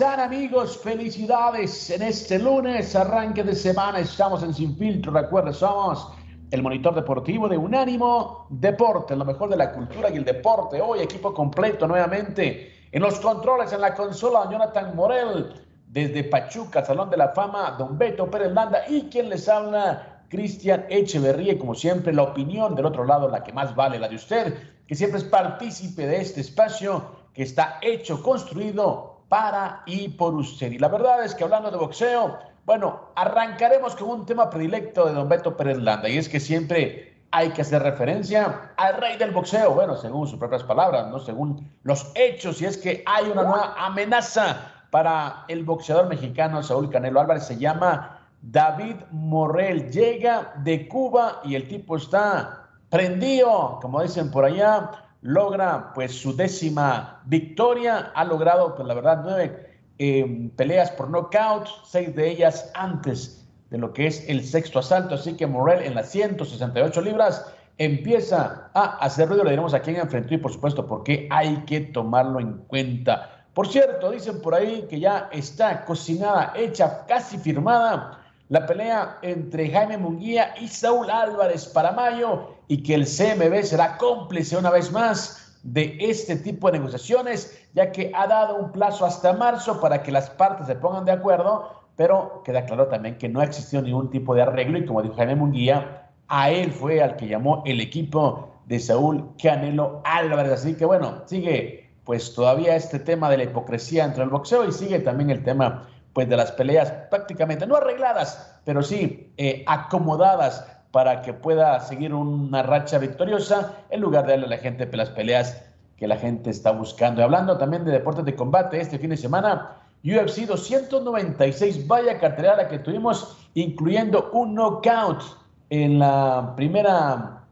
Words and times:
Están 0.00 0.20
amigos? 0.20 0.78
Felicidades 0.78 1.90
en 1.90 2.00
este 2.00 2.38
lunes, 2.38 2.96
arranque 2.96 3.44
de 3.44 3.54
semana, 3.54 3.98
estamos 3.98 4.42
en 4.42 4.54
Sin 4.54 4.74
Filtro, 4.74 5.12
recuerden, 5.12 5.52
somos 5.52 6.08
el 6.50 6.62
monitor 6.62 6.94
deportivo 6.94 7.46
de 7.50 7.58
Unánimo 7.58 8.46
Deporte, 8.48 9.14
lo 9.14 9.26
mejor 9.26 9.50
de 9.50 9.58
la 9.58 9.70
cultura 9.70 10.08
y 10.08 10.16
el 10.16 10.24
deporte. 10.24 10.80
Hoy 10.80 11.00
equipo 11.00 11.34
completo 11.34 11.86
nuevamente 11.86 12.72
en 12.90 13.02
los 13.02 13.20
controles, 13.20 13.74
en 13.74 13.82
la 13.82 13.94
consola, 13.94 14.48
Jonathan 14.50 14.96
Morel, 14.96 15.52
desde 15.86 16.24
Pachuca, 16.24 16.82
Salón 16.82 17.10
de 17.10 17.18
la 17.18 17.28
Fama, 17.32 17.72
Don 17.72 17.98
Beto 17.98 18.30
Pérez 18.30 18.52
Landa 18.52 18.84
y 18.88 19.02
quien 19.10 19.28
les 19.28 19.50
habla, 19.50 20.22
Cristian 20.30 20.86
Echeverría, 20.88 21.58
como 21.58 21.74
siempre, 21.74 22.14
la 22.14 22.22
opinión 22.22 22.74
del 22.74 22.86
otro 22.86 23.04
lado, 23.04 23.28
la 23.28 23.44
que 23.44 23.52
más 23.52 23.76
vale, 23.76 23.98
la 23.98 24.08
de 24.08 24.16
usted, 24.16 24.54
que 24.86 24.94
siempre 24.94 25.18
es 25.18 25.26
partícipe 25.26 26.06
de 26.06 26.22
este 26.22 26.40
espacio 26.40 27.04
que 27.34 27.42
está 27.42 27.78
hecho, 27.82 28.22
construido 28.22 29.09
para 29.30 29.82
y 29.86 30.08
por 30.08 30.34
usted. 30.34 30.72
Y 30.72 30.78
la 30.78 30.88
verdad 30.88 31.24
es 31.24 31.36
que 31.36 31.44
hablando 31.44 31.70
de 31.70 31.76
boxeo, 31.78 32.36
bueno, 32.66 33.12
arrancaremos 33.14 33.94
con 33.94 34.10
un 34.10 34.26
tema 34.26 34.50
predilecto 34.50 35.06
de 35.06 35.14
don 35.14 35.28
Beto 35.28 35.56
Pérez 35.56 35.78
Landa, 35.78 36.08
y 36.08 36.18
es 36.18 36.28
que 36.28 36.40
siempre 36.40 37.22
hay 37.30 37.50
que 37.50 37.62
hacer 37.62 37.80
referencia 37.80 38.72
al 38.76 38.96
rey 38.96 39.16
del 39.16 39.30
boxeo, 39.30 39.72
bueno, 39.72 39.96
según 39.96 40.26
sus 40.26 40.38
propias 40.38 40.64
palabras, 40.64 41.06
¿no? 41.08 41.20
Según 41.20 41.70
los 41.84 42.10
hechos, 42.16 42.60
y 42.60 42.66
es 42.66 42.76
que 42.76 43.04
hay 43.06 43.30
una 43.30 43.44
nueva 43.44 43.74
amenaza 43.78 44.72
para 44.90 45.44
el 45.46 45.62
boxeador 45.62 46.08
mexicano 46.08 46.60
Saúl 46.64 46.90
Canelo 46.90 47.20
Álvarez, 47.20 47.46
se 47.46 47.56
llama 47.56 48.18
David 48.42 48.96
Morrell, 49.12 49.92
llega 49.92 50.54
de 50.56 50.88
Cuba 50.88 51.40
y 51.44 51.54
el 51.54 51.68
tipo 51.68 51.96
está 51.96 52.66
prendido, 52.88 53.78
como 53.80 54.02
dicen 54.02 54.32
por 54.32 54.44
allá, 54.44 54.90
logra 55.22 55.92
pues 55.94 56.12
su 56.12 56.34
décima 56.34 57.22
victoria, 57.26 58.12
ha 58.14 58.24
logrado 58.24 58.74
pues 58.74 58.86
la 58.86 58.94
verdad 58.94 59.20
nueve 59.22 59.78
eh, 59.98 60.50
peleas 60.56 60.90
por 60.92 61.10
knockout, 61.10 61.68
seis 61.84 62.14
de 62.14 62.30
ellas 62.30 62.70
antes 62.74 63.46
de 63.70 63.78
lo 63.78 63.92
que 63.92 64.06
es 64.06 64.28
el 64.28 64.44
sexto 64.44 64.78
asalto, 64.78 65.14
así 65.14 65.36
que 65.36 65.46
Morel 65.46 65.82
en 65.84 65.94
las 65.94 66.10
168 66.10 67.00
libras 67.02 67.52
empieza 67.78 68.70
a 68.74 68.96
hacer 68.98 69.28
ruido, 69.28 69.44
le 69.44 69.50
diremos 69.50 69.74
a 69.74 69.80
quién 69.80 69.96
enfrentó 69.96 70.34
y 70.34 70.38
por 70.38 70.52
supuesto 70.52 70.86
porque 70.86 71.28
hay 71.30 71.56
que 71.66 71.80
tomarlo 71.80 72.40
en 72.40 72.58
cuenta. 72.66 73.46
Por 73.54 73.68
cierto, 73.68 74.10
dicen 74.10 74.40
por 74.40 74.54
ahí 74.54 74.86
que 74.88 75.00
ya 75.00 75.28
está 75.32 75.84
cocinada, 75.84 76.52
hecha, 76.56 77.04
casi 77.06 77.38
firmada 77.38 78.19
la 78.50 78.66
pelea 78.66 79.18
entre 79.22 79.70
Jaime 79.70 79.96
Munguía 79.96 80.54
y 80.60 80.66
Saúl 80.66 81.08
Álvarez 81.08 81.66
para 81.66 81.92
mayo 81.92 82.48
y 82.66 82.82
que 82.82 82.94
el 82.94 83.06
CMB 83.06 83.62
será 83.62 83.96
cómplice 83.96 84.56
una 84.56 84.70
vez 84.70 84.90
más 84.90 85.60
de 85.62 85.96
este 86.00 86.34
tipo 86.34 86.66
de 86.68 86.78
negociaciones, 86.78 87.56
ya 87.74 87.92
que 87.92 88.10
ha 88.12 88.26
dado 88.26 88.56
un 88.56 88.72
plazo 88.72 89.06
hasta 89.06 89.32
marzo 89.34 89.80
para 89.80 90.02
que 90.02 90.10
las 90.10 90.30
partes 90.30 90.66
se 90.66 90.74
pongan 90.74 91.04
de 91.04 91.12
acuerdo, 91.12 91.70
pero 91.94 92.42
queda 92.44 92.64
claro 92.64 92.88
también 92.88 93.18
que 93.18 93.28
no 93.28 93.38
ha 93.38 93.44
existido 93.44 93.82
ningún 93.82 94.10
tipo 94.10 94.34
de 94.34 94.42
arreglo 94.42 94.78
y 94.78 94.84
como 94.84 95.02
dijo 95.02 95.14
Jaime 95.14 95.36
Munguía, 95.36 96.08
a 96.26 96.50
él 96.50 96.72
fue 96.72 97.00
al 97.00 97.14
que 97.14 97.28
llamó 97.28 97.62
el 97.66 97.80
equipo 97.80 98.50
de 98.66 98.80
Saúl 98.80 99.30
Canelo 99.40 100.00
Álvarez. 100.04 100.52
Así 100.54 100.74
que 100.74 100.84
bueno, 100.84 101.22
sigue 101.26 101.88
pues 102.04 102.34
todavía 102.34 102.74
este 102.74 102.98
tema 102.98 103.30
de 103.30 103.36
la 103.36 103.44
hipocresía 103.44 104.04
entre 104.04 104.24
el 104.24 104.30
boxeo 104.30 104.64
y 104.66 104.72
sigue 104.72 104.98
también 104.98 105.30
el 105.30 105.44
tema 105.44 105.88
pues 106.12 106.28
de 106.28 106.36
las 106.36 106.52
peleas 106.52 106.90
prácticamente, 107.10 107.66
no 107.66 107.76
arregladas, 107.76 108.60
pero 108.64 108.82
sí 108.82 109.32
eh, 109.36 109.64
acomodadas 109.66 110.66
para 110.90 111.22
que 111.22 111.32
pueda 111.32 111.78
seguir 111.80 112.12
una 112.12 112.62
racha 112.62 112.98
victoriosa 112.98 113.74
en 113.90 114.00
lugar 114.00 114.26
de 114.26 114.32
darle 114.32 114.46
a 114.46 114.50
la 114.50 114.58
gente 114.58 114.86
pues, 114.86 114.98
las 114.98 115.10
peleas 115.10 115.62
que 115.96 116.08
la 116.08 116.16
gente 116.16 116.50
está 116.50 116.72
buscando. 116.72 117.20
Y 117.20 117.24
hablando 117.24 117.58
también 117.58 117.84
de 117.84 117.92
deportes 117.92 118.24
de 118.24 118.34
combate, 118.34 118.80
este 118.80 118.98
fin 118.98 119.10
de 119.10 119.16
semana, 119.16 119.76
UFC 120.02 120.46
296, 120.46 121.86
vaya 121.86 122.18
cartelera 122.18 122.66
que 122.68 122.78
tuvimos, 122.78 123.36
incluyendo 123.54 124.30
un 124.32 124.54
knockout 124.54 125.22
en 125.68 125.98
la 125.98 126.54
primera 126.56 127.44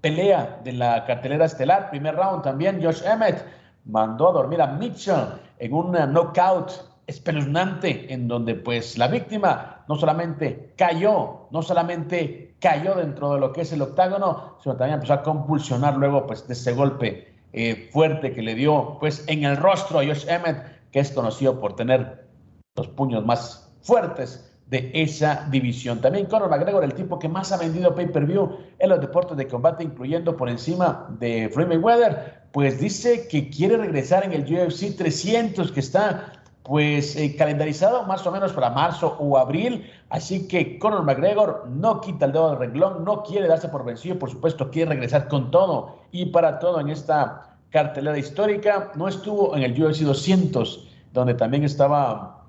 pelea 0.00 0.60
de 0.62 0.72
la 0.72 1.04
cartelera 1.04 1.44
estelar, 1.44 1.90
primer 1.90 2.14
round 2.14 2.42
también, 2.42 2.82
Josh 2.82 3.02
Emmett 3.04 3.44
mandó 3.84 4.28
a 4.28 4.32
dormir 4.32 4.62
a 4.62 4.68
Mitchell 4.68 5.26
en 5.58 5.72
un 5.72 5.92
knockout 5.92 6.87
espeluznante 7.08 8.12
en 8.12 8.28
donde 8.28 8.54
pues 8.54 8.98
la 8.98 9.08
víctima 9.08 9.84
no 9.88 9.96
solamente 9.96 10.74
cayó, 10.76 11.48
no 11.50 11.62
solamente 11.62 12.54
cayó 12.60 12.94
dentro 12.94 13.34
de 13.34 13.40
lo 13.40 13.52
que 13.52 13.62
es 13.62 13.72
el 13.72 13.80
octágono, 13.82 14.58
sino 14.62 14.76
también 14.76 14.96
empezó 14.96 15.14
a 15.14 15.22
convulsionar 15.22 15.96
luego 15.96 16.26
pues 16.26 16.46
de 16.46 16.52
ese 16.52 16.74
golpe 16.74 17.34
eh, 17.54 17.88
fuerte 17.92 18.32
que 18.32 18.42
le 18.42 18.54
dio 18.54 18.98
pues 19.00 19.24
en 19.26 19.44
el 19.44 19.56
rostro 19.56 20.00
a 20.00 20.04
Josh 20.04 20.26
Emmett, 20.28 20.90
que 20.92 21.00
es 21.00 21.10
conocido 21.10 21.58
por 21.58 21.74
tener 21.76 22.26
los 22.76 22.88
puños 22.88 23.24
más 23.24 23.74
fuertes 23.80 24.44
de 24.66 24.90
esa 24.92 25.46
división. 25.50 26.02
También 26.02 26.26
Conor 26.26 26.50
McGregor, 26.50 26.84
el 26.84 26.92
tipo 26.92 27.18
que 27.18 27.28
más 27.28 27.52
ha 27.52 27.56
vendido 27.56 27.94
pay-per-view 27.94 28.58
en 28.78 28.88
los 28.90 29.00
deportes 29.00 29.36
de 29.38 29.48
combate, 29.48 29.82
incluyendo 29.82 30.36
por 30.36 30.50
encima 30.50 31.08
de 31.18 31.48
Floyd 31.48 31.68
Mayweather, 31.68 32.42
pues 32.52 32.78
dice 32.78 33.28
que 33.28 33.48
quiere 33.48 33.78
regresar 33.78 34.24
en 34.24 34.32
el 34.32 34.42
UFC 34.42 34.94
300, 34.96 35.72
que 35.72 35.80
está 35.80 36.32
pues 36.62 37.16
eh, 37.16 37.34
calendarizado 37.36 38.04
más 38.04 38.26
o 38.26 38.30
menos 38.30 38.52
para 38.52 38.70
marzo 38.70 39.16
o 39.18 39.38
abril. 39.38 39.90
Así 40.10 40.46
que 40.48 40.78
Conor 40.78 41.02
McGregor 41.02 41.66
no 41.68 42.00
quita 42.00 42.26
el 42.26 42.32
dedo 42.32 42.50
del 42.50 42.58
renglón, 42.58 43.04
no 43.04 43.22
quiere 43.22 43.48
darse 43.48 43.68
por 43.68 43.84
vencido, 43.84 44.18
por 44.18 44.30
supuesto 44.30 44.70
quiere 44.70 44.90
regresar 44.90 45.28
con 45.28 45.50
todo 45.50 45.98
y 46.12 46.26
para 46.26 46.58
todo 46.58 46.80
en 46.80 46.90
esta 46.90 47.56
cartelera 47.70 48.18
histórica. 48.18 48.92
No 48.96 49.08
estuvo 49.08 49.56
en 49.56 49.62
el 49.62 49.82
UFC 49.82 50.00
200, 50.00 50.88
donde 51.12 51.34
también 51.34 51.64
estaba 51.64 52.44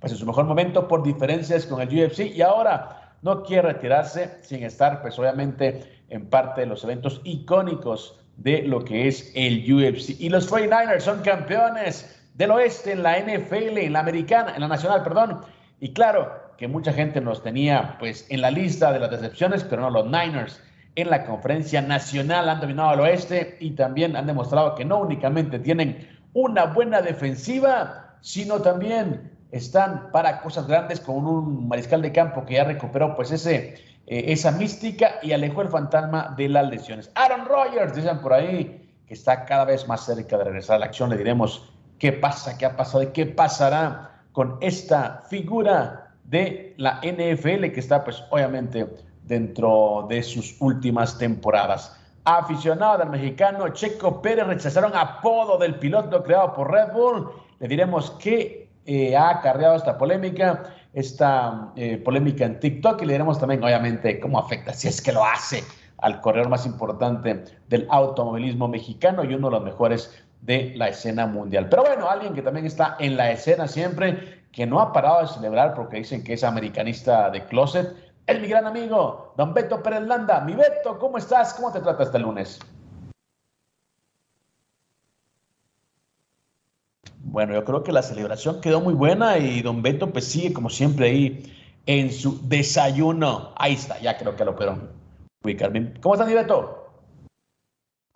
pues 0.00 0.12
en 0.12 0.18
su 0.18 0.26
mejor 0.26 0.44
momento 0.44 0.86
por 0.86 1.02
diferencias 1.02 1.66
con 1.66 1.80
el 1.80 1.88
UFC 1.88 2.20
y 2.34 2.42
ahora 2.42 3.16
no 3.22 3.42
quiere 3.42 3.72
retirarse 3.72 4.38
sin 4.42 4.62
estar 4.62 5.02
pues 5.02 5.18
obviamente 5.18 6.04
en 6.08 6.28
parte 6.28 6.62
de 6.62 6.68
los 6.68 6.84
eventos 6.84 7.20
icónicos 7.24 8.20
de 8.36 8.62
lo 8.62 8.84
que 8.84 9.08
es 9.08 9.32
el 9.34 9.60
UFC. 9.72 10.20
Y 10.20 10.28
los 10.28 10.50
49ers 10.50 11.00
son 11.00 11.22
campeones 11.22 12.17
del 12.38 12.52
oeste 12.52 12.92
en 12.92 13.02
la 13.02 13.18
NFL, 13.18 13.78
en 13.78 13.92
la 13.92 13.98
americana, 13.98 14.54
en 14.54 14.60
la 14.60 14.68
nacional, 14.68 15.02
perdón. 15.02 15.40
Y 15.80 15.92
claro 15.92 16.32
que 16.56 16.68
mucha 16.68 16.92
gente 16.92 17.20
nos 17.20 17.42
tenía 17.42 17.96
pues 17.98 18.26
en 18.30 18.40
la 18.40 18.50
lista 18.52 18.92
de 18.92 19.00
las 19.00 19.10
decepciones, 19.10 19.64
pero 19.64 19.82
no 19.82 19.90
los 19.90 20.06
Niners 20.06 20.62
en 20.94 21.10
la 21.10 21.26
conferencia 21.26 21.82
nacional 21.82 22.48
han 22.48 22.60
dominado 22.60 22.90
al 22.90 23.00
oeste 23.00 23.56
y 23.60 23.72
también 23.72 24.16
han 24.16 24.26
demostrado 24.26 24.76
que 24.76 24.84
no 24.84 24.98
únicamente 24.98 25.58
tienen 25.58 26.08
una 26.32 26.66
buena 26.66 27.02
defensiva, 27.02 28.16
sino 28.20 28.62
también 28.62 29.32
están 29.50 30.10
para 30.12 30.40
cosas 30.40 30.68
grandes 30.68 31.00
con 31.00 31.26
un 31.26 31.66
mariscal 31.66 32.02
de 32.02 32.12
campo 32.12 32.44
que 32.44 32.54
ya 32.54 32.64
recuperó 32.64 33.16
pues 33.16 33.32
ese, 33.32 33.74
eh, 34.06 34.24
esa 34.28 34.52
mística 34.52 35.16
y 35.22 35.32
alejó 35.32 35.62
el 35.62 35.68
fantasma 35.68 36.34
de 36.36 36.48
las 36.48 36.68
lesiones. 36.68 37.10
Aaron 37.16 37.46
Rodgers, 37.46 37.96
dicen 37.96 38.20
por 38.20 38.32
ahí, 38.32 38.88
que 39.06 39.14
está 39.14 39.44
cada 39.44 39.64
vez 39.64 39.88
más 39.88 40.04
cerca 40.04 40.38
de 40.38 40.44
regresar 40.44 40.76
a 40.76 40.78
la 40.80 40.86
acción, 40.86 41.10
le 41.10 41.16
diremos 41.16 41.72
qué 41.98 42.12
pasa, 42.12 42.56
qué 42.56 42.66
ha 42.66 42.76
pasado 42.76 43.02
y 43.02 43.08
qué 43.08 43.26
pasará 43.26 44.22
con 44.32 44.56
esta 44.60 45.24
figura 45.28 46.14
de 46.24 46.74
la 46.76 47.00
NFL 47.02 47.72
que 47.72 47.80
está 47.80 48.04
pues 48.04 48.22
obviamente 48.30 48.86
dentro 49.24 50.06
de 50.08 50.22
sus 50.22 50.56
últimas 50.60 51.18
temporadas. 51.18 51.96
Aficionado 52.24 52.98
del 52.98 53.10
mexicano 53.10 53.68
Checo 53.70 54.20
Pérez 54.20 54.46
rechazaron 54.46 54.94
apodo 54.94 55.58
del 55.58 55.76
piloto 55.76 56.22
creado 56.22 56.52
por 56.52 56.70
Red 56.70 56.92
Bull. 56.92 57.30
Le 57.58 57.68
diremos 57.68 58.10
qué 58.22 58.68
eh, 58.84 59.16
ha 59.16 59.30
acarreado 59.30 59.76
esta 59.76 59.98
polémica, 59.98 60.64
esta 60.92 61.72
eh, 61.76 61.98
polémica 61.98 62.44
en 62.44 62.60
TikTok 62.60 63.02
y 63.02 63.06
le 63.06 63.12
diremos 63.14 63.38
también, 63.38 63.62
obviamente, 63.62 64.20
cómo 64.20 64.38
afecta, 64.38 64.72
si 64.72 64.88
es 64.88 65.02
que 65.02 65.12
lo 65.12 65.24
hace, 65.24 65.62
al 65.98 66.20
corredor 66.20 66.48
más 66.48 66.64
importante 66.64 67.44
del 67.68 67.86
automovilismo 67.90 68.68
mexicano 68.68 69.24
y 69.24 69.34
uno 69.34 69.48
de 69.48 69.56
los 69.56 69.64
mejores 69.64 70.24
de 70.40 70.72
la 70.76 70.88
escena 70.88 71.26
mundial. 71.26 71.68
Pero 71.68 71.82
bueno, 71.82 72.08
alguien 72.08 72.34
que 72.34 72.42
también 72.42 72.66
está 72.66 72.96
en 72.98 73.16
la 73.16 73.30
escena 73.30 73.68
siempre, 73.68 74.42
que 74.52 74.66
no 74.66 74.80
ha 74.80 74.92
parado 74.92 75.22
de 75.22 75.28
celebrar 75.28 75.74
porque 75.74 75.98
dicen 75.98 76.22
que 76.24 76.34
es 76.34 76.44
americanista 76.44 77.30
de 77.30 77.44
closet, 77.46 77.94
es 78.26 78.40
mi 78.40 78.48
gran 78.48 78.66
amigo, 78.66 79.32
don 79.36 79.54
Beto 79.54 79.82
Pérez 79.82 80.02
Landa. 80.02 80.40
Mi 80.40 80.54
Beto, 80.54 80.98
¿cómo 80.98 81.18
estás? 81.18 81.54
¿Cómo 81.54 81.72
te 81.72 81.80
trata 81.80 82.02
este 82.02 82.18
lunes? 82.18 82.58
Bueno, 87.20 87.54
yo 87.54 87.64
creo 87.64 87.82
que 87.82 87.92
la 87.92 88.02
celebración 88.02 88.60
quedó 88.60 88.80
muy 88.80 88.94
buena 88.94 89.38
y 89.38 89.62
don 89.62 89.82
Beto 89.82 90.10
pues 90.10 90.26
sigue 90.26 90.52
como 90.52 90.70
siempre 90.70 91.08
ahí 91.08 91.54
en 91.86 92.12
su 92.12 92.46
desayuno. 92.48 93.52
Ahí 93.56 93.74
está, 93.74 93.98
ya 94.00 94.16
creo 94.16 94.36
que 94.36 94.44
lo 94.44 94.54
pudieron 94.54 94.98
¿Cómo 96.00 96.14
estás, 96.14 96.28
mi 96.28 96.34
Beto? 96.34 96.87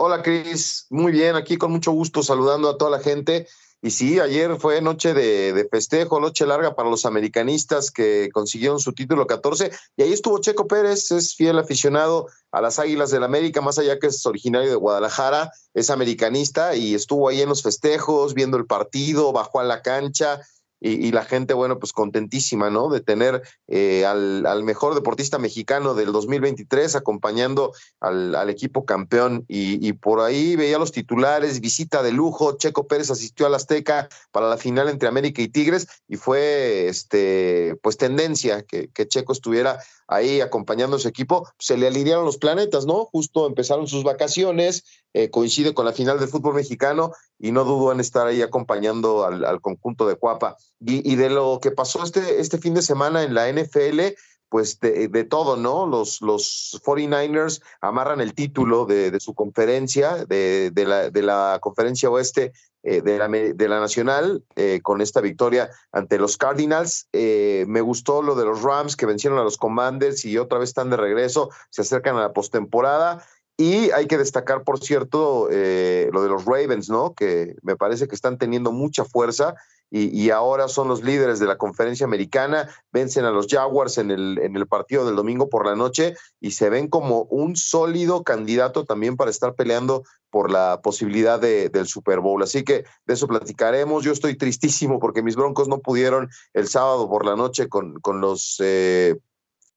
Hola, 0.05 0.21
Cris. 0.21 0.87
Muy 0.91 1.13
bien, 1.13 1.37
aquí 1.37 1.57
con 1.57 1.71
mucho 1.71 1.93
gusto 1.93 2.25
saludando 2.25 2.69
a 2.69 2.77
toda 2.77 2.91
la 2.91 2.99
gente. 2.99 3.47
Y 3.81 3.93
sí, 3.93 4.19
ayer 4.19 4.57
fue 4.59 4.83
noche 4.83 5.15
de, 5.15 5.69
festejo, 5.71 6.19
noche 6.19 6.45
larga 6.45 6.75
para 6.75 6.91
los 6.91 7.07
americanistas 7.07 7.93
que 7.93 8.29
consiguieron 8.33 8.81
su 8.81 8.95
título 8.95 9.29
14. 9.29 9.71
Y 9.97 10.03
ahí 10.03 10.13
estuvo 10.13 10.41
Checo 10.41 10.67
Pérez, 10.67 11.13
es 11.13 11.37
fiel 11.37 11.57
aficionado 11.57 12.27
a 12.51 12.61
las 12.61 12.81
Águilas 12.81 13.13
del 13.13 13.23
América, 13.23 13.61
más 13.61 13.79
allá 13.79 14.01
que 14.01 14.09
es 14.09 14.27
originario 14.27 14.71
de 14.71 14.75
Guadalajara, 14.75 15.53
es 15.73 15.89
americanista 15.89 16.75
y 16.75 16.97
estuvo 16.97 17.29
ahí 17.29 17.41
en 17.41 17.51
los 17.51 17.63
festejos, 17.63 18.35
viendo 18.35 18.57
el 18.57 18.67
partido, 18.67 19.33
bajó 19.33 19.61
a 19.61 19.65
la 19.65 19.83
cancha 19.83 20.41
y, 20.85 21.13
la 21.13 21.25
gente, 21.25 21.55
bueno, 21.55 21.79
pues 21.79 21.93
contentísima, 21.93 22.69
¿no? 22.69 22.89
De 22.89 23.01
tener 23.01 23.43
eh, 23.69 24.05
al, 24.05 24.65
mejor 24.65 24.95
deportista 24.97 25.39
mexicano 25.39 25.95
del 25.95 26.11
2023 26.11 26.97
acompañando 26.97 27.73
al, 28.01 28.51
equipo 28.51 28.85
campeón. 28.85 29.45
Y, 29.47 29.93
por 29.93 30.21
ahí 30.21 30.57
veía 30.57 30.79
los 30.79 30.91
titulares, 30.91 31.61
visita 31.61 32.03
de 32.03 32.11
lujo, 32.11 32.57
Checo 32.57 32.89
Pérez 32.89 33.11
asistió 33.11 33.47
al 33.47 33.55
Azteca 33.55 34.09
para 34.33 34.49
la 34.49 34.57
final 34.57 34.89
entre 34.89 35.09
América 35.09 35.41
y 35.41 35.49
Tigres 35.49 35.87
y 36.09 36.17
fue, 36.17 36.89
este, 36.89 37.77
pues 37.83 37.97
tendencia 37.97 38.63
que, 38.63 38.89
que 38.89 39.07
Checo 39.07 39.33
estuviera 39.33 39.79
ahí 40.15 40.41
acompañando 40.41 40.97
a 40.97 40.99
su 40.99 41.09
equipo, 41.09 41.49
se 41.59 41.77
le 41.77 41.87
alinearon 41.87 42.25
los 42.25 42.39
planetas, 42.39 42.87
¿no? 42.87 43.07
Justo 43.07 43.47
empezaron 43.47 43.87
sus 43.87 44.05
vacaciones, 44.05 44.85
eh, 45.13 45.31
coincide 45.31 45.75
con 45.75 45.85
la 45.85 45.93
final 45.93 46.19
del 46.19 46.29
fútbol 46.29 46.55
mexicano 46.55 47.13
y 47.39 47.53
no 47.53 47.65
dudo 47.65 47.93
en 47.93 48.01
estar 48.01 48.27
ahí 48.27 48.43
acompañando 48.43 49.25
al, 49.25 49.61
conjunto 49.61 50.07
de 50.07 50.17
Cuapa. 50.17 50.57
Y, 50.81 51.17
de 51.17 51.31
lo 51.31 51.59
que 51.61 51.71
pasó 51.71 52.03
este, 52.03 52.41
este 52.41 52.59
fin 52.59 52.75
de 52.75 52.83
semana 52.83 53.23
en 53.23 53.35
la 53.35 53.51
NFL, 53.51 54.01
pues 54.49 54.79
de, 54.81 55.25
todo, 55.25 55.57
¿no? 55.57 55.87
Los, 55.87 56.21
los 56.21 56.81
49ers 56.85 57.63
amarran 57.81 58.21
el 58.21 58.35
título 58.35 58.85
de, 58.85 59.19
su 59.19 59.35
conferencia, 59.35 60.27
de, 60.27 60.73
la, 60.75 61.11
de 61.11 61.23
la 61.23 61.59
conferencia 61.63 62.11
oeste 62.11 62.53
eh, 62.85 63.01
de, 63.01 63.19
la, 63.19 63.29
de, 63.29 63.69
la, 63.69 63.81
Nacional 63.81 64.43
eh, 64.57 64.81
con 64.83 65.01
esta 65.01 65.21
victoria 65.21 65.71
ante 65.93 66.19
los 66.19 66.37
Cardinals. 66.37 67.09
Eh, 67.13 67.65
me 67.69 67.81
gustó 67.81 68.23
lo 68.23 68.35
de 68.35 68.45
los 68.45 68.63
Rams 68.63 68.97
que 68.97 69.07
vencieron 69.07 69.39
a 69.39 69.45
los 69.45 69.57
Commanders 69.57 70.25
y 70.25 70.37
otra 70.39 70.59
vez 70.59 70.71
están 70.71 70.91
de 70.91 70.97
regreso, 70.97 71.51
se 71.71 71.83
acercan 71.83 72.17
a 72.17 72.21
la 72.21 72.33
postemporada. 72.33 73.25
Y 73.57 73.91
hay 73.91 74.07
que 74.07 74.19
destacar, 74.19 74.65
por 74.65 74.81
cierto, 74.81 75.47
lo 75.49 76.23
de 76.23 76.29
los 76.29 76.45
Ravens, 76.47 76.89
¿no? 76.89 77.13
Que 77.15 77.55
me 77.63 77.77
parece 77.77 78.09
que 78.09 78.15
están 78.15 78.39
teniendo 78.39 78.73
mucha 78.73 79.05
fuerza 79.05 79.55
y, 79.95 80.31
ahora 80.31 80.69
son 80.69 80.89
los 80.89 81.03
líderes 81.03 81.39
de 81.39 81.45
la 81.45 81.59
conferencia 81.59 82.07
americana, 82.07 82.67
vencen 82.93 83.27
a 83.27 83.31
los 83.31 83.47
Jaguars 83.47 83.99
en 83.99 84.11
el, 84.11 84.39
en 84.39 84.57
el 84.57 84.67
partido 84.67 85.05
del 85.05 85.17
domingo 85.17 85.51
por 85.51 85.67
la 85.67 85.77
noche 85.77 86.15
y 86.41 86.53
se 86.53 86.71
ven 86.71 86.89
como 86.89 87.25
un 87.25 87.57
sólido 87.57 88.23
candidato 88.25 88.87
también 88.87 89.19
para 89.19 89.31
estar 89.31 89.55
peleando 89.55 90.03
por 90.31 90.51
la 90.51 90.81
posibilidad 90.83 91.39
de, 91.39 91.69
del 91.69 91.87
Super 91.87 92.21
Bowl. 92.21 92.43
Así 92.43 92.65
que 92.65 92.87
de 93.05 93.15
eso 93.15 93.29
platicaremos. 93.29 94.03
Yo 94.03 94.13
estoy 94.13 94.35
tristísimo 94.35 94.99
porque 94.99 95.23
mis 95.23 95.37
Broncos 95.37 95.69
no 95.69 95.81
pudieron 95.81 96.31
el 96.55 96.69
sábado 96.69 97.11
por 97.11 97.27
la 97.27 97.37
noche 97.37 97.69
con, 97.69 98.01
con 98.01 98.23
los 98.23 98.57
eh, 98.61 99.19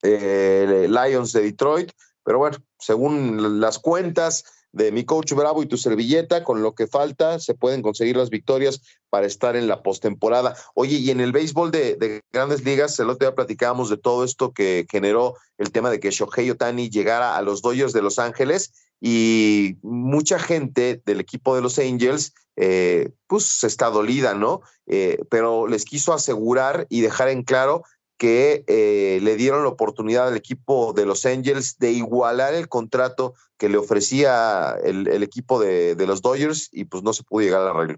eh, 0.01 0.87
Lions 0.89 1.33
de 1.33 1.41
Detroit, 1.41 1.91
pero 2.23 2.37
bueno, 2.37 2.57
según 2.79 3.59
las 3.59 3.79
cuentas, 3.79 4.45
de 4.75 4.91
mi 4.91 5.05
coach 5.05 5.31
Bravo 5.31 5.63
y 5.63 5.67
tu 5.67 5.77
servilleta, 5.77 6.43
con 6.43 6.61
lo 6.61 6.75
que 6.75 6.85
falta 6.85 7.39
se 7.39 7.53
pueden 7.53 7.81
conseguir 7.81 8.17
las 8.17 8.29
victorias 8.29 8.81
para 9.09 9.25
estar 9.25 9.55
en 9.55 9.69
la 9.69 9.81
postemporada. 9.81 10.57
Oye, 10.73 10.97
y 10.97 11.11
en 11.11 11.21
el 11.21 11.31
béisbol 11.31 11.71
de, 11.71 12.21
grandes 12.33 12.65
ligas, 12.65 12.99
el 12.99 13.09
otro 13.09 13.25
día 13.25 13.35
platicábamos 13.35 13.89
de 13.89 13.95
todo 13.95 14.25
esto 14.25 14.51
que 14.51 14.85
generó 14.91 15.35
el 15.57 15.71
tema 15.71 15.89
de 15.89 16.01
que 16.01 16.11
Shohei 16.11 16.51
Otani 16.51 16.89
llegara 16.89 17.37
a 17.37 17.41
los 17.41 17.61
Dodgers 17.61 17.93
de 17.93 18.01
Los 18.01 18.19
Ángeles 18.19 18.73
y 18.99 19.77
mucha 19.81 20.39
gente 20.39 21.01
del 21.05 21.21
equipo 21.21 21.55
de 21.55 21.61
los 21.61 21.79
Angels, 21.79 22.33
eh, 22.57 23.11
pues 23.27 23.63
está 23.63 23.89
dolida, 23.89 24.33
¿no? 24.33 24.61
Eh, 24.87 25.19
pero 25.29 25.67
les 25.67 25.85
quiso 25.85 26.11
asegurar 26.11 26.85
y 26.89 26.99
dejar 26.99 27.29
en 27.29 27.43
claro 27.43 27.83
que 28.17 28.63
eh, 28.67 29.19
le 29.21 29.35
dieron 29.35 29.63
la 29.63 29.69
oportunidad 29.69 30.27
al 30.27 30.37
equipo 30.37 30.93
de 30.93 31.05
Los 31.05 31.25
Angels 31.25 31.77
de 31.79 31.91
igualar 31.91 32.53
el 32.53 32.69
contrato 32.69 33.33
que 33.57 33.69
le 33.69 33.77
ofrecía 33.77 34.75
el, 34.83 35.23
equipo 35.23 35.59
de, 35.59 35.95
los 36.05 36.21
Dodgers 36.21 36.69
y 36.71 36.85
pues 36.85 37.03
no 37.03 37.13
se 37.13 37.23
pudo 37.23 37.43
llegar 37.43 37.61
al 37.61 37.69
arreglo. 37.69 37.97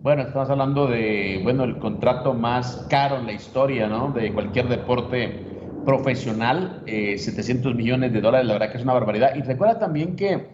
Bueno, 0.00 0.22
estamos 0.22 0.50
hablando 0.50 0.88
de, 0.88 1.40
bueno, 1.42 1.64
el 1.64 1.78
contrato 1.78 2.34
más 2.34 2.86
caro 2.90 3.18
en 3.18 3.26
la 3.26 3.32
historia, 3.32 3.86
¿no? 3.86 4.12
De 4.12 4.32
cualquier 4.32 4.68
deporte 4.68 5.46
profesional, 5.84 6.82
700 6.86 7.72
eh, 7.72 7.74
millones 7.74 8.12
de 8.12 8.20
dólares, 8.20 8.46
la 8.46 8.54
verdad 8.54 8.72
que 8.72 8.78
es 8.78 8.82
una 8.82 8.94
barbaridad. 8.94 9.34
Y 9.36 9.42
recuerda 9.42 9.78
también 9.78 10.16
que 10.16 10.48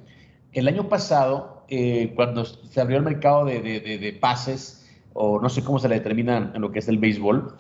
el 0.53 0.69
año 0.69 0.89
pasado, 0.89 1.65
eh, 1.69 2.13
cuando 2.15 2.45
se 2.45 2.81
abrió 2.81 2.99
el 2.99 3.05
mercado 3.05 3.45
de, 3.47 3.61
de, 3.61 4.13
pases, 4.21 4.87
o 5.15 5.41
no 5.41 5.49
sé 5.49 5.65
cómo 5.65 5.79
se 5.79 5.89
le 5.89 5.97
determina 5.97 6.53
en 6.55 6.61
lo 6.61 6.71
que 6.71 6.81
es 6.81 6.89
el 6.89 6.99
béisbol, 6.99 7.57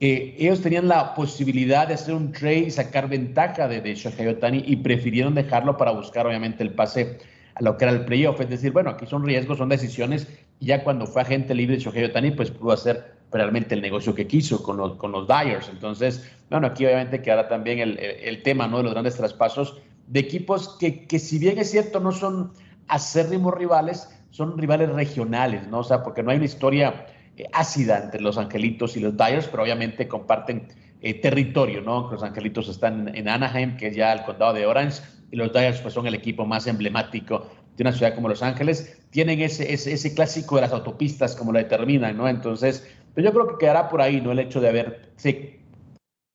ellos 0.00 0.60
tenían 0.60 0.86
la 0.86 1.14
posibilidad 1.14 1.88
de 1.88 1.94
hacer 1.94 2.14
un 2.14 2.30
trade 2.30 2.58
y 2.58 2.70
sacar 2.70 3.08
ventaja 3.08 3.66
de, 3.66 3.80
de 3.80 3.94
Shohei 3.96 4.28
Otani 4.28 4.62
y 4.64 4.76
prefirieron 4.76 5.34
dejarlo 5.34 5.76
para 5.76 5.90
buscar 5.90 6.26
obviamente 6.26 6.62
el 6.62 6.72
pase 6.72 7.18
a 7.54 7.62
lo 7.62 7.76
que 7.76 7.84
era 7.84 7.92
el 7.92 8.04
playoff. 8.04 8.40
Es 8.40 8.48
decir, 8.48 8.72
bueno, 8.72 8.90
aquí 8.90 9.06
son 9.06 9.24
riesgos, 9.24 9.58
son 9.58 9.68
decisiones. 9.68 10.28
Y 10.60 10.66
ya 10.66 10.84
cuando 10.84 11.06
fue 11.06 11.22
agente 11.22 11.54
libre 11.54 11.78
Shohei 11.78 12.04
Otani, 12.04 12.30
pues 12.30 12.52
pudo 12.52 12.72
hacer 12.72 13.18
realmente 13.32 13.74
el 13.74 13.82
negocio 13.82 14.14
que 14.14 14.28
quiso 14.28 14.62
con 14.62 14.76
los, 14.76 14.96
con 14.96 15.10
los 15.10 15.26
Dyers. 15.26 15.68
Entonces, 15.68 16.30
bueno, 16.48 16.68
aquí 16.68 16.86
obviamente 16.86 17.20
quedará 17.20 17.48
también 17.48 17.80
el, 17.80 17.98
el, 17.98 18.42
tema 18.42 18.68
¿no? 18.68 18.78
de 18.78 18.84
los 18.84 18.92
grandes 18.92 19.16
traspasos 19.16 19.80
de 20.06 20.20
equipos 20.20 20.76
que, 20.78 21.06
que, 21.06 21.18
si 21.18 21.38
bien 21.38 21.58
es 21.58 21.70
cierto, 21.70 21.98
no 21.98 22.12
son 22.12 22.52
acérrimos 22.86 23.52
rivales, 23.54 24.08
son 24.30 24.56
rivales 24.56 24.90
regionales, 24.90 25.66
¿no? 25.68 25.80
O 25.80 25.84
sea, 25.84 26.02
porque 26.02 26.22
no 26.22 26.30
hay 26.30 26.36
una 26.36 26.46
historia 26.46 27.06
eh, 27.38 27.48
ácida 27.52 27.98
entre 28.02 28.20
los 28.20 28.36
Angelitos 28.36 28.96
y 28.96 29.00
los 29.00 29.16
Dyers, 29.16 29.46
pero 29.46 29.62
obviamente 29.62 30.08
comparten 30.08 30.68
eh, 31.00 31.14
territorio, 31.14 31.80
¿no? 31.80 32.10
Los 32.10 32.24
Angelitos 32.24 32.68
están 32.68 33.14
en 33.14 33.28
Anaheim, 33.28 33.76
que 33.76 33.86
es 33.86 33.96
ya 33.96 34.12
el 34.12 34.24
condado 34.24 34.54
de 34.54 34.66
Orange, 34.66 35.02
y 35.30 35.36
los 35.36 35.52
Dyers 35.52 35.80
pues, 35.80 35.94
son 35.94 36.06
el 36.08 36.14
equipo 36.14 36.44
más 36.44 36.66
emblemático 36.66 37.48
de 37.76 37.84
una 37.84 37.92
ciudad 37.92 38.14
como 38.16 38.28
Los 38.28 38.42
Ángeles. 38.42 39.00
Tienen 39.10 39.40
ese, 39.40 39.72
ese, 39.72 40.14
clásico 40.14 40.56
de 40.56 40.62
las 40.62 40.72
autopistas, 40.72 41.36
como 41.36 41.52
lo 41.52 41.58
determinan, 41.58 42.16
¿no? 42.16 42.28
Entonces, 42.28 42.88
pues 43.14 43.24
yo 43.24 43.32
creo 43.32 43.46
que 43.46 43.58
quedará 43.58 43.88
por 43.88 44.02
ahí, 44.02 44.20
¿no? 44.20 44.32
El 44.32 44.40
hecho 44.40 44.60
de 44.60 44.70
haber 44.70 45.12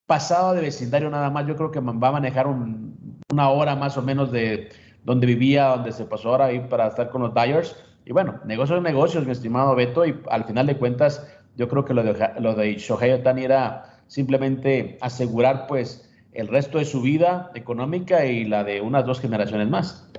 pasado 0.06 0.54
de 0.54 0.62
vecindario 0.62 1.10
nada 1.10 1.30
más, 1.30 1.46
yo 1.46 1.58
creo 1.58 1.72
que 1.72 1.82
va 1.82 2.08
a 2.08 2.12
manejar 2.12 2.48
una 2.48 3.50
hora 3.50 3.76
más 3.76 3.98
o 3.98 4.02
menos 4.02 4.32
de 4.32 4.70
donde 5.04 5.28
vivía, 5.28 5.68
donde 5.68 5.92
se 5.92 6.06
pasó 6.06 6.30
ahora 6.30 6.46
ahí 6.46 6.62
para 6.62 6.88
estar 6.88 7.10
con 7.10 7.24
los 7.24 7.34
Dyers 7.34 7.76
y 8.06 8.12
bueno, 8.12 8.40
negocios 8.46 8.82
negocios, 8.82 9.26
mi 9.26 9.32
estimado 9.32 9.76
Beto, 9.76 10.06
y 10.06 10.20
al 10.30 10.44
final 10.44 10.68
de 10.68 10.78
cuentas, 10.78 11.26
yo 11.56 11.70
creo 11.70 11.86
que 11.86 11.94
lo 11.94 12.04
de, 12.04 12.32
lo 12.40 12.54
de 12.54 12.76
Shohei 12.76 13.12
Otani 13.12 13.44
era 13.44 14.02
simplemente 14.08 14.98
asegurar 15.02 15.68
pues 15.68 16.10
el 16.34 16.48
resto 16.48 16.80
de 16.80 16.86
su 16.86 17.02
vida 17.02 17.52
económica 17.56 18.26
y 18.26 18.44
la 18.46 18.64
de 18.64 18.82
unas 18.82 19.06
dos 19.06 19.22
generaciones 19.22 19.70
más. 19.70 20.10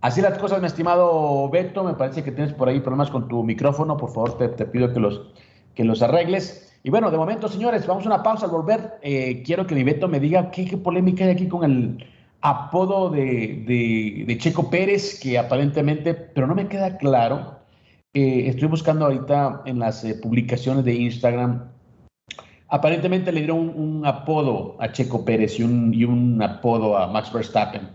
Así 0.00 0.22
las 0.22 0.38
cosas, 0.38 0.60
mi 0.60 0.68
estimado 0.68 1.50
Beto, 1.50 1.82
me 1.82 1.94
parece 1.94 2.22
que 2.22 2.30
tienes 2.30 2.54
por 2.54 2.68
ahí 2.68 2.80
problemas 2.80 3.10
con 3.10 3.28
tu 3.28 3.42
micrófono, 3.42 3.96
por 3.96 4.10
favor 4.10 4.38
te, 4.38 4.64
pido 4.66 4.92
que 4.94 5.00
los, 5.00 5.32
que 5.74 5.84
los 5.84 6.00
arregles. 6.02 6.72
Y 6.84 6.90
bueno, 6.90 7.10
de 7.10 7.18
momento, 7.18 7.48
señores, 7.48 7.84
vamos 7.86 8.04
a 8.04 8.06
una 8.06 8.22
pausa 8.22 8.46
al 8.46 8.52
volver. 8.52 9.00
Eh, 9.02 9.42
quiero 9.44 9.66
que 9.66 9.74
mi 9.74 9.82
Beto 9.82 10.06
me 10.06 10.20
diga 10.20 10.52
qué, 10.52 10.64
qué 10.64 10.76
polémica 10.76 11.24
hay 11.24 11.30
aquí 11.30 11.48
con 11.48 11.64
el, 11.64 12.06
apodo 12.40 13.10
de, 13.10 14.36
Checo 14.38 14.70
Pérez, 14.70 15.18
que 15.20 15.38
aparentemente, 15.38 16.14
pero 16.14 16.46
no 16.46 16.54
me 16.54 16.68
queda 16.68 16.96
claro. 16.96 17.58
Eh, 18.14 18.44
estoy 18.48 18.68
buscando 18.68 19.06
ahorita 19.06 19.62
en 19.66 19.78
las 19.78 20.04
eh, 20.04 20.14
publicaciones 20.14 20.84
de 20.84 20.94
Instagram. 20.94 21.68
Aparentemente 22.68 23.32
le 23.32 23.40
dieron 23.40 23.72
un, 23.74 24.06
apodo 24.06 24.76
a 24.78 24.92
Checo 24.92 25.24
Pérez 25.24 25.58
y 25.58 25.62
un, 25.62 25.92
y 25.94 26.04
un, 26.04 26.40
apodo 26.42 26.98
a 26.98 27.06
Max 27.06 27.32
Verstappen. 27.32 27.88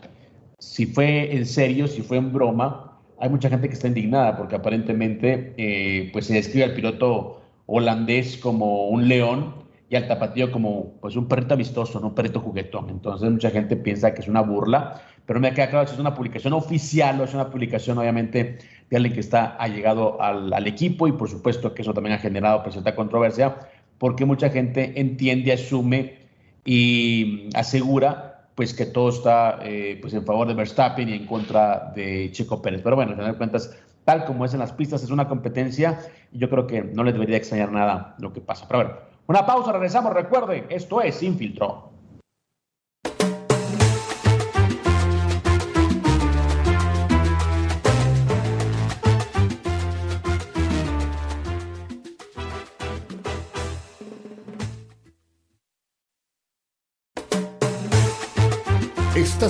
si 0.59 0.85
fue 0.85 1.35
en 1.35 1.45
serio, 1.45 1.87
si 1.87 2.01
fue 2.01 2.17
en 2.17 2.33
broma, 2.33 2.99
hay 3.19 3.29
mucha 3.29 3.49
gente 3.49 3.67
que 3.67 3.75
está 3.75 3.87
indignada 3.87 4.35
porque 4.35 4.55
aparentemente 4.55 5.53
eh, 5.57 6.09
pues 6.11 6.25
se 6.25 6.33
describe 6.33 6.65
al 6.65 6.73
piloto 6.73 7.41
holandés 7.67 8.37
como 8.37 8.87
un 8.89 9.07
león 9.07 9.62
y 9.93 9.95
al 9.95 10.07
tapatío 10.07 10.51
como 10.51 10.93
pues 10.99 11.15
un 11.15 11.27
perrito 11.27 11.53
amistoso, 11.53 11.99
no 11.99 12.07
un 12.07 12.15
perrito 12.15 12.39
juguetón. 12.39 12.89
Entonces 12.89 13.29
mucha 13.29 13.51
gente 13.51 13.75
piensa 13.75 14.11
que 14.11 14.21
es 14.21 14.27
una 14.27 14.41
burla, 14.41 14.99
pero 15.27 15.39
me 15.39 15.53
queda 15.53 15.69
claro 15.69 15.87
si 15.87 15.93
es 15.93 15.99
una 15.99 16.15
publicación 16.15 16.53
oficial 16.53 17.21
o 17.21 17.25
es 17.25 17.33
una 17.35 17.51
publicación 17.51 17.99
obviamente 17.99 18.57
de 18.89 18.97
alguien 18.97 19.13
que 19.13 19.19
está 19.19 19.55
allegado 19.55 20.19
al, 20.19 20.51
al 20.51 20.65
equipo 20.65 21.07
y 21.07 21.11
por 21.11 21.29
supuesto 21.29 21.75
que 21.75 21.83
eso 21.83 21.93
también 21.93 22.15
ha 22.15 22.17
generado 22.17 22.63
pues, 22.63 22.73
cierta 22.73 22.95
controversia 22.95 23.55
porque 23.99 24.25
mucha 24.25 24.49
gente 24.49 24.99
entiende, 24.99 25.53
asume 25.53 26.17
y 26.65 27.49
asegura 27.53 28.47
pues 28.55 28.73
que 28.73 28.87
todo 28.87 29.09
está 29.09 29.59
eh, 29.61 29.99
pues 30.01 30.15
en 30.15 30.25
favor 30.25 30.47
de 30.47 30.55
Verstappen 30.55 31.07
y 31.07 31.13
en 31.13 31.27
contra 31.27 31.91
de 31.95 32.31
Checo 32.31 32.63
Pérez. 32.63 32.81
Pero 32.83 32.95
bueno, 32.95 33.11
al 33.11 33.17
final 33.17 33.31
de 33.33 33.37
cuentas, 33.37 33.77
tal 34.05 34.25
como 34.25 34.43
es 34.43 34.53
en 34.53 34.59
las 34.59 34.71
pistas, 34.71 35.03
es 35.03 35.11
una 35.11 35.27
competencia 35.27 35.99
y 36.31 36.39
yo 36.39 36.49
creo 36.49 36.65
que 36.65 36.81
no 36.81 37.03
les 37.03 37.13
debería 37.13 37.37
extrañar 37.37 37.71
nada 37.71 38.15
lo 38.17 38.33
que 38.33 38.41
pasa. 38.41 38.67
Pero 38.67 38.83
bueno, 38.83 39.12
una 39.27 39.45
pausa, 39.45 39.71
regresamos. 39.71 40.13
Recuerden, 40.13 40.65
esto 40.69 41.01
es 41.01 41.15
Sin 41.15 41.37
Filtro. 41.37 41.92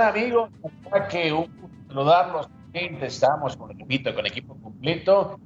Hola, 0.00 0.08
amigos, 0.08 0.50
que 1.10 1.30
un 1.30 1.46
saludarlos, 1.86 2.48
estamos 2.72 3.54
con 3.54 3.78
equipo, 3.78 4.14
con 4.14 4.24
equipo 4.24 4.56
completo. 4.62 5.38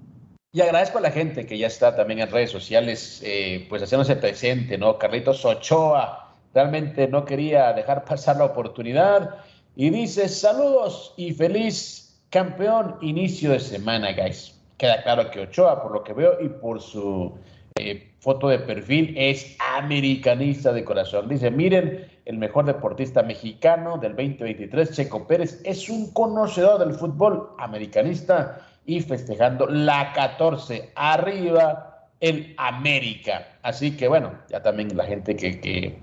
Y 0.53 0.61
agradezco 0.61 0.99
a 0.99 1.01
la 1.01 1.11
gente 1.11 1.45
que 1.45 1.59
ya 1.59 1.67
está 1.67 1.97
también 1.97 2.21
en 2.21 2.31
redes 2.31 2.53
sociales, 2.53 3.21
eh, 3.27 3.67
pues 3.69 3.83
haciéndose 3.83 4.15
presente, 4.15 4.79
¿no? 4.79 4.97
Carlitos 4.97 5.45
Ochoa 5.45 6.37
realmente 6.55 7.09
no 7.09 7.25
quería 7.25 7.73
dejar 7.73 8.05
pasar 8.05 8.37
la 8.37 8.45
oportunidad 8.45 9.39
y 9.75 9.91
dice 9.91 10.29
saludos 10.29 11.15
y 11.17 11.33
feliz 11.33 12.23
campeón 12.31 12.99
inicio 13.01 13.51
de 13.51 13.59
semana, 13.59 14.13
guys. 14.13 14.57
Queda 14.79 15.03
claro 15.03 15.33
que 15.33 15.41
Ochoa, 15.41 15.83
por 15.83 15.91
lo 15.91 16.05
que 16.05 16.13
veo 16.13 16.41
y 16.41 16.49
por 16.49 16.81
su 16.81 17.37
eh, 17.75 18.13
foto 18.21 18.51
de 18.51 18.61
perfil, 18.61 19.15
es 19.19 19.57
americanista 19.59 20.73
de 20.73 20.85
corazón. 20.85 21.29
Dice, 21.29 21.51
miren, 21.51 22.14
el 22.25 22.39
mejor 22.39 22.65
deportista 22.65 23.23
mexicano 23.23 23.99
del 23.99 24.17
2023, 24.17 24.93
Checo 24.93 25.27
Pérez, 25.27 25.61
es 25.65 25.89
un 25.89 26.13
conocedor 26.13 26.79
del 26.79 26.95
fútbol 26.95 27.51
americanista 27.59 28.61
y 28.87 29.01
festejando 29.01 29.67
la 29.67 30.13
14 30.13 30.93
arriba 30.95 32.09
en 32.21 32.55
América. 32.57 33.59
Así 33.63 33.97
que 33.97 34.09
bueno, 34.09 34.33
ya 34.49 34.63
también 34.63 34.97
la 34.97 35.05
gente 35.05 35.37
que, 35.37 35.99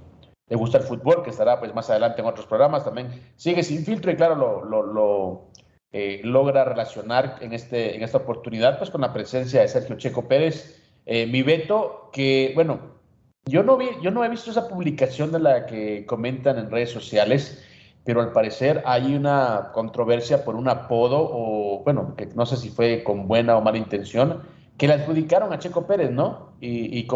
le 0.47 0.55
gusta 0.55 0.77
el 0.77 0.83
fútbol, 0.83 1.23
que 1.23 1.31
estará 1.31 1.59
pues 1.59 1.73
más 1.73 1.89
adelante 1.89 2.21
en 2.21 2.27
otros 2.27 2.45
programas, 2.45 2.83
también 2.83 3.09
sigue 3.35 3.63
sin 3.63 3.83
filtro 3.85 4.11
y 4.11 4.15
claro, 4.15 4.35
lo, 4.35 5.49
eh, 5.91 6.21
logra 6.23 6.63
relacionar 6.63 7.37
en, 7.41 7.53
este, 7.53 7.95
en 7.95 8.03
esta 8.03 8.19
oportunidad 8.19 8.77
pues 8.77 8.89
con 8.89 9.01
la 9.01 9.13
presencia 9.13 9.61
de 9.61 9.67
Sergio 9.67 9.97
Checo 9.97 10.27
Pérez. 10.27 10.77
Eh, 11.05 11.25
mi 11.25 11.41
veto, 11.41 12.09
que 12.13 12.51
bueno, 12.53 13.00
yo 13.45 13.63
no, 13.63 13.77
vi, 13.77 13.89
yo 14.01 14.12
no 14.12 14.24
he 14.24 14.29
visto 14.29 14.51
esa 14.51 14.67
publicación 14.67 15.31
de 15.31 15.39
la 15.39 15.65
que 15.65 16.05
comentan 16.05 16.57
en 16.60 16.69
redes 16.69 16.91
sociales, 16.91 17.63
pero 18.03 18.21
al 18.21 18.31
parecer 18.31 18.83
hay 18.86 19.15
una 19.15 19.71
controversia 19.74 20.43
por 20.45 20.55
un 20.55 20.69
apodo, 20.69 21.17
o 21.31 21.81
bueno, 21.83 22.15
que 22.15 22.27
no 22.27 22.45
sé 22.45 22.57
si 22.57 22.69
fue 22.69 23.03
con 23.03 23.27
buena 23.27 23.57
o 23.57 23.62
mala 23.62 23.77
intención, 23.77 24.41
que 24.77 24.88
le 24.88 24.93
adjudicaron 24.93 25.53
a 25.53 25.60
Checo 25.60 25.86
Pérez, 25.88 26.12
¿no? 26.12 26.51
Y, 26.60 26.98
y, 27.00 27.07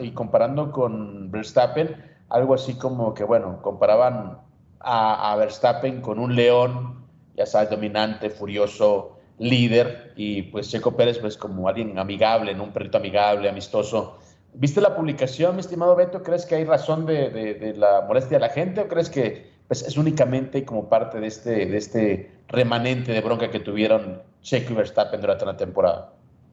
y 0.00 0.10
comparando 0.12 0.72
con 0.72 1.30
Verstappen, 1.30 1.96
algo 2.28 2.54
así 2.54 2.74
como 2.74 3.14
que, 3.14 3.24
bueno, 3.24 3.60
comparaban 3.62 4.38
a, 4.80 5.32
a 5.32 5.36
Verstappen 5.36 6.00
con 6.00 6.18
un 6.18 6.34
león, 6.34 7.04
ya 7.36 7.46
sabes, 7.46 7.70
dominante, 7.70 8.30
furioso, 8.30 9.18
líder, 9.38 10.12
y 10.16 10.42
pues 10.42 10.70
Checo 10.70 10.96
Pérez, 10.96 11.18
pues 11.18 11.36
como 11.36 11.68
alguien 11.68 11.98
amigable, 11.98 12.54
¿no? 12.54 12.64
Un 12.64 12.72
perrito 12.72 12.98
amigable, 12.98 13.48
amistoso 13.48 14.18
¿Viste 14.54 14.80
la 14.80 14.94
publicación, 14.94 15.54
mi 15.54 15.60
estimado 15.60 15.96
Beto? 15.96 16.22
¿Crees 16.22 16.44
que 16.44 16.56
hay 16.56 16.64
razón 16.64 17.06
de, 17.06 17.74
la 17.76 18.02
molestia 18.06 18.38
de 18.38 18.46
la 18.46 18.50
gente 18.50 18.82
o 18.82 18.88
crees 18.88 19.08
que 19.08 19.50
pues, 19.66 19.82
es 19.82 19.96
únicamente 19.96 20.64
como 20.64 20.88
parte 20.88 21.20
de 21.20 21.26
este, 21.26 21.66
de 21.66 21.76
este 21.76 22.30
remanente 22.48 23.12
de 23.12 23.20
bronca 23.22 23.50
que 23.50 23.60
tuvieron 23.60 24.20
Checo 24.42 24.72
y 24.72 24.76
Verstappen 24.76 25.20
durante 25.20 25.46
la 25.46 25.56
temporada? 25.56 26.12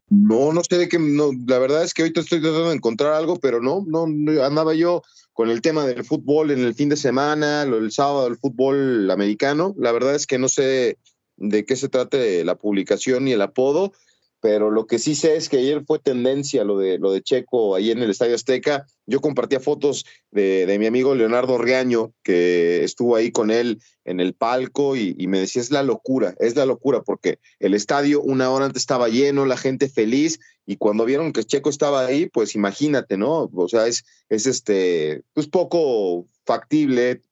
No, 0.09 0.53
no 0.53 0.61
sé 0.63 0.77
de 0.77 0.89
qué, 0.89 0.97
no, 0.97 1.31
la 1.45 1.59
verdad 1.59 1.83
es 1.83 1.93
que 1.93 2.03
ahorita 2.03 2.21
estoy 2.21 2.41
tratando 2.41 2.69
de 2.69 2.75
encontrar 2.75 3.13
algo, 3.13 3.35
pero 3.35 3.61
no, 3.61 3.83
no, 3.85 4.05
andaba 4.43 4.73
yo 4.73 5.03
con 5.33 5.49
el 5.49 5.61
tema 5.61 5.85
del 5.85 6.03
fútbol 6.03 6.51
en 6.51 6.59
el 6.59 6.73
fin 6.73 6.89
de 6.89 6.97
semana, 6.97 7.63
el 7.63 7.91
sábado 7.91 8.27
el 8.27 8.37
fútbol 8.37 9.09
americano, 9.11 9.75
la 9.77 9.91
verdad 9.91 10.15
es 10.15 10.25
que 10.25 10.39
no 10.39 10.49
sé 10.49 10.97
de 11.37 11.65
qué 11.65 11.75
se 11.75 11.89
trate 11.89 12.43
la 12.43 12.55
publicación 12.55 13.27
y 13.27 13.33
el 13.33 13.41
apodo, 13.41 13.93
pero 14.41 14.71
lo 14.71 14.87
que 14.87 14.99
sí 14.99 15.15
sé 15.15 15.35
es 15.35 15.49
que 15.49 15.57
ayer 15.57 15.83
fue 15.85 15.99
tendencia 15.99 16.63
lo 16.63 16.77
de, 16.77 16.97
lo 16.97 17.11
de 17.11 17.21
Checo 17.21 17.75
ahí 17.75 17.91
en 17.91 18.01
el 18.01 18.09
Estadio 18.09 18.35
Azteca. 18.35 18.85
Yo 19.05 19.19
compartía 19.21 19.59
fotos 19.59 20.05
de, 20.31 20.75
mi 20.79 20.85
amigo 20.85 21.15
Leonardo 21.15 21.57
Riaño, 21.57 22.13
que 22.23 22.83
estuvo 22.83 23.15
ahí 23.15 23.31
con 23.31 23.51
él 23.51 23.81
en 24.05 24.19
el 24.19 24.33
palco 24.33 24.95
y, 24.95 25.15
y, 25.17 25.27
me 25.27 25.39
decía, 25.39 25.61
es 25.61 25.71
la 25.71 25.83
locura, 25.83 26.35
es 26.39 26.55
la 26.55 26.65
locura, 26.65 27.01
porque 27.01 27.39
el 27.59 27.73
estadio 27.73 28.21
una 28.21 28.49
hora 28.49 28.65
antes 28.65 28.83
estaba 28.83 29.09
lleno, 29.09 29.45
la 29.45 29.57
gente 29.57 29.89
feliz, 29.89 30.39
y 30.69 30.77
cuando 30.77 31.03
vieron 31.03 31.33
que 31.33 31.43
Checo 31.43 31.71
estaba 31.71 32.05
ahí, 32.05 32.27
pues 32.27 32.53
imagínate, 32.53 33.17
¿no? 33.17 33.49
O 33.51 33.67
sea, 33.67 33.87
es, 33.87 34.05
es 34.29 34.45
este, 34.45 35.23
pues 35.33 35.47
poco 35.47 36.27
factible 36.45 37.23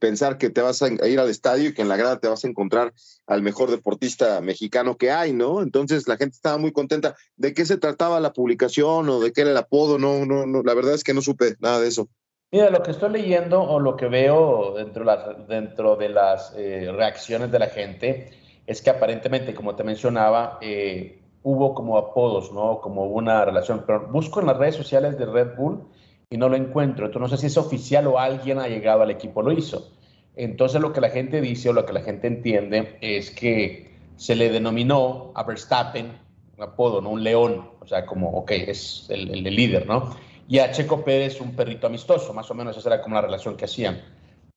pensar 0.00 0.36
que 0.36 0.50
te 0.50 0.62
vas 0.62 0.82
a 0.82 0.88
ir 0.88 1.20
al 1.20 1.30
estadio 1.30 1.68
y 1.68 1.74
que 1.74 1.82
en 1.82 1.88
la 1.88 1.96
grada 1.96 2.18
te 2.18 2.26
vas 2.26 2.44
a 2.44 2.48
encontrar 2.48 2.92
al 3.28 3.40
mejor 3.40 3.70
deportista 3.70 4.40
mexicano 4.40 4.96
que 4.96 5.12
hay, 5.12 5.32
¿no? 5.32 5.62
Entonces 5.62 6.08
la 6.08 6.16
gente 6.16 6.34
estaba 6.34 6.58
muy 6.58 6.72
contenta. 6.72 7.14
¿De 7.36 7.54
qué 7.54 7.64
se 7.66 7.76
trataba 7.76 8.18
la 8.18 8.32
publicación 8.32 9.08
o 9.10 9.20
de 9.20 9.32
qué 9.32 9.42
era 9.42 9.52
el 9.52 9.56
apodo? 9.58 9.96
No, 10.00 10.26
no, 10.26 10.44
no, 10.44 10.64
la 10.64 10.74
verdad 10.74 10.94
es 10.94 11.04
que 11.04 11.14
no 11.14 11.22
supe 11.22 11.54
nada 11.60 11.78
de 11.78 11.86
eso. 11.86 12.08
Mira, 12.50 12.68
lo 12.68 12.82
que 12.82 12.90
estoy 12.90 13.12
leyendo 13.12 13.62
o 13.62 13.78
lo 13.78 13.96
que 13.96 14.08
veo 14.08 14.74
dentro, 14.76 15.04
dentro 15.48 15.94
de 15.94 16.08
las 16.08 16.52
eh, 16.56 16.90
reacciones 16.90 17.52
de 17.52 17.60
la 17.60 17.68
gente 17.68 18.32
es 18.66 18.82
que 18.82 18.90
aparentemente, 18.90 19.54
como 19.54 19.76
te 19.76 19.84
mencionaba, 19.84 20.58
eh, 20.60 21.21
hubo 21.42 21.74
como 21.74 21.98
apodos, 21.98 22.52
¿no? 22.52 22.80
Como 22.80 23.04
una 23.06 23.44
relación. 23.44 23.84
Pero 23.86 24.08
busco 24.08 24.40
en 24.40 24.46
las 24.46 24.56
redes 24.56 24.76
sociales 24.76 25.18
de 25.18 25.26
Red 25.26 25.56
Bull 25.56 25.84
y 26.30 26.36
no 26.36 26.48
lo 26.48 26.56
encuentro. 26.56 27.06
Entonces 27.06 27.30
no 27.30 27.36
sé 27.36 27.40
si 27.40 27.46
es 27.46 27.56
oficial 27.56 28.06
o 28.06 28.18
alguien 28.18 28.58
ha 28.58 28.68
llegado 28.68 29.02
al 29.02 29.10
equipo 29.10 29.42
lo 29.42 29.52
hizo. 29.52 29.90
Entonces 30.34 30.80
lo 30.80 30.92
que 30.92 31.00
la 31.00 31.10
gente 31.10 31.40
dice 31.40 31.68
o 31.68 31.72
lo 31.72 31.84
que 31.84 31.92
la 31.92 32.00
gente 32.00 32.26
entiende 32.26 32.96
es 33.00 33.30
que 33.30 33.92
se 34.16 34.34
le 34.34 34.50
denominó 34.50 35.32
a 35.34 35.42
Verstappen 35.42 36.12
un 36.56 36.62
apodo, 36.62 37.00
¿no? 37.00 37.10
Un 37.10 37.22
león, 37.22 37.70
o 37.80 37.86
sea, 37.86 38.06
como, 38.06 38.30
ok, 38.30 38.50
es 38.52 39.06
el, 39.10 39.42
líder, 39.42 39.86
¿no? 39.86 40.16
Y 40.48 40.58
a 40.58 40.70
Checo 40.70 41.04
Pérez 41.04 41.40
un 41.40 41.54
perrito 41.54 41.86
amistoso, 41.86 42.32
más 42.32 42.50
o 42.50 42.54
menos 42.54 42.76
esa 42.76 42.88
era 42.88 43.02
como 43.02 43.16
la 43.16 43.22
relación 43.22 43.56
que 43.56 43.64
hacían. 43.64 44.00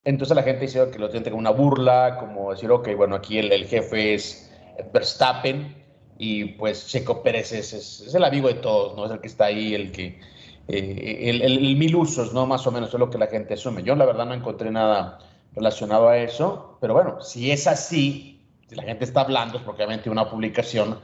Entonces 0.03 0.35
la 0.35 0.43
gente 0.43 0.61
dice 0.61 0.89
que 0.91 0.99
lo 0.99 1.09
tiene 1.09 1.25
como 1.25 1.39
una 1.39 1.49
burla, 1.49 2.17
como 2.19 2.51
decir, 2.51 2.69
ok, 2.69 2.89
bueno, 2.95 3.15
aquí 3.15 3.39
el, 3.39 3.51
el 3.51 3.65
jefe 3.65 4.13
es 4.13 4.51
Verstappen 4.93 5.84
y 6.17 6.45
pues 6.45 6.87
Checo 6.87 7.21
Pérez 7.21 7.51
es, 7.51 7.73
es, 7.73 8.01
es, 8.01 8.15
el 8.15 8.23
amigo 8.23 8.47
de 8.47 8.55
todos, 8.55 8.95
¿no? 8.95 9.05
Es 9.05 9.11
el 9.11 9.19
que 9.19 9.27
está 9.27 9.45
ahí, 9.45 9.73
el 9.73 9.91
que 9.91 10.19
eh, 10.67 11.41
el, 11.43 11.75
mil 11.75 11.95
usos, 11.95 12.33
¿no? 12.33 12.45
Más 12.45 12.65
o 12.65 12.71
menos 12.71 12.93
es 12.93 12.99
lo 12.99 13.09
que 13.09 13.17
la 13.17 13.27
gente 13.27 13.53
asume. 13.53 13.83
Yo 13.83 13.95
la 13.95 14.05
verdad 14.05 14.25
no 14.25 14.33
encontré 14.33 14.71
nada 14.71 15.19
relacionado 15.53 16.07
a 16.09 16.17
eso, 16.17 16.77
pero 16.81 16.93
bueno, 16.93 17.21
si 17.21 17.51
es 17.51 17.67
así, 17.67 18.41
si 18.67 18.75
la 18.75 18.83
gente 18.83 19.05
está 19.05 19.21
hablando, 19.21 19.57
es 19.57 19.63
porque 19.63 19.83
obviamente 19.83 20.09
una 20.09 20.29
publicación, 20.29 20.99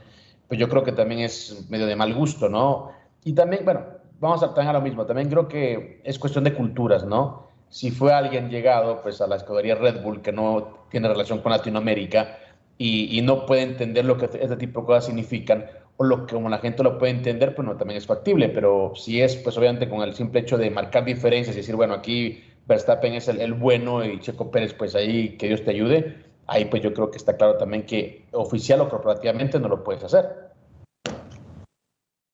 pues 0.48 0.58
yo 0.58 0.68
creo 0.68 0.82
que 0.82 0.92
también 0.92 1.20
es 1.20 1.66
medio 1.68 1.86
de 1.86 1.96
mal 1.96 2.12
gusto, 2.14 2.48
¿no? 2.48 2.92
Y 3.24 3.34
también, 3.34 3.64
bueno, 3.64 3.84
vamos 4.20 4.42
a, 4.42 4.46
a 4.46 4.72
lo 4.72 4.80
mismo, 4.80 5.06
también 5.06 5.28
creo 5.28 5.48
que 5.48 6.00
es 6.04 6.18
cuestión 6.18 6.44
de 6.44 6.54
culturas, 6.54 7.04
¿no? 7.04 7.52
si 7.72 7.90
fue 7.90 8.12
alguien 8.12 8.50
llegado 8.50 9.00
pues 9.00 9.22
a 9.22 9.26
la 9.26 9.36
escudería 9.36 9.74
Red 9.74 10.02
Bull 10.02 10.20
que 10.20 10.30
no 10.30 10.84
tiene 10.90 11.08
relación 11.08 11.38
con 11.38 11.52
Latinoamérica 11.52 12.38
y, 12.84 13.22
no 13.22 13.46
puede 13.46 13.62
entender 13.62 14.04
lo 14.04 14.16
que 14.16 14.24
este 14.24 14.56
tipo 14.56 14.80
de 14.80 14.86
cosas 14.86 15.06
significan 15.06 15.66
o 15.96 16.04
lo 16.04 16.26
que 16.26 16.34
como 16.34 16.48
la 16.48 16.58
gente 16.58 16.82
lo 16.82 16.98
puede 16.98 17.12
entender, 17.12 17.54
pues 17.54 17.66
no, 17.66 17.76
también 17.76 17.98
es 17.98 18.06
factible, 18.06 18.48
pero 18.48 18.92
si 18.96 19.20
es 19.20 19.36
pues 19.36 19.56
obviamente 19.56 19.88
con 19.88 20.02
el 20.02 20.14
simple 20.14 20.40
hecho 20.40 20.58
de 20.58 20.70
marcar 20.70 21.04
diferencias 21.04 21.54
y 21.54 21.60
decir, 21.60 21.76
bueno, 21.76 21.94
aquí 21.94 22.42
Verstappen 22.66 23.14
es 23.14 23.28
el, 23.28 23.40
el 23.40 23.54
bueno 23.54 24.04
y 24.04 24.18
Checo 24.20 24.50
Pérez 24.50 24.74
pues 24.74 24.94
ahí 24.96 25.36
que 25.36 25.46
Dios 25.46 25.62
te 25.64 25.70
ayude, 25.70 26.24
ahí 26.46 26.64
pues 26.64 26.82
yo 26.82 26.92
creo 26.92 27.10
que 27.10 27.18
está 27.18 27.36
claro 27.36 27.56
también 27.56 27.86
que 27.86 28.24
oficial 28.32 28.80
o 28.80 28.88
corporativamente 28.88 29.60
no 29.60 29.68
lo 29.68 29.84
puedes 29.84 30.02
hacer. 30.02 30.52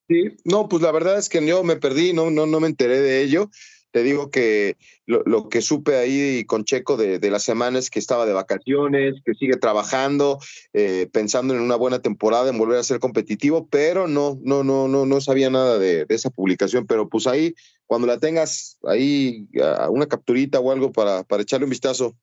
Sí, 0.09 0.39
no, 0.45 0.71
pues 0.71 0.83
la 0.83 0.91
verdad 0.91 1.19
es 1.19 1.29
que 1.29 1.47
yo 1.47 1.63
me 1.63 1.77
perdí, 1.77 2.15
no, 2.15 2.31
no, 2.31 2.47
no 2.47 2.61
me 2.61 2.69
enteré 2.69 2.99
de 3.01 3.23
ello. 3.23 3.51
Te 3.99 4.05
digo 4.05 4.31
que 4.31 4.77
lo, 5.07 5.49
que 5.49 5.61
supe 5.61 5.97
ahí 5.97 6.45
con 6.45 6.63
Checo 6.63 6.97
de, 6.97 7.19
de, 7.19 7.31
la 7.33 7.41
semana 7.41 7.81
es 7.81 7.91
que 7.91 7.99
estaba 7.99 8.27
de 8.27 8.33
vacaciones, 8.33 9.17
que 9.25 9.35
sigue 9.35 9.57
trabajando, 9.57 10.39
eh, 10.73 11.09
pensando 11.13 11.53
en 11.53 11.61
una 11.61 11.75
buena 11.75 11.99
temporada, 11.99 12.49
en 12.49 12.59
volver 12.59 12.79
a 12.79 12.85
ser 12.85 13.01
competitivo, 13.01 13.67
pero 13.69 14.07
no, 14.07 14.39
no, 14.45 14.63
no, 14.63 14.87
no, 14.87 15.05
no 15.05 15.21
sabía 15.21 15.51
nada 15.51 15.81
de, 15.81 16.07
esa 16.11 16.31
publicación. 16.31 16.87
Pero 16.87 17.09
pues 17.09 17.27
ahí, 17.27 17.57
cuando 17.89 18.07
la 18.07 18.19
tengas 18.21 18.79
ahí, 18.85 19.49
una 19.91 20.07
capturita 20.07 20.61
o 20.61 20.71
algo 20.71 20.93
para, 20.93 21.25
echarle 21.41 21.65
un 21.65 21.71
vistazo. 21.71 22.15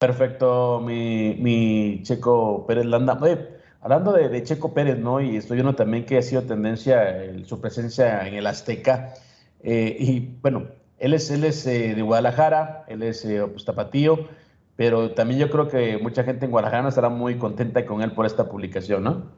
Perfecto, 0.00 0.80
mi, 0.80 1.36
mi 1.38 2.02
Checo 2.02 2.66
Pérez 2.66 2.86
Landa. 2.86 3.20
hablando 3.82 4.14
de, 4.14 4.42
Checo 4.42 4.74
Pérez, 4.74 4.98
¿no? 4.98 5.20
Y 5.20 5.36
estoy 5.36 5.58
viendo 5.58 5.76
también 5.76 6.04
que 6.04 6.18
ha 6.18 6.22
sido 6.22 6.42
tendencia 6.42 7.24
su 7.46 7.60
presencia 7.60 8.26
en 8.26 8.34
el 8.34 8.48
Azteca. 8.48 9.14
Eh, 9.62 9.96
y 9.98 10.20
bueno, 10.40 10.68
él 10.98 11.14
es, 11.14 11.30
él 11.30 11.44
es 11.44 11.66
eh, 11.66 11.94
de 11.94 12.02
Guadalajara, 12.02 12.84
él 12.88 13.02
es 13.02 13.24
eh, 13.24 13.44
pues, 13.50 13.64
tapatío, 13.64 14.28
pero 14.76 15.12
también 15.12 15.40
yo 15.40 15.50
creo 15.50 15.68
que 15.68 15.98
mucha 15.98 16.24
gente 16.24 16.44
en 16.44 16.50
Guadalajara 16.50 16.88
estará 16.88 17.08
muy 17.08 17.38
contenta 17.38 17.86
con 17.86 18.02
él 18.02 18.12
por 18.12 18.26
esta 18.26 18.48
publicación, 18.48 19.04
¿no? 19.04 19.32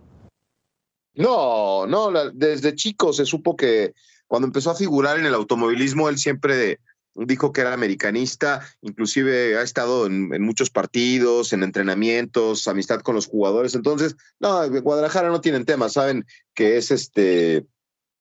No, 1.14 1.86
no, 1.86 2.10
desde 2.32 2.74
chico 2.74 3.12
se 3.12 3.24
supo 3.24 3.56
que 3.56 3.94
cuando 4.26 4.46
empezó 4.46 4.70
a 4.70 4.74
figurar 4.74 5.18
en 5.18 5.26
el 5.26 5.34
automovilismo, 5.34 6.08
él 6.08 6.18
siempre 6.18 6.80
dijo 7.14 7.52
que 7.52 7.60
era 7.60 7.72
americanista, 7.72 8.66
inclusive 8.82 9.56
ha 9.56 9.62
estado 9.62 10.06
en, 10.06 10.34
en, 10.34 10.42
muchos 10.42 10.70
partidos, 10.70 11.52
en 11.52 11.62
entrenamientos, 11.62 12.66
amistad 12.66 13.00
con 13.02 13.14
los 13.14 13.28
jugadores. 13.28 13.76
Entonces, 13.76 14.16
no, 14.40 14.68
Guadalajara 14.80 15.28
no 15.28 15.40
tienen 15.40 15.64
tema, 15.64 15.88
saben 15.88 16.26
que 16.54 16.78
es 16.78 16.90
este 16.90 17.64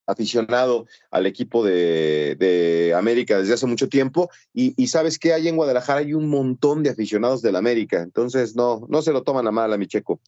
aficionado 0.05 0.85
al 1.11 1.25
equipo 1.25 1.63
de, 1.63 2.93
América 2.95 3.37
desde 3.37 3.53
hace 3.53 3.65
mucho 3.65 3.89
tiempo 3.89 4.29
y, 4.53 4.87
sabes 4.87 5.17
que 5.17 5.33
hay 5.33 5.47
en 5.47 5.55
Guadalajara 5.55 5.99
hay 5.99 6.13
un 6.13 6.29
montón 6.29 6.83
de 6.83 6.89
aficionados 6.89 7.41
del 7.41 7.55
América, 7.55 8.01
entonces 8.01 8.55
no, 8.55 8.85
no 8.89 9.01
se 9.01 9.11
lo 9.11 9.23
toman 9.23 9.47
a 9.47 9.51
mal 9.51 9.73
a 9.73 9.77
mi 9.77 9.87
Checo. 9.87 10.19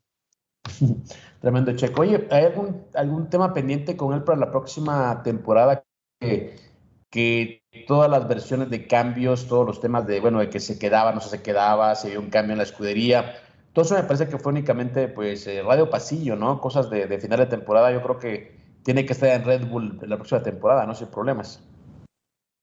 Tremendo 1.42 1.76
Checo. 1.76 2.02
Oye, 2.02 2.28
¿hay 2.32 2.46
algún, 2.46 2.86
algún 2.94 3.30
tema 3.30 3.54
pendiente 3.54 3.96
con 3.96 4.14
él 4.14 4.24
para 4.24 4.40
la 4.40 4.50
próxima 4.50 5.22
temporada 5.24 5.84
que, 6.20 7.62
todas 7.88 8.10
las 8.10 8.28
versiones 8.28 8.70
de 8.70 8.88
cambios, 8.88 9.48
todos 9.48 9.66
los 9.66 9.80
temas 9.80 10.08
de, 10.08 10.20
bueno, 10.20 10.40
de 10.40 10.50
que 10.50 10.60
se 10.60 10.80
quedaba, 10.80 11.12
no 11.14 11.22
se 11.22 11.42
quedaba, 11.42 11.96
se 11.96 12.10
dio 12.10 12.20
un 12.20 12.30
cambio 12.30 12.54
en 12.54 12.58
la 12.58 12.64
escudería, 12.64 13.36
todo 13.74 13.84
eso 13.84 13.96
me 13.96 14.04
parece 14.04 14.28
que 14.28 14.38
fue 14.38 14.54
únicamente, 14.54 15.08
pues, 15.10 15.46
eh, 15.48 15.62
radio 15.62 15.90
pasillo, 15.90 16.36
¿no? 16.36 16.60
Cosas 16.62 16.90
de 16.90 17.20
final 17.20 17.40
de 17.40 17.46
temporada, 17.46 17.92
yo 17.92 18.02
creo 18.02 18.18
que 18.18 18.55
tiene 18.86 19.04
que 19.06 19.14
estar 19.14 19.30
en 19.30 19.44
Red 19.44 19.66
Bull 19.66 20.00
la 20.04 20.16
próxima 20.16 20.44
temporada, 20.44 20.86
no 20.86 20.94
sin 20.94 21.08
problemas. 21.08 21.60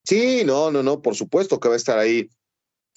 Sí, 0.05 0.43
no, 0.47 0.71
no, 0.71 0.83
no, 0.83 1.03
por 1.03 1.17
supuesto 1.17 1.59
que 1.59 1.69
va 1.69 1.75
a 1.75 1.77
estar 1.77 1.99
ahí. 1.99 2.31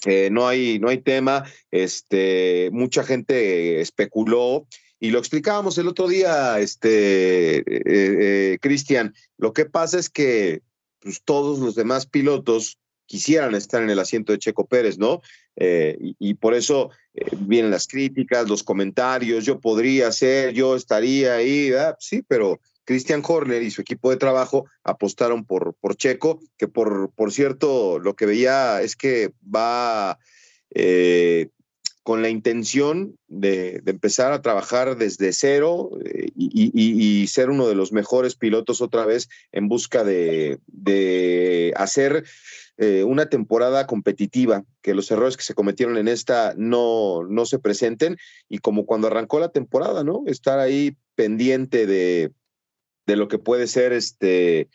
Eh, 0.05 0.29
no 0.31 0.47
hay, 0.47 0.77
no 0.79 0.89
hay 0.89 0.99
tema. 0.99 1.43
Este, 1.71 2.69
mucha 2.71 3.03
gente 3.03 3.81
especuló 3.81 4.67
y 4.99 5.09
lo 5.09 5.17
explicábamos 5.17 5.77
el 5.79 5.87
otro 5.87 6.07
día, 6.07 6.59
este, 6.59 7.57
eh, 7.57 7.63
eh, 7.65 8.57
Cristian. 8.61 9.15
Lo 9.37 9.53
que 9.53 9.65
pasa 9.65 9.97
es 9.97 10.09
que 10.11 10.61
pues, 10.99 11.23
todos 11.23 11.57
los 11.57 11.73
demás 11.73 12.05
pilotos 12.05 12.77
quisieran 13.07 13.55
estar 13.55 13.81
en 13.81 13.89
el 13.89 13.99
asiento 13.99 14.33
de 14.33 14.39
Checo 14.39 14.67
Pérez, 14.67 14.97
¿no? 14.97 15.21
y, 15.57 16.15
y, 16.19 16.33
por 16.33 16.53
eso 16.53 16.89
vienen 17.37 17.71
las 17.71 17.87
críticas, 17.87 18.49
los 18.49 18.61
comentarios, 18.61 19.45
yo 19.45 19.61
podría 19.61 20.11
ser, 20.11 20.53
yo 20.53 20.75
estaría 20.75 21.35
ahí, 21.35 21.71
sí, 21.97 22.23
pero 22.27 22.59
Christian 22.85 23.23
Horner 23.27 23.63
y 23.63 23.71
su 23.71 23.81
equipo 23.81 24.09
de 24.09 24.17
trabajo 24.17 24.65
apostaron 24.83 25.45
por, 25.45 25.73
por 25.75 25.95
Checo, 25.95 26.39
que 26.57 26.67
por, 26.67 27.11
por 27.11 27.31
cierto, 27.31 27.99
lo 27.99 28.15
que 28.15 28.25
veía 28.25 28.81
es 28.81 28.95
que 28.95 29.31
va 29.43 30.17
eh, 30.73 31.49
con 32.05 32.21
la 32.21 32.29
intención 32.29 33.17
de, 33.27 33.81
empezar 33.87 34.31
a 34.31 34.43
trabajar 34.43 34.95
desde 34.95 35.33
cero 35.33 35.89
eh, 36.05 36.29
y, 36.35 37.25
ser 37.25 37.49
uno 37.49 37.67
de 37.67 37.73
los 37.73 37.91
mejores 37.91 38.35
pilotos 38.35 38.79
otra 38.79 39.07
vez 39.07 39.27
en 39.51 39.67
busca 39.67 40.03
de, 40.03 40.59
hacer 41.75 42.23
eh, 42.77 43.03
una 43.03 43.27
temporada 43.27 43.87
competitiva, 43.87 44.63
que 44.83 44.93
los 44.93 45.09
errores 45.09 45.35
que 45.35 45.43
se 45.43 45.55
cometieron 45.55 45.97
en 45.97 46.07
esta 46.07 46.53
no, 46.55 47.23
no 47.23 47.47
se 47.47 47.57
presenten 47.57 48.17
y 48.47 48.59
como 48.59 48.85
cuando 48.85 49.07
arrancó 49.07 49.39
la 49.39 49.49
temporada, 49.49 50.03
¿no? 50.03 50.21
Estar 50.27 50.59
ahí 50.59 50.95
pendiente 51.15 51.87
de 51.87 52.31
de 53.05 53.15
lo 53.15 53.27
que 53.27 53.37
puede 53.37 53.67
ser 53.67 53.93
este 53.93 54.69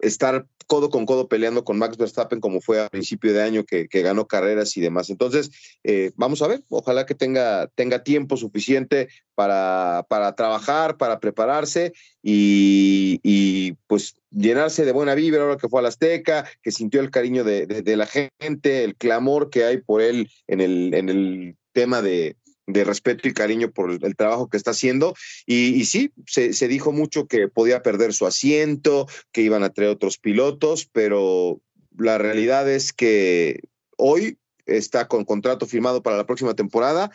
estar 0.00 0.46
codo 0.66 0.90
con 0.90 1.06
codo 1.06 1.28
peleando 1.28 1.64
con 1.64 1.78
Max 1.78 1.96
Verstappen 1.96 2.40
como 2.40 2.60
fue 2.60 2.80
a 2.80 2.88
principio 2.88 3.32
de 3.32 3.42
año 3.42 3.64
que, 3.64 3.86
ganó 4.02 4.26
carreras 4.26 4.76
y 4.76 4.80
demás. 4.80 5.10
Entonces, 5.10 5.50
eh, 5.84 6.12
vamos 6.16 6.42
a 6.42 6.48
ver, 6.48 6.62
ojalá 6.68 7.06
que 7.06 7.14
tenga, 7.14 7.68
tenga 7.74 8.02
tiempo 8.02 8.36
suficiente 8.36 9.08
para, 9.34 10.04
para 10.08 10.34
trabajar, 10.34 10.96
para 10.96 11.20
prepararse 11.20 11.92
y, 12.22 13.72
pues 13.86 14.16
llenarse 14.30 14.84
de 14.84 14.92
buena 14.92 15.14
vibra 15.14 15.42
ahora 15.42 15.56
que 15.56 15.68
fue 15.68 15.84
a 15.84 15.88
Azteca, 15.88 16.44
que 16.62 16.72
sintió 16.72 17.00
el 17.00 17.10
cariño 17.10 17.44
de, 17.44 17.66
de 17.66 17.96
la 17.96 18.06
gente, 18.06 18.84
el 18.84 18.96
clamor 18.96 19.50
que 19.50 19.64
hay 19.64 19.80
por 19.80 20.02
él 20.02 20.30
en 20.48 20.60
el, 20.60 20.92
en 20.94 21.08
el 21.08 21.56
tema 21.72 22.02
de, 22.02 22.36
de 22.66 22.84
respeto 22.84 23.28
y 23.28 23.34
cariño 23.34 23.70
por 23.70 23.90
el, 23.90 24.16
trabajo 24.16 24.48
que 24.48 24.56
está 24.56 24.70
haciendo. 24.70 25.14
Y, 25.46 25.84
sí, 25.84 26.12
se, 26.26 26.68
dijo 26.68 26.92
mucho 26.92 27.26
que 27.26 27.48
podía 27.48 27.82
perder 27.82 28.12
su 28.12 28.26
asiento, 28.26 29.06
que 29.32 29.42
iban 29.42 29.62
a 29.62 29.70
traer 29.70 29.90
otros 29.90 30.18
pilotos, 30.18 30.88
pero 30.92 31.60
la 31.96 32.18
realidad 32.18 32.70
es 32.70 32.92
que 32.92 33.60
hoy 33.96 34.38
está 34.66 35.08
con 35.08 35.24
contrato 35.24 35.66
firmado 35.66 36.02
para 36.02 36.16
la 36.16 36.26
próxima 36.26 36.54
temporada 36.54 37.10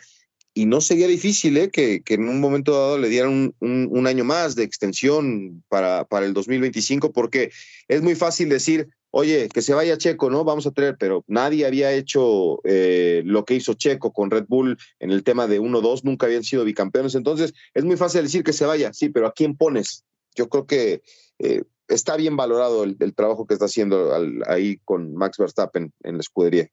y 0.54 0.66
no 0.66 0.80
sería 0.80 1.06
difícil 1.06 1.56
¿eh? 1.56 1.70
que, 1.70 2.02
en 2.06 2.28
un 2.28 2.40
momento 2.40 2.72
dado 2.72 2.98
le 2.98 3.08
dieran 3.08 3.54
un, 3.60 4.06
año 4.06 4.24
más 4.24 4.56
de 4.56 4.64
extensión 4.64 5.62
para, 5.68 6.04
para 6.04 6.26
el 6.26 6.32
2025, 6.32 7.12
porque 7.12 7.50
es 7.88 8.02
muy 8.02 8.14
fácil 8.14 8.48
decir, 8.48 8.88
oye, 9.10 9.48
que 9.48 9.62
se 9.62 9.74
vaya 9.74 9.98
Checo, 9.98 10.30
¿no? 10.30 10.44
Vamos 10.44 10.66
a 10.66 10.70
traer, 10.70 10.96
pero 10.98 11.24
nadie 11.26 11.66
había 11.66 11.92
hecho 11.92 12.60
eh, 12.64 13.22
lo 13.24 13.44
que 13.44 13.54
hizo 13.54 13.74
Checo 13.74 14.12
con 14.12 14.30
Red 14.30 14.46
Bull 14.48 14.78
en 14.98 15.10
el 15.10 15.24
tema 15.24 15.46
de 15.46 15.60
1-2, 15.60 16.02
nunca 16.04 16.26
habían 16.26 16.44
sido 16.44 16.64
bicampeones, 16.64 17.14
entonces 17.14 17.54
es 17.74 17.84
muy 17.84 17.96
fácil 17.96 18.22
decir 18.22 18.44
que 18.44 18.52
se 18.52 18.66
vaya, 18.66 18.92
sí, 18.92 19.08
pero 19.08 19.26
¿a 19.26 19.32
quién 19.32 19.56
pones? 19.56 20.04
Yo 20.34 20.48
creo 20.48 20.66
que 20.66 21.02
eh, 21.38 21.64
está 21.88 22.16
bien 22.16 22.36
valorado 22.36 22.84
el, 22.84 23.14
trabajo 23.14 23.46
que 23.46 23.54
está 23.54 23.66
haciendo 23.66 24.12
ahí 24.46 24.78
con 24.84 25.14
Max 25.14 25.38
Verstappen 25.38 25.92
en 26.02 26.14
la 26.14 26.20
escudería. 26.20 26.68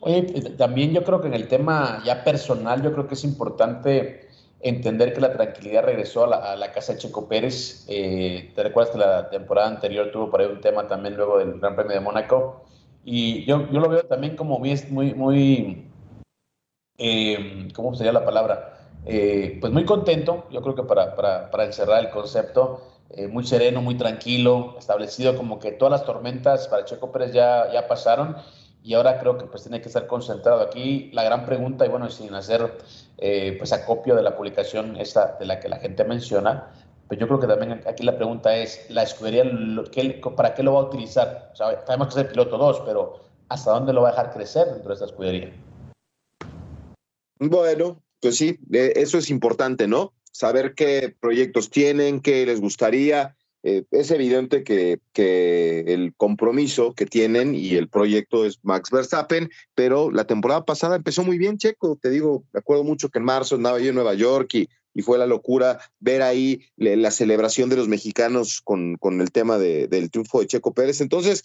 Oye, 0.00 0.22
también 0.56 0.92
yo 0.92 1.02
creo 1.04 1.20
que 1.20 1.28
en 1.28 1.34
el 1.34 1.48
tema 1.48 2.02
ya 2.04 2.22
personal, 2.24 2.82
yo 2.82 2.92
creo 2.92 3.08
que 3.08 3.14
es 3.14 3.24
importante 3.24 4.27
entender 4.60 5.12
que 5.12 5.20
la 5.20 5.32
tranquilidad 5.32 5.84
regresó 5.84 6.24
a 6.24 6.56
la, 6.56 6.72
casa 6.72 6.92
de 6.92 6.98
Checo 6.98 7.28
Pérez. 7.28 7.84
Eh, 7.88 8.52
te 8.54 8.62
recuerdas 8.62 8.92
que 8.92 8.98
la 8.98 9.30
temporada 9.30 9.68
anterior 9.68 10.10
tuvo 10.10 10.30
por 10.30 10.40
ahí 10.40 10.46
un 10.46 10.60
tema 10.60 10.86
también 10.86 11.16
luego 11.16 11.38
del 11.38 11.58
Gran 11.60 11.76
Premio 11.76 11.94
de 11.94 12.00
Mónaco. 12.00 12.64
Y 13.04 13.44
yo, 13.44 13.70
yo 13.70 13.80
lo 13.80 13.88
veo 13.88 14.02
también 14.04 14.36
como 14.36 14.58
muy, 14.58 14.74
muy, 14.90 15.86
eh, 16.98 17.68
¿cómo 17.74 17.94
sería 17.94 18.12
la 18.12 18.24
palabra? 18.24 18.74
Eh, 19.06 19.58
pues 19.60 19.72
muy 19.72 19.84
contento, 19.84 20.46
yo 20.50 20.60
creo 20.60 20.74
que 20.74 20.82
para, 20.82 21.14
para, 21.14 21.50
para 21.50 21.64
encerrar 21.64 22.04
el 22.04 22.10
concepto, 22.10 22.82
muy 23.30 23.46
sereno, 23.46 23.80
muy 23.80 23.96
tranquilo, 23.96 24.74
establecido 24.78 25.34
como 25.34 25.58
que 25.58 25.72
todas 25.72 25.92
las 25.92 26.04
tormentas 26.04 26.68
para 26.68 26.84
Checo 26.84 27.10
Pérez 27.10 27.32
ya, 27.32 27.72
ya 27.72 27.88
pasaron 27.88 28.36
y 28.82 28.94
ahora 28.94 29.18
creo 29.18 29.36
que 29.36 29.46
pues 29.46 29.62
tiene 29.62 29.80
que 29.80 29.88
estar 29.88 30.06
concentrado 30.06 30.60
aquí. 30.60 31.10
La 31.12 31.22
gran 31.22 31.44
pregunta, 31.44 31.84
y 31.84 31.88
bueno, 31.88 32.08
sin 32.10 32.34
hacer 32.34 32.78
eh, 33.18 33.56
pues 33.58 33.72
acopio 33.72 34.14
de 34.14 34.22
la 34.22 34.36
publicación 34.36 34.96
esta 34.96 35.36
de 35.38 35.46
la 35.46 35.60
que 35.60 35.68
la 35.68 35.78
gente 35.78 36.04
menciona, 36.04 36.70
pues 37.08 37.18
yo 37.18 37.26
creo 37.26 37.40
que 37.40 37.46
también 37.46 37.82
aquí 37.86 38.02
la 38.02 38.16
pregunta 38.16 38.54
es, 38.54 38.84
¿la 38.90 39.02
escudería 39.02 39.44
para 40.36 40.54
qué 40.54 40.62
lo 40.62 40.74
va 40.74 40.80
a 40.80 40.84
utilizar? 40.84 41.52
Sabemos 41.54 42.08
que 42.08 42.20
es 42.20 42.26
el 42.26 42.30
piloto 42.30 42.58
2, 42.58 42.82
pero 42.84 43.20
¿hasta 43.48 43.70
dónde 43.70 43.94
lo 43.94 44.02
va 44.02 44.08
a 44.08 44.10
dejar 44.12 44.32
crecer 44.34 44.66
dentro 44.66 44.88
de 44.88 44.94
esta 44.94 45.06
escudería? 45.06 45.52
Bueno, 47.40 48.02
pues 48.20 48.36
sí, 48.36 48.58
eso 48.70 49.16
es 49.16 49.30
importante, 49.30 49.88
¿no? 49.88 50.12
Saber 50.32 50.74
qué 50.74 51.16
proyectos 51.18 51.70
tienen, 51.70 52.20
qué 52.20 52.44
les 52.44 52.60
gustaría, 52.60 53.37
eh, 53.62 53.84
es 53.90 54.10
evidente 54.10 54.62
que, 54.62 55.00
que, 55.12 55.80
el 55.88 56.14
compromiso 56.16 56.94
que 56.94 57.06
tienen 57.06 57.54
y 57.54 57.74
el 57.74 57.88
proyecto 57.88 58.44
es 58.44 58.58
Max 58.62 58.90
Verstappen, 58.90 59.50
pero 59.74 60.10
la 60.10 60.26
temporada 60.26 60.64
pasada 60.64 60.96
empezó 60.96 61.24
muy 61.24 61.38
bien, 61.38 61.58
Checo. 61.58 61.98
Te 62.00 62.10
digo, 62.10 62.44
me 62.52 62.60
acuerdo 62.60 62.84
mucho 62.84 63.08
que 63.08 63.18
en 63.18 63.24
marzo 63.24 63.56
andaba 63.56 63.80
yo 63.80 63.88
en 63.88 63.96
Nueva 63.96 64.14
York 64.14 64.54
y, 64.54 64.68
y 64.94 65.02
fue 65.02 65.18
la 65.18 65.26
locura 65.26 65.80
ver 65.98 66.22
ahí 66.22 66.62
la 66.76 67.10
celebración 67.10 67.68
de 67.68 67.76
los 67.76 67.88
mexicanos 67.88 68.60
con, 68.62 68.96
con 68.96 69.20
el 69.20 69.30
tema 69.32 69.58
de, 69.58 69.88
del 69.88 70.10
triunfo 70.10 70.40
de 70.40 70.46
Checo 70.46 70.72
Pérez. 70.72 71.00
Entonces, 71.00 71.44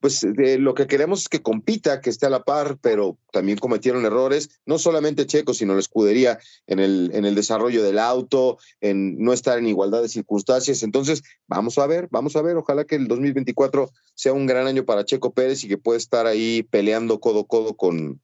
pues 0.00 0.22
lo 0.24 0.74
que 0.74 0.86
queremos 0.86 1.22
es 1.22 1.28
que 1.28 1.42
compita, 1.42 2.00
que 2.00 2.10
esté 2.10 2.26
a 2.26 2.30
la 2.30 2.44
par, 2.44 2.76
pero 2.80 3.16
también 3.32 3.58
cometieron 3.58 4.04
errores, 4.04 4.60
no 4.66 4.78
solamente 4.78 5.26
Checo, 5.26 5.54
sino 5.54 5.74
la 5.74 5.80
escudería 5.80 6.38
en 6.66 6.78
el, 6.78 7.10
en 7.14 7.24
el 7.24 7.34
desarrollo 7.34 7.82
del 7.82 7.98
auto, 7.98 8.58
en 8.80 9.18
no 9.18 9.32
estar 9.32 9.58
en 9.58 9.66
igualdad 9.66 10.02
de 10.02 10.08
circunstancias. 10.08 10.82
Entonces, 10.82 11.22
vamos 11.46 11.78
a 11.78 11.86
ver, 11.86 12.08
vamos 12.10 12.36
a 12.36 12.42
ver, 12.42 12.56
ojalá 12.56 12.84
que 12.84 12.96
el 12.96 13.08
2024 13.08 13.90
sea 14.14 14.32
un 14.32 14.46
gran 14.46 14.66
año 14.66 14.84
para 14.84 15.04
Checo 15.04 15.32
Pérez 15.32 15.64
y 15.64 15.68
que 15.68 15.78
pueda 15.78 15.98
estar 15.98 16.26
ahí 16.26 16.62
peleando 16.70 17.18
codo 17.18 17.40
a 17.40 17.46
codo 17.46 17.74
con 17.74 18.20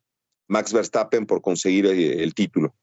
Max 0.49 0.73
Verstappen 0.73 1.27
por 1.27 1.41
conseguir 1.41 1.87
el, 1.87 2.35
título. 2.35 2.75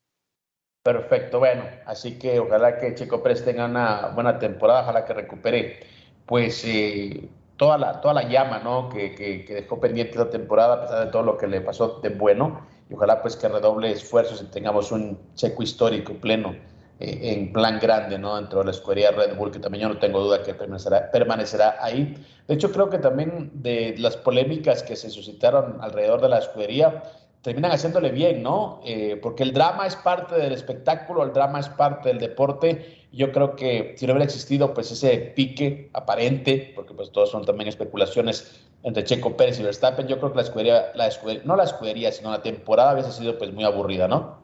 Perfecto, 0.82 1.39
bueno, 1.39 1.63
así 1.86 2.17
que 2.17 2.39
ojalá 2.39 2.78
que 2.78 2.95
Checo 2.95 3.21
Pérez 3.21 3.45
tenga 3.45 3.65
una 3.65 4.08
buena 4.08 4.39
temporada, 4.39 4.82
ojalá 4.82 5.06
que 5.06 5.13
recupere 5.13 5.80
pues 6.25 6.63
eh, 6.65 7.30
toda 7.60 7.78
la, 7.78 8.00
toda 8.00 8.13
la 8.13 8.24
llama 8.24 8.60
¿no? 8.60 8.88
que, 8.89 9.13
que, 9.13 9.54
dejó 9.54 9.80
pendiente 9.82 10.17
la 10.17 10.30
temporada, 10.30 10.76
a 10.76 10.82
pesar 10.82 11.06
de 11.06 11.12
todo 11.12 11.24
lo 11.24 11.38
que 11.38 11.45
le 11.45 11.60
pasó 11.60 12.00
de 12.02 12.10
bueno. 12.10 12.62
Y 12.89 12.93
ojalá 12.93 13.22
pues 13.22 13.36
que 13.36 13.48
redoble 13.50 13.91
esfuerzos 13.91 14.41
y 14.41 14.45
tengamos 14.45 14.91
un 14.91 15.19
checo 15.36 15.62
histórico 15.62 16.13
pleno 16.13 16.56
eh, 17.00 17.19
en 17.22 17.52
plan 17.52 17.78
grande 17.80 18.17
¿no? 18.17 18.38
dentro 18.38 18.60
de 18.60 18.65
la 18.65 18.72
escudería 18.72 19.12
Red 19.12 19.36
Bull, 19.36 19.52
que 19.52 19.60
también 19.60 19.84
yo 19.84 19.89
no 19.89 20.00
tengo 20.00 20.22
duda 20.22 20.41
que 20.41 20.54
permanecerá, 20.54 21.12
permanecerá 21.12 21.76
ahí. 21.82 22.15
De 22.48 22.56
hecho, 22.56 22.72
creo 22.72 22.89
que 22.89 22.98
también 22.98 23.52
de 23.54 23.93
las 24.00 24.15
polémicas 24.15 24.82
que 24.82 24.95
se 24.95 25.10
suscitaron 25.10 25.80
alrededor 25.82 26.22
de 26.22 26.30
la 26.30 26.39
escudería, 26.39 27.04
terminan 27.41 27.71
haciéndole 27.71 28.12
bien, 28.12 28.43
¿no? 28.43 28.82
Eh, 28.86 29.17
porque 29.21 29.43
el 29.43 29.54
drama 29.54 29.88
es 29.88 29.95
parte 29.95 30.36
del 30.36 30.52
espectáculo, 30.52 31.23
el 31.23 31.34
drama 31.34 31.60
es 31.60 31.69
parte 31.69 32.10
del 32.10 32.19
deporte. 32.19 33.08
Yo 33.12 33.32
creo 33.32 33.56
que 33.56 33.95
si 33.97 34.06
no 34.06 34.13
hubiera 34.13 34.25
existido 34.25 34.73
pues 34.73 34.91
ese 34.91 35.17
pique 35.36 35.89
aparente, 35.93 36.73
porque 36.75 36.93
pues 36.93 37.12
todos 37.12 37.32
son 37.32 37.45
también 37.45 37.69
especulaciones 37.69 38.62
entre 38.84 39.04
Checo 39.04 39.36
Pérez 39.36 39.60
y 39.60 39.63
Verstappen, 39.63 40.08
yo 40.08 40.19
creo 40.19 40.32
que 40.32 40.38
la 40.38 40.43
escudería, 40.43 40.91
la 40.95 41.08
escudería, 41.08 41.41
no 41.45 41.56
la 41.56 41.63
escudería, 41.63 42.12
sino 42.12 42.32
la 42.32 42.41
temporada 42.41 42.93
hubiese 42.93 43.12
sido 43.12 43.38
pues 43.38 43.52
muy 43.52 43.63
aburrida, 43.63 44.08
¿no? 44.08 44.39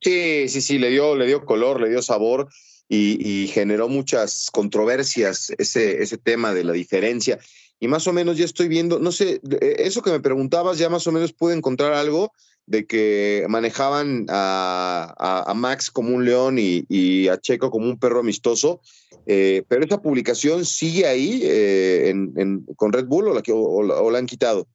Sí, 0.00 0.48
sí, 0.48 0.60
sí, 0.60 0.78
le 0.78 0.90
dio, 0.90 1.16
le 1.16 1.26
dio 1.26 1.44
color, 1.44 1.80
le 1.80 1.88
dio 1.88 2.02
sabor 2.02 2.48
y, 2.88 3.18
y 3.26 3.48
generó 3.48 3.88
muchas 3.88 4.50
controversias 4.50 5.50
ese, 5.58 6.02
ese 6.02 6.18
tema 6.18 6.54
de 6.54 6.64
la 6.64 6.72
diferencia 6.72 7.38
y 7.80 7.88
más 7.88 8.06
o 8.06 8.12
menos 8.12 8.36
ya 8.36 8.44
estoy 8.44 8.68
viendo, 8.68 8.98
no 8.98 9.12
sé, 9.12 9.40
eh, 9.60 9.76
eso 9.78 10.02
que 10.02 10.10
me 10.10 10.20
preguntabas, 10.20 10.78
ya 10.78 10.88
más 10.88 11.06
o 11.06 11.12
menos 11.12 11.32
pude 11.32 11.54
encontrar 11.54 11.92
algo 11.92 12.32
de 12.68 12.86
que 12.86 13.46
manejaban 13.48 14.26
a, 14.28 15.44
a, 15.46 15.54
Max 15.54 15.90
como 15.90 16.14
un 16.14 16.26
león 16.26 16.56
y, 16.58 17.28
a 17.28 17.38
Checo 17.38 17.70
como 17.70 17.86
un 17.86 17.98
perro 17.98 18.20
amistoso, 18.20 18.80
eh, 19.26 19.62
pero 19.68 19.84
esa 19.84 20.02
publicación 20.02 20.66
sigue 20.66 21.06
ahí 21.06 21.40
eh, 21.44 22.10
en, 22.10 22.66
con 22.76 22.92
Red 22.92 23.06
Bull 23.06 23.28
o 23.28 23.34
la, 23.34 23.42
o, 23.50 24.10
la, 24.10 24.18
han 24.18 24.26
quitado. 24.26 24.66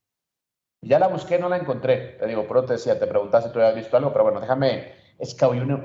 Ya 0.82 0.98
la 0.98 1.06
busqué, 1.06 1.38
no 1.38 1.48
la 1.48 1.56
encontré. 1.56 2.16
Te 2.18 2.26
digo, 2.26 2.46
pero 2.48 2.64
te 2.64 2.74
decía, 2.74 2.98
te 2.98 3.06
preguntaste 3.06 3.48
si 3.48 3.52
tú 3.52 3.60
habías 3.60 3.76
visto 3.76 3.96
algo, 3.96 4.12
pero 4.12 4.24
bueno, 4.24 4.40
déjame 4.40 4.92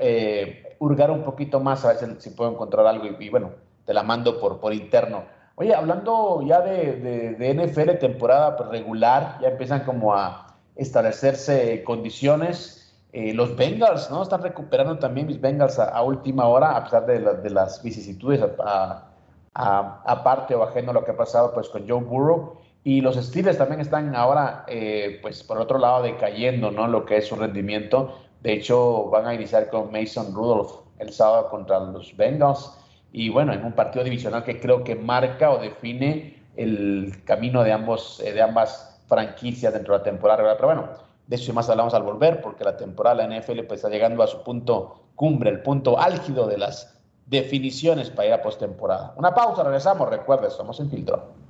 eh, 0.00 0.76
hurgar 0.80 1.12
un 1.12 1.22
poquito 1.22 1.60
más 1.60 1.84
a 1.84 1.92
ver 1.92 2.20
si, 2.20 2.30
puedo 2.30 2.50
encontrar 2.50 2.86
algo 2.86 3.06
y, 3.06 3.24
y, 3.24 3.28
bueno, 3.28 3.52
te 3.86 3.94
la 3.94 4.02
mando 4.02 4.40
por, 4.40 4.58
por 4.58 4.74
interno. 4.74 5.24
Oye, 5.60 5.74
hablando 5.74 6.40
ya 6.40 6.62
de, 6.62 7.34
de, 7.38 7.54
NFL 7.54 7.98
temporada 8.00 8.56
regular, 8.70 9.36
ya 9.42 9.48
empiezan 9.48 9.84
como 9.84 10.14
a 10.14 10.56
establecerse 10.74 11.84
condiciones. 11.84 12.94
Eh, 13.12 13.34
los 13.34 13.54
Bengals, 13.56 14.10
¿no? 14.10 14.22
Están 14.22 14.42
recuperando 14.42 14.98
también 14.98 15.26
mis 15.26 15.38
Bengals 15.38 15.78
a, 15.78 16.00
última 16.02 16.46
hora, 16.46 16.74
a 16.74 16.84
pesar 16.84 17.04
de, 17.04 17.20
de 17.20 17.50
las 17.50 17.82
vicisitudes, 17.82 18.40
aparte 19.52 20.54
o 20.54 20.62
ajeno 20.62 20.92
a 20.92 20.94
lo 20.94 21.04
que 21.04 21.10
ha 21.10 21.16
pasado 21.18 21.52
pues, 21.52 21.68
con 21.68 21.86
Joe 21.86 22.00
Burrow. 22.04 22.56
Y 22.82 23.02
los 23.02 23.16
Steelers 23.16 23.58
también 23.58 23.82
están 23.82 24.16
ahora, 24.16 24.64
eh, 24.66 25.18
pues 25.20 25.42
por 25.42 25.58
otro 25.58 25.78
lado, 25.78 26.04
decayendo, 26.04 26.70
¿no? 26.70 26.88
Lo 26.88 27.04
que 27.04 27.18
es 27.18 27.26
su 27.26 27.36
rendimiento. 27.36 28.14
De 28.40 28.54
hecho, 28.54 29.10
van 29.10 29.26
a 29.26 29.34
iniciar 29.34 29.68
con 29.68 29.92
Mason 29.92 30.32
Rudolph 30.32 30.72
el 30.98 31.12
sábado 31.12 31.50
contra 31.50 31.80
los 31.80 32.16
Bengals 32.16 32.79
y 33.12 33.28
bueno, 33.28 33.52
en 33.52 33.64
un 33.64 33.72
partido 33.72 34.04
divisional 34.04 34.44
que 34.44 34.60
creo 34.60 34.84
que 34.84 34.94
marca 34.94 35.50
o 35.50 35.58
define 35.58 36.42
el 36.56 37.22
camino 37.24 37.62
de, 37.62 37.72
ambos, 37.72 38.20
eh, 38.20 38.32
de 38.32 38.42
ambas 38.42 39.00
franquicias 39.08 39.72
dentro 39.72 39.94
de 39.94 39.98
la 39.98 40.04
temporada 40.04 40.56
Pero 40.56 40.66
bueno, 40.66 40.88
de 41.26 41.36
eso 41.36 41.50
y 41.50 41.54
más 41.54 41.68
hablamos 41.68 41.94
al 41.94 42.02
volver, 42.02 42.40
porque 42.40 42.64
la 42.64 42.76
temporada 42.76 43.22
de 43.22 43.28
la 43.28 43.40
NFL 43.40 43.60
pues, 43.62 43.78
está 43.78 43.88
llegando 43.88 44.22
a 44.22 44.26
su 44.26 44.42
punto 44.42 45.04
cumbre, 45.14 45.50
el 45.50 45.62
punto 45.62 45.98
álgido 45.98 46.46
de 46.46 46.58
las 46.58 46.96
definiciones 47.26 48.10
para 48.10 48.28
ir 48.28 48.34
a 48.34 48.42
postemporada. 48.42 49.14
Una 49.16 49.34
pausa, 49.34 49.62
regresamos. 49.62 50.08
Recuerda, 50.08 50.48
estamos 50.48 50.78
en 50.80 50.90
filtro. 50.90 51.49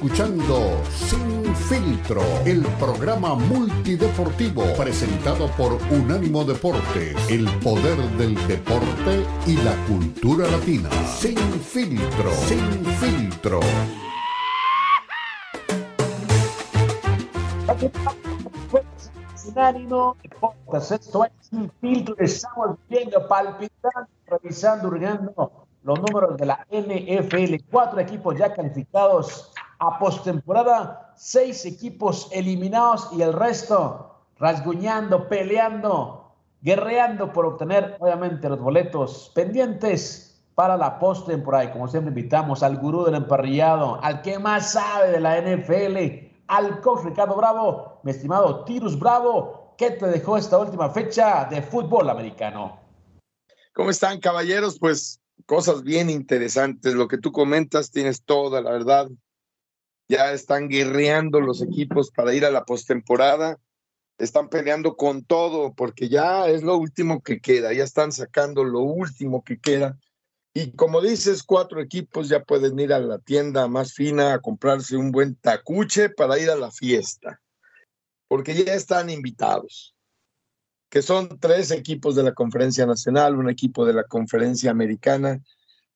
Escuchando 0.00 0.82
Sin 0.88 1.54
Filtro, 1.54 2.22
el 2.46 2.62
programa 2.78 3.34
multideportivo 3.34 4.62
presentado 4.74 5.46
por 5.58 5.74
Unánimo 5.92 6.42
Deportes, 6.42 7.14
el 7.30 7.46
poder 7.58 7.98
del 8.16 8.34
deporte 8.48 9.26
y 9.46 9.56
la 9.58 9.76
cultura 9.86 10.48
latina. 10.48 10.88
Sin 11.04 11.36
Filtro, 11.36 12.32
Sin 12.32 12.86
Filtro. 12.96 13.60
Esto 20.72 21.24
es 21.26 21.32
Sin 21.42 21.70
Filtro, 21.82 22.14
estamos 22.18 22.78
viendo, 22.88 23.28
palpitando, 23.28 24.08
revisando, 24.26 24.88
hurgando 24.88 25.52
los 25.82 26.00
números 26.00 26.38
de 26.38 26.46
la 26.46 26.66
NFL. 26.70 27.56
Cuatro 27.70 28.00
equipos 28.00 28.38
ya 28.38 28.54
calificados 28.54 29.52
a 29.80 29.98
postemporada, 29.98 31.12
seis 31.16 31.64
equipos 31.64 32.28
eliminados 32.32 33.08
y 33.12 33.22
el 33.22 33.32
resto 33.32 34.14
rasguñando, 34.38 35.28
peleando, 35.28 36.34
guerreando 36.60 37.32
por 37.32 37.46
obtener, 37.46 37.96
obviamente, 37.98 38.48
los 38.48 38.60
boletos 38.60 39.32
pendientes 39.34 40.42
para 40.54 40.76
la 40.76 40.98
postemporada. 40.98 41.64
Y 41.64 41.72
como 41.72 41.88
siempre, 41.88 42.10
invitamos 42.10 42.62
al 42.62 42.76
gurú 42.76 43.04
del 43.04 43.14
emparrillado, 43.14 43.98
al 44.02 44.20
que 44.20 44.38
más 44.38 44.72
sabe 44.72 45.12
de 45.12 45.20
la 45.20 45.40
NFL, 45.40 45.96
al 46.48 46.80
coach 46.82 47.04
Ricardo 47.04 47.36
Bravo, 47.36 48.00
mi 48.02 48.10
estimado 48.10 48.64
Tirus 48.64 48.98
Bravo. 48.98 49.74
¿Qué 49.78 49.92
te 49.92 50.06
dejó 50.08 50.36
esta 50.36 50.58
última 50.58 50.90
fecha 50.90 51.46
de 51.46 51.62
fútbol 51.62 52.10
americano? 52.10 52.78
¿Cómo 53.74 53.88
están, 53.88 54.20
caballeros? 54.20 54.78
Pues 54.78 55.20
cosas 55.46 55.82
bien 55.82 56.10
interesantes. 56.10 56.94
Lo 56.94 57.08
que 57.08 57.16
tú 57.16 57.32
comentas, 57.32 57.90
tienes 57.90 58.22
toda 58.24 58.60
la 58.60 58.72
verdad. 58.72 59.08
Ya 60.10 60.32
están 60.32 60.68
guerreando 60.68 61.40
los 61.40 61.62
equipos 61.62 62.10
para 62.10 62.34
ir 62.34 62.44
a 62.44 62.50
la 62.50 62.64
postemporada. 62.64 63.60
Están 64.18 64.48
peleando 64.48 64.96
con 64.96 65.24
todo 65.24 65.72
porque 65.72 66.08
ya 66.08 66.48
es 66.48 66.64
lo 66.64 66.76
último 66.76 67.22
que 67.22 67.40
queda. 67.40 67.72
Ya 67.72 67.84
están 67.84 68.10
sacando 68.10 68.64
lo 68.64 68.80
último 68.80 69.44
que 69.44 69.60
queda. 69.60 69.96
Y 70.52 70.72
como 70.72 71.00
dices, 71.00 71.44
cuatro 71.44 71.80
equipos 71.80 72.28
ya 72.28 72.42
pueden 72.42 72.76
ir 72.80 72.92
a 72.92 72.98
la 72.98 73.20
tienda 73.20 73.68
más 73.68 73.94
fina 73.94 74.34
a 74.34 74.40
comprarse 74.40 74.96
un 74.96 75.12
buen 75.12 75.36
tacuche 75.36 76.10
para 76.10 76.40
ir 76.40 76.50
a 76.50 76.56
la 76.56 76.72
fiesta. 76.72 77.40
Porque 78.26 78.64
ya 78.64 78.74
están 78.74 79.10
invitados 79.10 79.94
que 80.88 81.02
son 81.02 81.38
tres 81.38 81.70
equipos 81.70 82.16
de 82.16 82.24
la 82.24 82.34
conferencia 82.34 82.84
nacional, 82.84 83.36
un 83.36 83.48
equipo 83.48 83.86
de 83.86 83.92
la 83.92 84.02
conferencia 84.02 84.72
americana, 84.72 85.40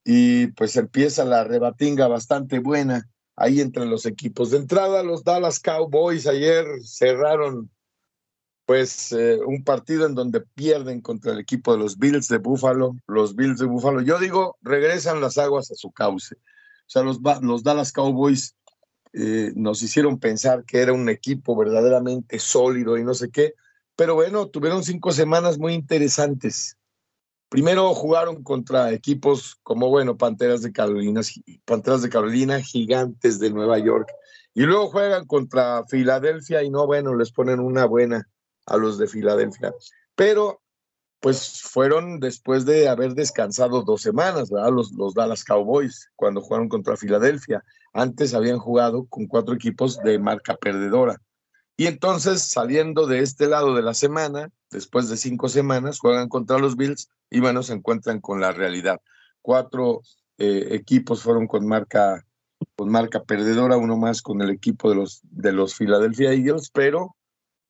y 0.04 0.46
pues 0.52 0.76
empieza 0.76 1.24
la 1.24 1.42
rebatinga 1.42 2.06
bastante 2.06 2.60
buena 2.60 3.10
ahí 3.36 3.60
entre 3.60 3.86
los 3.86 4.06
equipos. 4.06 4.50
De 4.50 4.58
entrada, 4.58 5.02
los 5.02 5.24
Dallas 5.24 5.60
Cowboys 5.60 6.26
ayer 6.26 6.64
cerraron 6.82 7.70
pues 8.66 9.12
eh, 9.12 9.38
un 9.46 9.62
partido 9.62 10.06
en 10.06 10.14
donde 10.14 10.40
pierden 10.40 11.00
contra 11.00 11.32
el 11.32 11.38
equipo 11.38 11.72
de 11.72 11.78
los 11.78 11.98
Bills 11.98 12.28
de 12.28 12.38
Buffalo. 12.38 12.96
Los 13.06 13.36
Bills 13.36 13.58
de 13.58 13.66
Buffalo, 13.66 14.00
yo 14.00 14.18
digo, 14.18 14.56
regresan 14.62 15.20
las 15.20 15.36
aguas 15.38 15.70
a 15.70 15.74
su 15.74 15.90
cauce. 15.90 16.36
O 16.36 16.38
sea, 16.86 17.02
los, 17.02 17.20
Dallas 17.62 17.92
Cowboys 17.92 18.56
eh, 19.12 19.52
nos 19.54 19.82
hicieron 19.82 20.18
pensar 20.18 20.64
que 20.64 20.78
era 20.78 20.92
un 20.92 21.08
equipo 21.08 21.56
verdaderamente 21.56 22.38
sólido 22.38 22.96
y 22.96 23.04
no 23.04 23.14
sé 23.14 23.30
qué, 23.30 23.54
pero 23.96 24.14
bueno, 24.14 24.48
tuvieron 24.48 24.82
cinco 24.82 25.12
semanas 25.12 25.58
muy 25.58 25.74
interesantes. 25.74 26.76
Primero 27.54 27.94
jugaron 27.94 28.42
contra 28.42 28.90
equipos 28.90 29.60
como, 29.62 29.88
bueno, 29.88 30.16
Panteras 30.16 30.62
de 30.62 30.72
Carolina, 30.72 31.20
Panteras 31.64 32.02
de 32.02 32.08
Carolina, 32.08 32.60
Gigantes 32.60 33.38
de 33.38 33.50
Nueva 33.50 33.78
York. 33.78 34.08
Y 34.54 34.62
luego 34.62 34.88
juegan 34.88 35.24
contra 35.24 35.84
Filadelfia 35.84 36.64
y 36.64 36.70
no, 36.70 36.84
bueno, 36.84 37.14
les 37.14 37.30
ponen 37.30 37.60
una 37.60 37.84
buena 37.84 38.28
a 38.66 38.76
los 38.76 38.98
de 38.98 39.06
Filadelfia. 39.06 39.72
Pero, 40.16 40.62
pues 41.20 41.62
fueron 41.62 42.18
después 42.18 42.64
de 42.64 42.88
haber 42.88 43.14
descansado 43.14 43.82
dos 43.82 44.02
semanas, 44.02 44.50
¿verdad? 44.50 44.72
Los, 44.72 44.90
los 44.90 45.14
Dallas 45.14 45.44
Cowboys, 45.44 46.10
cuando 46.16 46.40
jugaron 46.40 46.68
contra 46.68 46.96
Filadelfia. 46.96 47.62
Antes 47.92 48.34
habían 48.34 48.58
jugado 48.58 49.06
con 49.06 49.28
cuatro 49.28 49.54
equipos 49.54 49.98
de 49.98 50.18
marca 50.18 50.56
perdedora. 50.56 51.22
Y 51.76 51.86
entonces, 51.86 52.42
saliendo 52.42 53.06
de 53.06 53.20
este 53.20 53.48
lado 53.48 53.74
de 53.74 53.82
la 53.82 53.94
semana, 53.94 54.50
después 54.70 55.08
de 55.08 55.16
cinco 55.16 55.48
semanas, 55.48 55.98
juegan 55.98 56.28
contra 56.28 56.58
los 56.58 56.76
Bills 56.76 57.08
y 57.30 57.40
bueno, 57.40 57.62
se 57.62 57.72
encuentran 57.72 58.20
con 58.20 58.40
la 58.40 58.52
realidad. 58.52 59.00
Cuatro 59.42 60.02
eh, 60.38 60.68
equipos 60.70 61.22
fueron 61.22 61.48
con 61.48 61.66
marca, 61.66 62.24
con 62.76 62.90
marca 62.90 63.24
perdedora, 63.24 63.76
uno 63.76 63.96
más 63.96 64.22
con 64.22 64.40
el 64.40 64.50
equipo 64.50 64.88
de 64.88 64.96
los, 64.96 65.20
de 65.22 65.52
los 65.52 65.74
Philadelphia 65.74 66.32
Eagles, 66.32 66.70
pero 66.72 67.16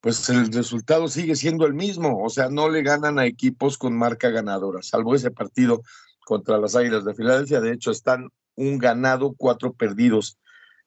pues 0.01 0.29
el 0.29 0.53
resultado 0.53 1.09
sigue 1.09 1.35
siendo 1.35 1.65
el 1.65 1.73
mismo, 1.73 2.23
o 2.23 2.29
sea, 2.29 2.51
no 2.51 2.69
le 2.69 2.83
ganan 2.83 3.19
a 3.19 3.25
equipos 3.25 3.79
con 3.79 3.97
marca 3.97 4.29
ganadora, 4.29 4.83
salvo 4.83 5.15
ese 5.15 5.31
partido 5.31 5.83
contra 6.27 6.59
las 6.59 6.77
Águilas 6.77 7.07
de 7.07 7.15
Filadelfia, 7.15 7.63
de 7.63 7.73
hecho 7.73 7.91
están 7.91 8.29
un 8.55 8.77
ganado, 8.77 9.35
cuatro 9.35 9.73
perdidos 9.73 10.39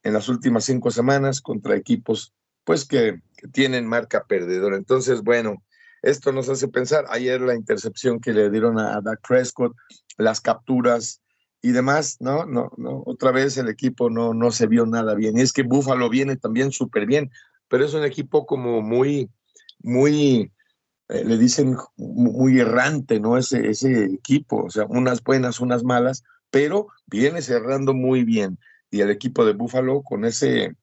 en 0.03 0.13
las 0.13 0.29
últimas 0.29 0.65
cinco 0.65 0.91
semanas 0.91 1.41
contra 1.41 1.75
equipos 1.75 2.31
pues 2.67 2.83
que, 2.83 3.21
tienen 3.53 3.87
marca 3.87 4.25
perdedora. 4.27 4.75
Entonces, 4.75 5.21
bueno, 5.21 5.63
esto 6.01 6.31
nos 6.33 6.49
hace 6.49 6.67
pensar, 6.67 7.05
ayer 7.09 7.39
la 7.39 7.55
intercepción 7.55 8.19
que 8.19 8.33
le 8.33 8.49
dieron 8.49 8.77
a, 8.77 8.99
Dak 8.99 9.21
Prescott, 9.25 9.73
las 10.17 10.41
capturas 10.41 11.21
y 11.61 11.71
demás, 11.71 12.17
no, 12.19 12.45
no, 12.45 12.71
no, 12.77 13.03
otra 13.05 13.31
vez 13.31 13.57
el 13.57 13.69
equipo 13.69 14.09
no, 14.09 14.33
no 14.33 14.51
se 14.51 14.67
vio 14.67 14.85
nada 14.85 15.13
bien. 15.13 15.37
Y 15.37 15.41
es 15.41 15.53
que 15.53 15.63
Buffalo 15.63 16.09
viene 16.09 16.35
también 16.35 16.71
súper 16.71 17.05
bien, 17.05 17.31
pero 17.69 17.85
es 17.85 17.93
un 17.93 18.03
equipo 18.03 18.45
como 18.45 18.81
muy, 18.81 19.29
muy, 19.79 20.51
eh, 21.07 21.23
le 21.23 21.37
dicen 21.37 21.77
muy 21.95 22.59
errante, 22.59 23.19
¿no? 23.19 23.37
Ese, 23.37 23.69
ese 23.69 24.05
equipo, 24.05 24.65
o 24.65 24.69
sea, 24.69 24.87
unas 24.89 25.23
buenas, 25.23 25.61
unas 25.61 25.83
malas, 25.83 26.23
pero 26.49 26.87
viene 27.05 27.41
cerrando 27.41 27.93
muy 27.93 28.23
bien. 28.23 28.57
Y 28.89 29.01
el 29.01 29.11
equipo 29.11 29.45
de 29.45 29.53
Buffalo 29.53 30.01
con 30.01 30.25
ese 30.25 30.75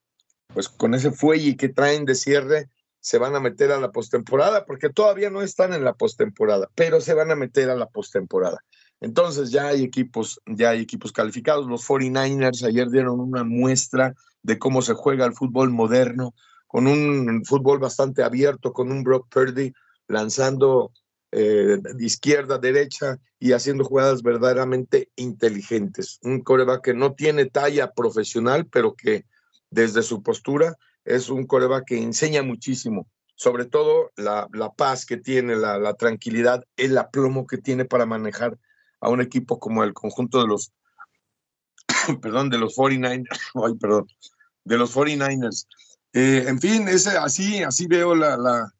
pues 0.54 0.68
con 0.68 0.94
ese 0.94 1.10
fuelle 1.10 1.56
que 1.56 1.68
traen 1.68 2.04
de 2.04 2.14
cierre 2.14 2.68
se 3.00 3.18
van 3.18 3.34
a 3.34 3.40
meter 3.40 3.70
a 3.70 3.80
la 3.80 3.92
postemporada, 3.92 4.64
porque 4.64 4.88
todavía 4.88 5.28
no 5.28 5.42
están 5.42 5.74
en 5.74 5.84
la 5.84 5.92
postemporada, 5.92 6.70
pero 6.74 7.02
se 7.02 7.12
van 7.12 7.30
a 7.30 7.36
meter 7.36 7.68
a 7.68 7.74
la 7.74 7.86
postemporada. 7.90 8.64
Entonces 9.00 9.50
ya 9.50 9.68
hay 9.68 9.82
equipos, 9.84 10.40
ya 10.46 10.70
hay 10.70 10.80
equipos 10.80 11.12
calificados. 11.12 11.66
Los 11.66 11.86
49ers 11.86 12.64
ayer 12.64 12.88
dieron 12.88 13.20
una 13.20 13.44
muestra 13.44 14.14
de 14.42 14.58
cómo 14.58 14.80
se 14.80 14.94
juega 14.94 15.26
el 15.26 15.34
fútbol 15.34 15.70
moderno, 15.70 16.34
con 16.66 16.86
un 16.86 17.44
fútbol 17.44 17.78
bastante 17.78 18.22
abierto, 18.22 18.72
con 18.72 18.90
un 18.90 19.02
Brock 19.02 19.28
Purdy 19.28 19.74
lanzando 20.08 20.92
eh, 21.30 21.78
de 21.82 22.04
izquierda 22.04 22.58
derecha 22.58 23.18
y 23.38 23.52
haciendo 23.52 23.84
jugadas 23.84 24.22
verdaderamente 24.22 25.10
inteligentes. 25.16 26.18
Un 26.22 26.40
coreback 26.40 26.84
que 26.84 26.94
no 26.94 27.12
tiene 27.12 27.46
talla 27.46 27.92
profesional, 27.92 28.66
pero 28.66 28.94
que 28.94 29.26
desde 29.74 30.02
su 30.02 30.22
postura, 30.22 30.76
es 31.04 31.28
un 31.28 31.46
coreback 31.46 31.84
que 31.86 32.02
enseña 32.02 32.42
muchísimo, 32.42 33.08
sobre 33.34 33.64
todo 33.64 34.12
la, 34.16 34.48
paz 34.76 35.04
que 35.04 35.16
tiene, 35.16 35.56
la, 35.56 35.94
tranquilidad, 35.94 36.64
el 36.76 36.96
aplomo 36.96 37.46
que 37.46 37.58
tiene 37.58 37.84
para 37.84 38.06
manejar 38.06 38.58
a 39.00 39.10
un 39.10 39.20
equipo 39.20 39.58
como 39.58 39.82
el 39.84 39.92
conjunto 39.92 40.40
de 40.40 40.46
los, 40.46 40.72
perdón, 42.22 42.48
de 42.50 42.58
los 42.58 42.76
49ers, 42.76 43.26
ay, 43.66 43.74
perdón, 43.74 44.06
de 44.64 44.78
los 44.78 44.94
49ers. 44.94 45.66
Eh, 46.12 46.44
en 46.46 46.60
fin, 46.60 46.86
ese, 46.86 47.10
así, 47.18 47.62
así 47.64 47.86
veo 47.86 48.14
la, 48.14 48.36
la, 48.36 48.72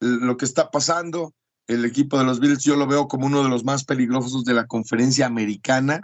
lo 0.00 0.36
que 0.36 0.44
está 0.44 0.70
pasando. 0.70 1.32
El 1.68 1.84
equipo 1.84 2.18
de 2.18 2.24
los 2.24 2.40
Bills 2.40 2.64
yo 2.64 2.74
lo 2.74 2.88
veo 2.88 3.06
como 3.06 3.26
uno 3.26 3.44
de 3.44 3.48
los 3.48 3.62
más 3.62 3.84
peligrosos 3.84 4.44
de 4.44 4.52
la 4.52 4.66
conferencia 4.66 5.26
americana. 5.26 6.02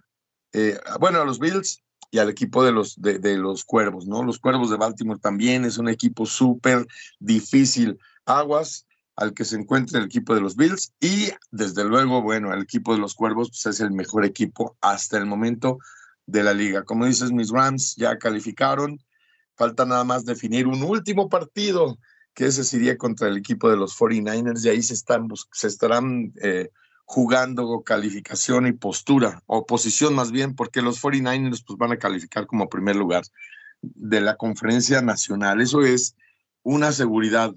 Eh, 0.53 0.79
bueno, 1.01 1.20
a 1.20 1.24
los 1.24 1.40
Bills 1.40 1.83
y 2.11 2.18
al 2.18 2.31
equipo 2.31 2.64
de 2.64 2.73
los, 2.73 3.01
de, 3.01 3.37
los 3.37 3.64
Cuervos, 3.64 4.07
¿no? 4.07 4.23
Los 4.23 4.38
Cuervos 4.38 4.71
de 4.71 4.77
Baltimore 4.77 5.21
también 5.21 5.64
es 5.64 5.79
un 5.79 5.88
equipo 5.88 6.27
súper 6.27 6.87
difícil. 7.18 7.99
Aguas 8.25 8.87
al 9.16 9.35
que 9.35 9.44
se 9.44 9.57
encuentra 9.57 9.99
el 9.99 10.07
equipo 10.07 10.35
de 10.35 10.40
los 10.40 10.57
Bills 10.57 10.92
y 11.01 11.31
desde 11.51 11.85
luego, 11.85 12.23
bueno, 12.23 12.53
el 12.55 12.62
equipo 12.62 12.94
de 12.94 13.01
los 13.01 13.14
Cuervos 13.14 13.51
pues, 13.51 13.66
es 13.66 13.81
el 13.81 13.90
mejor 13.90 14.25
equipo 14.25 14.77
hasta 14.81 15.18
el 15.18 15.27
momento 15.27 15.79
de 16.27 16.42
la 16.42 16.55
liga. 16.55 16.85
Como 16.85 17.05
dices, 17.05 17.33
mis 17.33 17.51
Rams 17.51 17.97
ya 17.97 18.16
calificaron, 18.18 18.99
falta 19.57 19.85
nada 19.85 20.05
más 20.05 20.25
definir 20.25 20.66
un 20.66 20.83
último 20.83 21.29
partido 21.29 21.99
que 22.33 22.47
ese 22.47 22.62
sería 22.62 22.97
contra 22.97 23.29
el 23.29 23.37
equipo 23.37 23.68
de 23.68 23.77
los 23.77 23.99
49ers 23.99 24.64
y 24.64 24.68
ahí 24.68 24.83
se, 24.83 24.94
están, 24.94 25.29
se 25.53 25.66
estarán 25.66 26.33
eh, 26.40 26.71
jugando 27.11 27.81
calificación 27.81 28.66
y 28.66 28.73
postura, 28.73 29.42
o 29.47 29.64
posición 29.64 30.14
más 30.14 30.31
bien, 30.31 30.55
porque 30.55 30.83
los 30.83 31.03
49ers 31.03 31.64
pues, 31.66 31.79
van 31.79 31.92
a 31.92 31.97
calificar 31.97 32.47
como 32.47 32.68
primer 32.68 32.97
lugar 32.97 33.23
de 33.81 34.21
la 34.21 34.37
conferencia 34.37 35.01
nacional. 35.01 35.62
Eso 35.62 35.81
es 35.81 36.14
una 36.62 36.92
seguridad. 36.92 37.55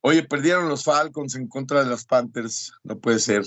Oye, 0.00 0.22
perdieron 0.22 0.70
los 0.70 0.84
Falcons 0.84 1.34
en 1.34 1.46
contra 1.46 1.84
de 1.84 1.90
los 1.90 2.06
Panthers, 2.06 2.72
no 2.82 2.98
puede 2.98 3.18
ser. 3.18 3.44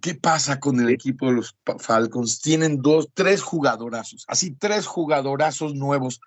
¿Qué 0.00 0.14
pasa 0.14 0.58
con 0.58 0.80
el 0.80 0.88
equipo 0.88 1.26
de 1.26 1.32
los 1.34 1.54
Falcons? 1.78 2.40
Tienen 2.40 2.80
dos, 2.80 3.10
tres 3.12 3.42
jugadorazos, 3.42 4.24
así 4.28 4.56
tres 4.58 4.86
jugadorazos 4.86 5.74
nuevos 5.74 6.22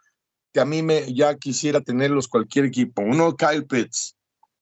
que 0.53 0.59
a 0.59 0.65
mí 0.65 0.83
me 0.83 1.11
ya 1.11 1.35
quisiera 1.37 1.81
tenerlos 1.81 2.27
cualquier 2.27 2.65
equipo. 2.65 3.01
Uno, 3.01 3.35
Kyle 3.35 3.65
Pitts, 3.65 4.14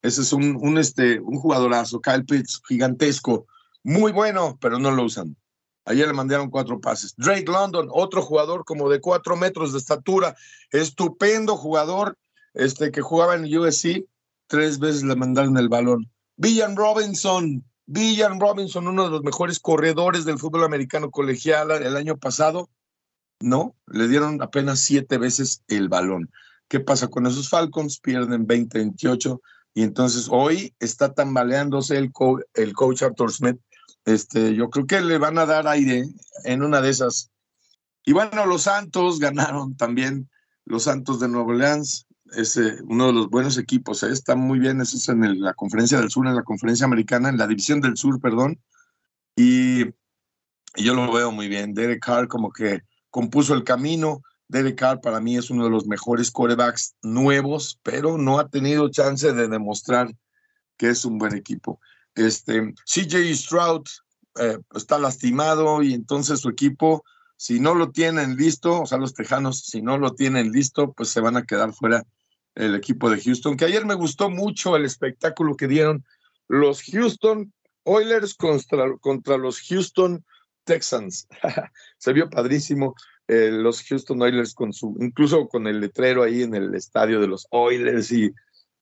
ese 0.03 0.21
es 0.21 0.33
un, 0.33 0.57
un, 0.61 0.77
este, 0.77 1.19
un 1.19 1.39
jugadorazo, 1.39 2.01
Kyle 2.01 2.25
Pitts, 2.25 2.61
gigantesco, 2.67 3.47
muy 3.83 4.11
bueno, 4.11 4.57
pero 4.61 4.77
no 4.77 4.91
lo 4.91 5.05
usan. 5.05 5.35
Ayer 5.85 6.07
le 6.07 6.13
mandaron 6.13 6.49
cuatro 6.49 6.79
pases. 6.79 7.13
Drake 7.17 7.51
London, 7.51 7.87
otro 7.91 8.21
jugador 8.21 8.65
como 8.65 8.89
de 8.89 9.01
cuatro 9.01 9.35
metros 9.35 9.71
de 9.71 9.79
estatura, 9.79 10.35
estupendo 10.71 11.57
jugador, 11.57 12.17
este 12.53 12.91
que 12.91 13.01
jugaba 13.01 13.35
en 13.35 13.57
USC, 13.57 14.05
tres 14.47 14.79
veces 14.79 15.03
le 15.03 15.15
mandaron 15.15 15.57
el 15.57 15.69
balón. 15.69 16.11
Villan 16.35 16.75
Robinson, 16.75 17.63
Villan 17.85 18.39
Robinson, 18.39 18.87
uno 18.87 19.05
de 19.05 19.09
los 19.09 19.23
mejores 19.23 19.59
corredores 19.59 20.25
del 20.25 20.37
fútbol 20.37 20.65
americano 20.65 21.11
colegial 21.11 21.71
el 21.71 21.95
año 21.95 22.17
pasado, 22.17 22.69
no, 23.39 23.75
le 23.87 24.07
dieron 24.07 24.41
apenas 24.41 24.79
siete 24.79 25.17
veces 25.17 25.63
el 25.67 25.89
balón. 25.89 26.29
¿Qué 26.67 26.79
pasa 26.79 27.07
con 27.07 27.25
esos 27.25 27.49
Falcons? 27.49 27.99
Pierden 27.99 28.47
20-28 28.47 29.39
y 29.73 29.83
entonces 29.83 30.27
hoy 30.29 30.73
está 30.79 31.13
tambaleándose 31.13 31.97
el, 31.97 32.11
el 32.53 32.73
coach 32.73 33.03
Arthur 33.03 33.31
Smith. 33.31 33.59
Este, 34.05 34.53
yo 34.55 34.69
creo 34.69 34.85
que 34.85 35.01
le 35.01 35.17
van 35.17 35.37
a 35.37 35.45
dar 35.45 35.67
aire 35.67 36.03
en 36.43 36.63
una 36.63 36.81
de 36.81 36.89
esas. 36.89 37.31
Y 38.05 38.13
bueno, 38.13 38.45
los 38.45 38.63
Santos 38.63 39.19
ganaron 39.19 39.75
también, 39.75 40.29
los 40.65 40.83
Santos 40.83 41.19
de 41.19 41.27
Nueva 41.27 41.49
Orleans, 41.49 42.05
es 42.35 42.59
uno 42.85 43.07
de 43.07 43.13
los 43.13 43.29
buenos 43.29 43.57
equipos, 43.57 44.01
¿eh? 44.01 44.11
está 44.11 44.35
muy 44.35 44.57
bien, 44.57 44.81
eso 44.81 44.97
es 44.97 45.07
en 45.07 45.39
la 45.39 45.53
conferencia 45.53 45.99
del 45.99 46.09
sur, 46.09 46.25
en 46.25 46.35
la 46.35 46.41
conferencia 46.41 46.85
americana, 46.85 47.29
en 47.29 47.37
la 47.37 47.45
división 47.45 47.79
del 47.79 47.95
sur, 47.95 48.19
perdón, 48.19 48.59
y, 49.35 49.83
y 49.83 50.83
yo 50.83 50.95
lo 50.95 51.11
veo 51.11 51.31
muy 51.31 51.47
bien. 51.47 51.73
Derek 51.73 52.03
Carr 52.03 52.27
como 52.27 52.51
que 52.51 52.81
compuso 53.11 53.53
el 53.53 53.63
camino, 53.63 54.23
Derek 54.53 54.77
Carr 54.77 55.01
para 55.01 55.19
mí 55.19 55.35
es 55.35 55.49
uno 55.49 55.63
de 55.63 55.71
los 55.71 55.87
mejores 55.87 56.29
corebacks 56.29 56.95
nuevos, 57.01 57.79
pero 57.81 58.19
no 58.19 58.37
ha 58.37 58.49
tenido 58.49 58.89
chance 58.89 59.33
de 59.33 59.47
demostrar 59.47 60.15
que 60.77 60.89
es 60.89 61.03
un 61.05 61.17
buen 61.17 61.35
equipo. 61.35 61.79
Este, 62.13 62.73
CJ 62.85 63.33
Stroud 63.35 63.81
eh, 64.39 64.59
está 64.75 64.99
lastimado 64.99 65.81
y 65.81 65.95
entonces 65.95 66.39
su 66.39 66.49
equipo, 66.49 67.03
si 67.35 67.59
no 67.59 67.73
lo 67.73 67.89
tienen 67.89 68.35
listo, 68.35 68.83
o 68.83 68.85
sea, 68.85 68.99
los 68.99 69.15
Tejanos, 69.15 69.59
si 69.59 69.81
no 69.81 69.97
lo 69.97 70.13
tienen 70.13 70.51
listo, 70.51 70.93
pues 70.93 71.09
se 71.09 71.19
van 71.19 71.35
a 71.35 71.45
quedar 71.45 71.73
fuera 71.73 72.05
el 72.53 72.75
equipo 72.75 73.09
de 73.09 73.19
Houston, 73.19 73.57
que 73.57 73.65
ayer 73.65 73.85
me 73.85 73.95
gustó 73.95 74.29
mucho 74.29 74.75
el 74.75 74.85
espectáculo 74.85 75.55
que 75.55 75.67
dieron 75.67 76.05
los 76.47 76.83
Houston 76.83 77.51
Oilers 77.85 78.35
contra, 78.35 78.97
contra 78.99 79.37
los 79.37 79.59
Houston 79.61 80.23
Texans. 80.63 81.27
se 81.97 82.13
vio 82.13 82.29
padrísimo. 82.29 82.93
Eh, 83.27 83.49
los 83.51 83.83
Houston 83.83 84.21
Oilers 84.21 84.53
con 84.53 84.73
su, 84.73 84.95
incluso 84.99 85.47
con 85.47 85.67
el 85.67 85.79
letrero 85.79 86.23
ahí 86.23 86.43
en 86.43 86.55
el 86.55 86.75
estadio 86.75 87.21
de 87.21 87.27
los 87.27 87.47
Oilers 87.51 88.11
y 88.11 88.33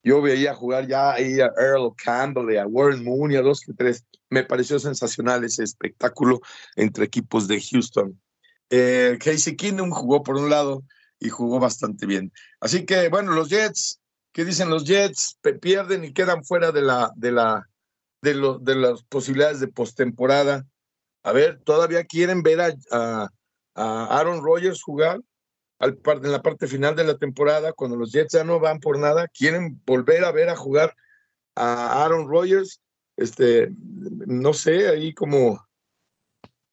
yo 0.03 0.21
veía 0.21 0.55
jugar 0.55 0.87
ya 0.87 1.13
ahí 1.13 1.39
a 1.39 1.51
Earl 1.57 1.93
Campbell 1.95 2.57
a 2.57 2.65
Warren 2.65 3.03
Moon 3.03 3.31
y 3.31 3.35
a 3.35 3.41
dos 3.41 3.61
que 3.61 3.73
tres. 3.73 4.03
Me 4.29 4.43
pareció 4.43 4.79
sensacional 4.79 5.43
ese 5.43 5.63
espectáculo 5.63 6.41
entre 6.75 7.05
equipos 7.05 7.47
de 7.47 7.61
Houston. 7.61 8.19
Eh, 8.71 9.19
Casey 9.23 9.55
Keenum 9.55 9.91
jugó 9.91 10.23
por 10.23 10.37
un 10.37 10.49
lado 10.49 10.83
y 11.19 11.29
jugó 11.29 11.59
bastante 11.59 12.07
bien. 12.07 12.31
Así 12.59 12.85
que, 12.85 13.09
bueno, 13.09 13.33
los 13.33 13.49
Jets 13.49 14.01
¿Qué 14.33 14.45
dicen 14.45 14.69
los 14.69 14.85
Jets? 14.85 15.37
Pierden 15.61 16.05
y 16.05 16.13
quedan 16.13 16.43
fuera 16.43 16.71
de 16.71 16.81
la, 16.81 17.11
de 17.15 17.31
la, 17.31 17.67
de, 18.21 18.33
lo, 18.33 18.59
de 18.59 18.75
las 18.75 19.03
posibilidades 19.03 19.59
de 19.59 19.67
postemporada. 19.67 20.65
A 21.23 21.33
ver, 21.33 21.59
¿todavía 21.63 22.05
quieren 22.05 22.41
ver 22.41 22.61
a, 22.61 22.73
a, 22.91 23.29
Aaron 23.75 24.43
Rodgers 24.43 24.81
jugar 24.83 25.21
al, 25.79 25.99
en 26.05 26.31
la 26.31 26.41
parte 26.41 26.67
final 26.67 26.95
de 26.95 27.03
la 27.03 27.17
temporada, 27.17 27.73
cuando 27.73 27.97
los 27.97 28.11
Jets 28.11 28.33
ya 28.33 28.43
no 28.43 28.59
van 28.59 28.79
por 28.79 28.99
nada? 28.99 29.27
¿Quieren 29.27 29.81
volver 29.85 30.23
a 30.23 30.31
ver 30.31 30.49
a 30.49 30.55
jugar 30.55 30.95
a 31.55 32.03
Aaron 32.03 32.27
Rodgers? 32.27 32.81
Este, 33.17 33.69
no 33.79 34.53
sé, 34.53 34.87
ahí 34.87 35.13
como 35.13 35.59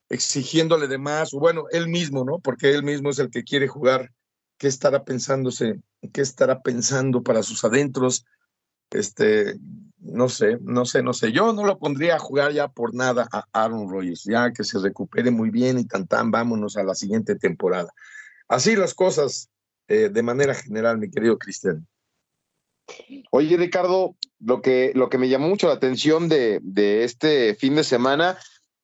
exigiéndole 0.08 0.88
de 0.88 0.98
más, 0.98 1.34
o 1.34 1.38
bueno, 1.38 1.64
él 1.70 1.88
mismo, 1.88 2.24
¿no? 2.24 2.38
Porque 2.38 2.70
él 2.70 2.82
mismo 2.82 3.10
es 3.10 3.18
el 3.18 3.30
que 3.30 3.44
quiere 3.44 3.68
jugar. 3.68 4.10
¿Qué 4.58 4.66
estará 4.66 5.04
pensándose? 5.04 5.80
¿Qué 6.12 6.20
estará 6.20 6.62
pensando 6.62 7.22
para 7.22 7.42
sus 7.42 7.64
adentros? 7.64 8.24
Este, 8.90 9.56
no 10.12 10.28
sé, 10.28 10.58
no 10.62 10.84
sé, 10.84 11.02
no 11.02 11.12
sé. 11.12 11.32
Yo 11.32 11.52
no 11.52 11.64
lo 11.64 11.78
pondría 11.78 12.16
a 12.16 12.18
jugar 12.18 12.52
ya 12.52 12.68
por 12.68 12.94
nada 12.94 13.28
a 13.32 13.44
Aaron 13.52 13.90
Rodgers, 13.90 14.24
ya 14.24 14.52
que 14.52 14.64
se 14.64 14.78
recupere 14.78 15.30
muy 15.30 15.50
bien 15.50 15.78
y 15.78 15.84
tan 15.84 16.06
tan, 16.06 16.30
vámonos 16.30 16.76
a 16.76 16.82
la 16.82 16.94
siguiente 16.94 17.36
temporada. 17.36 17.92
Así 18.48 18.76
las 18.76 18.94
cosas 18.94 19.50
eh, 19.88 20.10
de 20.10 20.22
manera 20.22 20.54
general, 20.54 20.98
mi 20.98 21.10
querido 21.10 21.38
Cristian. 21.38 21.86
Oye, 23.30 23.56
Ricardo, 23.56 24.16
lo 24.40 24.62
que, 24.62 24.92
lo 24.94 25.08
que 25.10 25.18
me 25.18 25.28
llamó 25.28 25.48
mucho 25.48 25.68
la 25.68 25.74
atención 25.74 26.28
de, 26.28 26.60
de 26.62 27.04
este 27.04 27.54
fin 27.54 27.74
de 27.74 27.84
semana 27.84 28.38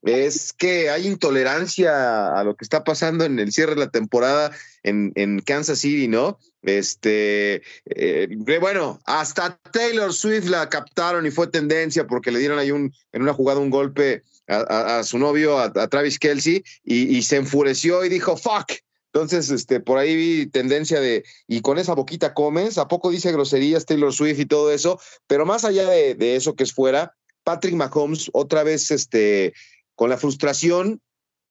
es 0.05 0.53
que 0.53 0.89
hay 0.89 1.07
intolerancia 1.07 2.37
a 2.37 2.43
lo 2.43 2.55
que 2.55 2.63
está 2.63 2.83
pasando 2.83 3.25
en 3.25 3.39
el 3.39 3.51
cierre 3.51 3.73
de 3.73 3.81
la 3.81 3.89
temporada 3.89 4.51
en, 4.83 5.11
en 5.15 5.39
Kansas 5.39 5.79
City, 5.79 6.07
¿no? 6.07 6.39
Este, 6.61 7.63
eh, 7.85 8.27
bueno, 8.59 8.99
hasta 9.05 9.59
Taylor 9.71 10.13
Swift 10.13 10.45
la 10.45 10.69
captaron 10.69 11.25
y 11.25 11.31
fue 11.31 11.47
tendencia 11.47 12.05
porque 12.07 12.31
le 12.31 12.39
dieron 12.39 12.59
ahí 12.59 12.71
un, 12.71 12.93
en 13.11 13.21
una 13.21 13.33
jugada 13.33 13.59
un 13.59 13.69
golpe 13.69 14.23
a, 14.47 15.01
su 15.03 15.17
novio, 15.17 15.57
a, 15.57 15.71
Travis 15.87 16.19
Kelsey, 16.19 16.63
y, 16.83 17.17
y, 17.17 17.23
se 17.23 17.37
enfureció 17.37 18.05
y 18.05 18.09
dijo, 18.09 18.37
fuck. 18.37 18.73
Entonces, 19.11 19.49
este, 19.49 19.79
por 19.79 19.97
ahí 19.97 20.15
vi 20.15 20.45
tendencia 20.45 20.99
de, 20.99 21.23
y 21.47 21.61
con 21.61 21.79
esa 21.79 21.95
boquita 21.95 22.33
comes, 22.33 22.77
¿a 22.77 22.87
poco 22.87 23.09
dice 23.09 23.31
groserías 23.31 23.85
Taylor 23.85 24.13
Swift 24.13 24.39
y 24.39 24.45
todo 24.45 24.71
eso? 24.71 24.99
Pero 25.25 25.45
más 25.45 25.65
allá 25.65 25.89
de, 25.89 26.15
de 26.15 26.35
eso 26.35 26.55
que 26.55 26.63
es 26.63 26.73
fuera, 26.73 27.15
Patrick 27.45 27.75
Mahomes 27.75 28.29
otra 28.33 28.63
vez, 28.63 28.91
este, 28.91 29.53
con 29.95 30.09
la 30.09 30.17
frustración 30.17 31.01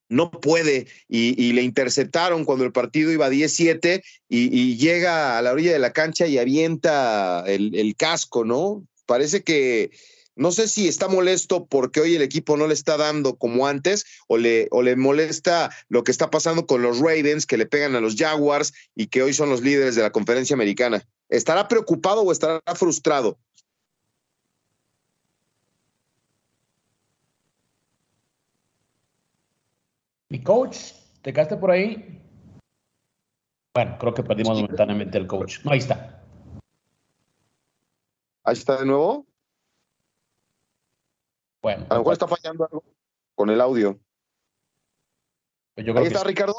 no 0.08 0.30
puede 0.30 0.86
y, 1.08 1.52
le 1.52 1.62
interceptaron 1.62 2.44
cuando 2.44 2.64
el 2.64 2.72
partido 2.72 3.10
iba 3.10 3.30
10-7 3.30 4.02
y, 4.28 4.76
llega 4.76 5.38
a 5.38 5.42
la 5.42 5.52
orilla 5.52 5.72
de 5.72 5.78
la 5.78 5.92
cancha 5.92 6.26
y 6.26 6.38
avienta 6.38 7.44
el, 7.46 7.94
casco, 7.96 8.44
¿no? 8.44 8.86
Parece 9.06 9.42
que 9.42 9.90
no 10.36 10.50
sé 10.50 10.68
si 10.68 10.88
está 10.88 11.08
molesto 11.08 11.66
porque 11.66 12.00
hoy 12.00 12.16
el 12.16 12.22
equipo 12.22 12.56
no 12.56 12.66
le 12.66 12.74
está 12.74 12.96
dando 12.96 13.36
como 13.36 13.66
antes 13.66 14.04
o 14.26 14.36
le, 14.36 14.68
o 14.72 14.82
le 14.82 14.96
molesta 14.96 15.70
lo 15.88 16.02
que 16.02 16.10
está 16.10 16.30
pasando 16.30 16.66
con 16.66 16.82
los 16.82 16.98
Ravens 16.98 17.46
que 17.46 17.56
le 17.56 17.66
pegan 17.66 17.94
a 17.94 18.00
los 18.00 18.16
Jaguars 18.16 18.72
y 18.94 19.06
que 19.06 19.22
hoy 19.22 19.32
son 19.32 19.48
los 19.48 19.62
líderes 19.62 19.94
de 19.94 20.02
la 20.02 20.10
conferencia 20.10 20.54
americana. 20.54 21.06
¿Estará 21.28 21.68
preocupado 21.68 22.22
o 22.22 22.32
estará 22.32 22.60
frustrado? 22.74 23.38
Mi 30.34 30.42
coach, 30.42 30.94
¿te 31.22 31.32
quedaste 31.32 31.56
por 31.56 31.70
ahí? 31.70 32.20
Bueno, 33.72 33.96
creo 34.00 34.14
que 34.14 34.24
perdimos 34.24 34.60
momentáneamente 34.60 35.16
el 35.16 35.28
coach. 35.28 35.64
No, 35.64 35.70
ahí 35.70 35.78
está. 35.78 36.24
Ahí 38.42 38.54
está 38.54 38.80
de 38.80 38.84
nuevo. 38.84 39.28
Bueno. 41.62 41.86
A 41.88 41.94
lo 41.94 42.00
mejor 42.00 42.14
está 42.14 42.26
fallando 42.26 42.64
algo 42.64 42.82
con 43.36 43.48
el 43.48 43.60
audio. 43.60 43.96
Pues 45.76 45.86
ahí 45.86 46.06
está, 46.06 46.24
Ricardo. 46.24 46.56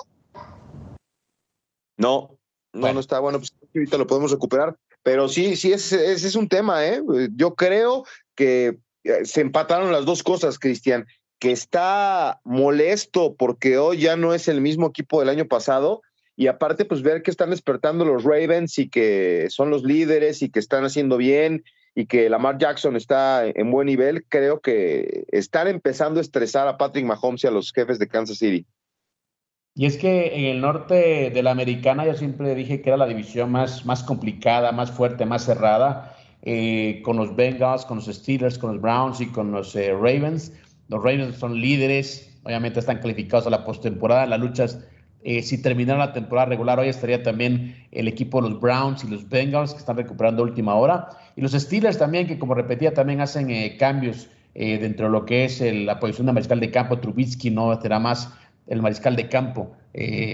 No, 1.98 2.38
no, 2.72 2.94
no 2.94 3.00
está. 3.02 3.20
Bueno, 3.20 3.40
pues 3.40 3.54
ahorita 3.76 3.98
lo 3.98 4.08
podemos 4.08 4.32
recuperar. 4.32 4.80
Pero 5.04 5.28
sí, 5.28 5.58
sí, 5.58 5.74
ese 5.74 6.14
es 6.14 6.36
un 6.38 6.48
tema, 6.48 6.88
¿eh? 6.88 7.04
Yo 7.36 7.56
creo 7.56 8.06
que 8.36 8.80
eh, 9.04 9.26
se 9.26 9.42
empataron 9.42 9.92
las 9.92 10.06
dos 10.06 10.24
cosas, 10.24 10.60
Cristian 10.60 11.06
que 11.40 11.52
está 11.52 12.42
molesto 12.44 13.36
porque 13.36 13.78
hoy 13.78 14.00
ya 14.00 14.16
no 14.16 14.34
es 14.34 14.48
el 14.48 14.62
mismo 14.62 14.88
equipo 14.88 15.20
del 15.20 15.30
año 15.30 15.46
pasado 15.46 16.02
y 16.36 16.48
aparte 16.48 16.86
pues 16.86 17.02
ver 17.02 17.24
que 17.24 17.32
están 17.32 17.50
despertando 17.50 18.06
los 18.06 18.24
Ravens 18.24 18.78
y 18.78 18.90
que 18.90 19.48
son 19.50 19.70
los 19.70 19.84
líderes 19.84 20.42
y 20.42 20.50
que 20.50 20.60
están 20.60 20.84
haciendo 20.84 21.18
bien 21.18 21.64
y 21.96 22.08
que 22.08 22.30
Lamar 22.30 22.58
Jackson 22.58 22.98
está 22.98 23.48
en 23.48 23.72
buen 23.72 23.86
nivel, 23.88 24.26
creo 24.28 24.60
que 24.60 25.26
están 25.30 25.68
empezando 25.68 26.20
a 26.20 26.22
estresar 26.22 26.68
a 26.68 26.78
Patrick 26.78 27.06
Mahomes 27.06 27.44
y 27.44 27.48
a 27.48 27.52
los 27.52 27.72
jefes 27.72 28.00
de 28.00 28.08
Kansas 28.08 28.38
City. 28.38 28.66
Y 29.78 29.86
es 29.86 29.98
que 29.98 30.36
en 30.36 30.46
el 30.46 30.62
norte 30.62 31.32
de 31.32 31.44
la 31.44 31.52
americana 31.52 32.06
yo 32.06 32.14
siempre 32.14 32.54
dije 32.56 32.82
que 32.82 32.90
era 32.90 32.98
la 32.98 33.08
división 33.08 33.52
más, 33.52 33.86
más 33.86 34.04
complicada, 34.04 34.72
más 34.72 34.92
fuerte, 34.92 35.26
más 35.26 35.46
cerrada, 35.46 36.16
eh, 36.44 37.02
con 37.04 37.18
los 37.18 37.36
Bengals, 37.36 37.86
con 37.86 37.98
los 37.98 38.06
Steelers, 38.06 38.58
con 38.58 38.74
los 38.74 38.82
Browns 38.82 39.20
y 39.20 39.28
con 39.28 39.52
los 39.52 39.76
eh, 39.76 39.92
Ravens. 39.92 40.54
Los 40.88 41.04
Ravens 41.04 41.38
son 41.38 41.60
líderes, 41.60 42.38
obviamente 42.44 42.80
están 42.80 43.00
calificados 43.00 43.48
a 43.48 43.50
la 43.50 43.66
postemporada. 43.66 44.26
Las 44.28 44.40
luchas, 44.40 44.86
eh, 45.24 45.42
si 45.42 45.62
terminara 45.62 46.00
la 46.00 46.14
temporada 46.14 46.48
regular, 46.48 46.80
hoy 46.80 46.90
estaría 46.90 47.24
también 47.24 47.76
el 47.92 48.08
equipo 48.08 48.42
de 48.42 48.50
los 48.50 48.62
Browns 48.62 49.04
y 49.04 49.08
los 49.08 49.28
Bengals, 49.28 49.74
que 49.74 49.80
están 49.80 49.98
recuperando 49.98 50.44
última 50.44 50.76
hora. 50.76 51.10
Y 51.36 51.42
los 51.42 51.54
Steelers 51.54 51.98
también, 51.98 52.28
que 52.28 52.38
como 52.38 52.54
repetía, 52.54 52.94
también 52.94 53.20
hacen 53.22 53.50
eh, 53.50 53.78
cambios 53.78 54.30
eh, 54.54 54.78
dentro 54.78 55.08
de 55.08 55.12
lo 55.12 55.26
que 55.26 55.46
es 55.46 55.60
la 55.62 56.00
posición 56.00 56.28
de 56.28 56.34
mariscal 56.34 56.60
de 56.60 56.70
campo. 56.70 57.00
Trubisky 57.00 57.50
no 57.50 57.80
será 57.82 58.00
más 58.00 58.32
el 58.68 58.82
mariscal 58.82 59.16
de 59.16 59.28
campo 59.30 59.76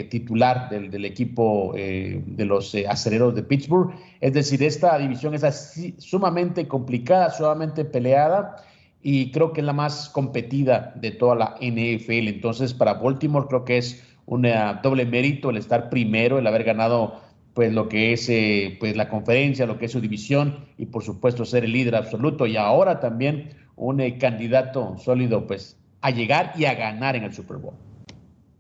titular 0.10 0.70
del, 0.72 1.06
equipo 1.06 1.74
de 1.76 2.46
los 2.46 2.74
acereros 2.90 3.36
de 3.36 3.44
Pittsburgh. 3.44 3.94
Es 4.20 4.34
decir, 4.34 4.64
esta 4.64 4.98
división 4.98 5.36
es 5.36 5.44
así, 5.44 5.94
sumamente 6.00 6.68
complicada, 6.68 7.30
sumamente 7.30 7.86
peleada 7.86 8.56
y 9.04 9.32
creo 9.32 9.54
que 9.54 9.62
es 9.62 9.66
la 9.66 9.74
más 9.74 10.10
competida 10.10 10.94
de 10.96 11.12
toda 11.12 11.36
la 11.36 11.56
NFL. 11.60 12.28
Entonces, 12.28 12.74
para 12.74 12.96
Baltimore 12.96 13.48
creo 13.48 13.66
que 13.66 13.78
es 13.78 14.04
un 14.26 14.48
doble 14.84 15.06
mérito 15.06 15.50
el 15.50 15.58
estar 15.58 15.90
primero, 15.90 16.40
el 16.40 16.48
haber 16.48 16.64
ganado 16.64 17.20
pues 17.54 17.74
lo 17.74 17.90
que 17.90 18.14
es 18.14 18.30
eh, 18.30 18.78
pues 18.80 18.96
la 18.96 19.10
conferencia, 19.10 19.66
lo 19.66 19.78
que 19.78 19.86
es 19.86 19.92
su 19.92 20.00
división 20.00 20.66
y 20.78 20.86
por 20.86 21.04
supuesto 21.04 21.44
ser 21.44 21.66
el 21.66 21.74
líder 21.74 21.96
absoluto 21.96 22.46
y 22.46 22.56
ahora 22.56 23.00
también 23.00 23.50
un 23.76 24.00
eh, 24.00 24.18
candidato 24.18 24.96
sólido 24.98 25.48
pues 25.48 25.78
a 26.02 26.12
llegar 26.12 26.54
y 26.56 26.66
a 26.66 26.76
ganar 26.76 27.16
en 27.16 27.24
el 27.24 27.34
Super 27.34 27.58
Bowl. 27.58 27.76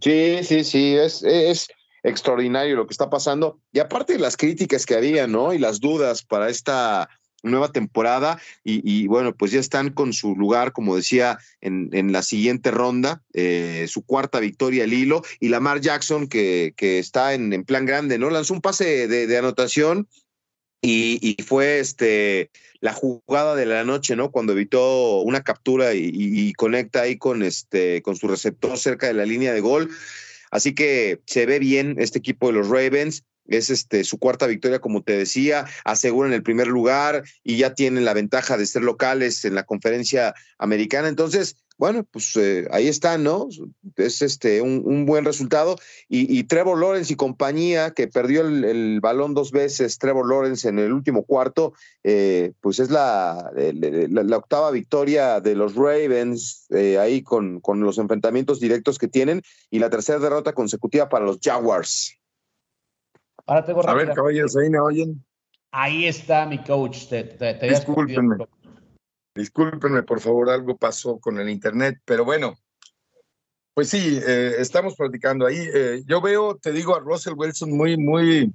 Sí, 0.01 0.39
sí, 0.43 0.63
sí, 0.63 0.95
es, 0.95 1.23
es 1.23 1.67
extraordinario 2.03 2.75
lo 2.75 2.87
que 2.87 2.91
está 2.91 3.09
pasando 3.09 3.59
y 3.71 3.79
aparte 3.79 4.17
las 4.19 4.35
críticas 4.35 4.85
que 4.85 4.95
había, 4.95 5.27
¿no? 5.27 5.53
Y 5.53 5.59
las 5.59 5.79
dudas 5.79 6.23
para 6.23 6.49
esta 6.49 7.07
nueva 7.43 7.71
temporada 7.71 8.39
y, 8.63 9.07
bueno, 9.07 9.35
pues 9.35 9.51
ya 9.51 9.59
están 9.59 9.91
con 9.91 10.13
su 10.13 10.35
lugar, 10.35 10.71
como 10.71 10.95
decía, 10.95 11.39
en, 11.59 11.89
en 11.93 12.11
la 12.11 12.21
siguiente 12.21 12.71
ronda, 12.71 13.23
eh, 13.33 13.85
su 13.87 14.05
cuarta 14.05 14.39
victoria 14.39 14.83
al 14.83 14.93
hilo 14.93 15.23
y 15.39 15.49
Lamar 15.49 15.81
Jackson 15.81 16.27
que, 16.27 16.73
que 16.75 16.99
está 16.99 17.33
en, 17.33 17.53
en, 17.53 17.63
plan 17.63 17.85
grande, 17.85 18.17
¿no? 18.17 18.29
Lanzó 18.29 18.53
un 18.53 18.61
pase 18.61 19.07
de, 19.07 19.37
anotación 19.37 20.07
y, 20.81 21.19
y, 21.21 21.41
fue 21.43 21.79
este 21.79 22.51
la 22.79 22.93
jugada 22.93 23.55
de 23.55 23.65
la 23.65 23.83
noche, 23.83 24.15
¿no? 24.15 24.31
Cuando 24.31 24.53
evitó 24.53 25.21
una 25.21 25.41
captura 25.41 25.93
y, 25.93 26.09
y, 26.13 26.53
conecta 26.53 27.01
ahí 27.01 27.17
con 27.17 27.43
este 27.43 28.01
con 28.01 28.15
su 28.15 28.27
receptor 28.27 28.77
cerca 28.77 29.07
de 29.07 29.13
la 29.13 29.25
línea 29.25 29.53
de 29.53 29.61
gol. 29.61 29.89
Así 30.49 30.75
que 30.75 31.21
se 31.25 31.45
ve 31.45 31.59
bien 31.59 31.95
este 31.97 32.19
equipo 32.19 32.47
de 32.47 32.53
los 32.53 32.67
Ravens 32.67 33.23
es 33.47 33.69
este, 33.69 34.03
su 34.03 34.17
cuarta 34.17 34.47
victoria, 34.47 34.79
como 34.79 35.03
te 35.03 35.17
decía, 35.17 35.65
aseguran 35.85 36.33
el 36.33 36.43
primer 36.43 36.67
lugar 36.67 37.23
y 37.43 37.57
ya 37.57 37.73
tienen 37.73 38.05
la 38.05 38.13
ventaja 38.13 38.57
de 38.57 38.65
ser 38.65 38.83
locales 38.83 39.45
en 39.45 39.55
la 39.55 39.63
conferencia 39.63 40.33
americana. 40.57 41.07
Entonces, 41.07 41.57
bueno, 41.81 42.03
pues 42.03 42.35
eh, 42.35 42.67
ahí 42.69 42.87
está, 42.87 43.17
¿no? 43.17 43.49
Es 43.95 44.21
este 44.21 44.61
un, 44.61 45.07
buen 45.07 45.25
resultado. 45.25 45.77
Y, 46.07 46.43
Trevor 46.43 46.79
Lawrence 46.79 47.11
y 47.11 47.15
compañía, 47.15 47.89
que 47.95 48.07
perdió 48.07 48.41
el, 48.41 48.99
balón 49.01 49.33
dos 49.33 49.51
veces, 49.51 49.97
Trevor 49.97 50.29
Lawrence 50.29 50.69
en 50.69 50.77
el 50.77 50.93
último 50.93 51.23
cuarto, 51.23 51.73
eh, 52.03 52.53
pues 52.61 52.77
es 52.77 52.91
la, 52.91 53.51
la, 53.55 54.37
octava 54.37 54.69
victoria 54.69 55.41
de 55.41 55.55
los 55.55 55.73
Ravens 55.73 56.67
eh, 56.69 56.99
ahí 56.99 57.23
con, 57.23 57.59
con 57.61 57.79
los 57.79 57.97
enfrentamientos 57.97 58.59
directos 58.59 58.99
que 58.99 59.07
tienen 59.07 59.41
y 59.71 59.79
la 59.79 59.89
tercera 59.89 60.19
derrota 60.19 60.53
consecutiva 60.53 61.09
para 61.09 61.25
los 61.25 61.39
Jaguars. 61.41 62.20
Ahora 63.51 63.65
tengo 63.65 63.89
A 63.89 63.93
ver, 63.93 64.13
caballeros, 64.13 64.55
ahí 64.55 64.69
me 64.69 64.79
oyen. 64.79 65.25
Ahí 65.71 66.05
está 66.05 66.45
mi 66.45 66.63
coach. 66.63 67.07
Te, 67.09 67.57
Discúlpenme. 67.67 68.37
Discúlpenme, 69.35 70.03
por 70.03 70.21
favor, 70.21 70.49
algo 70.49 70.77
pasó 70.77 71.19
con 71.19 71.37
el 71.37 71.49
internet, 71.49 71.99
pero 72.05 72.23
bueno, 72.23 72.53
pues 73.73 73.89
sí, 73.89 74.17
eh, 74.25 74.53
estamos 74.57 74.95
platicando 74.95 75.45
ahí. 75.45 75.67
Eh, 75.73 76.01
yo 76.05 76.21
veo, 76.21 76.55
te 76.55 76.71
digo, 76.71 76.95
a 76.95 77.01
Russell 77.01 77.33
Wilson 77.35 77.75
muy, 77.75 77.97
muy 77.97 78.53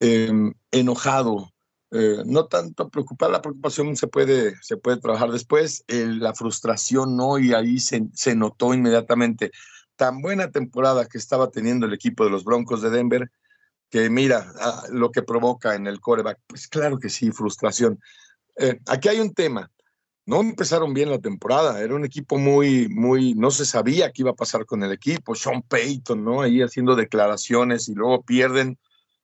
em, 0.00 0.52
enojado. 0.70 1.50
eh, 1.92 2.18
no 2.26 2.46
tanto 2.46 2.90
preocupar, 2.90 3.30
la 3.30 3.40
preocupación 3.40 3.96
se 3.96 4.06
puede, 4.06 4.54
se 4.60 4.76
puede 4.76 4.98
trabajar 4.98 5.30
después, 5.30 5.82
la 5.88 6.34
frustración 6.34 7.16
no, 7.16 7.38
y 7.38 7.54
ahí 7.54 7.78
se, 7.78 8.02
se 8.12 8.36
notó 8.36 8.74
inmediatamente 8.74 9.50
tan 9.96 10.20
buena 10.20 10.50
temporada 10.50 11.06
que 11.06 11.16
estaba 11.16 11.50
teniendo 11.50 11.86
el 11.86 11.94
equipo 11.94 12.24
de 12.24 12.30
los 12.30 12.44
Broncos 12.44 12.82
de 12.82 12.90
Denver, 12.90 13.30
que 13.90 14.10
mira 14.10 14.52
ah, 14.60 14.84
lo 14.90 15.10
que 15.10 15.22
provoca 15.22 15.74
en 15.74 15.86
el 15.86 16.00
coreback. 16.00 16.38
Pues 16.46 16.68
claro 16.68 16.98
que 16.98 17.08
sí, 17.08 17.30
frustración. 17.30 18.00
Eh, 18.56 18.78
aquí 18.86 19.08
hay 19.08 19.20
un 19.20 19.34
tema. 19.34 19.70
No 20.24 20.40
empezaron 20.40 20.92
bien 20.92 21.10
la 21.10 21.20
temporada, 21.20 21.80
era 21.80 21.94
un 21.94 22.04
equipo 22.04 22.36
muy, 22.36 22.88
muy, 22.88 23.34
no 23.34 23.52
se 23.52 23.64
sabía 23.64 24.10
qué 24.10 24.22
iba 24.22 24.32
a 24.32 24.36
pasar 24.36 24.66
con 24.66 24.82
el 24.82 24.90
equipo. 24.90 25.36
Sean 25.36 25.62
Payton, 25.62 26.24
¿no? 26.24 26.42
Ahí 26.42 26.62
haciendo 26.62 26.96
declaraciones 26.96 27.88
y 27.88 27.94
luego 27.94 28.22
pierden 28.22 28.76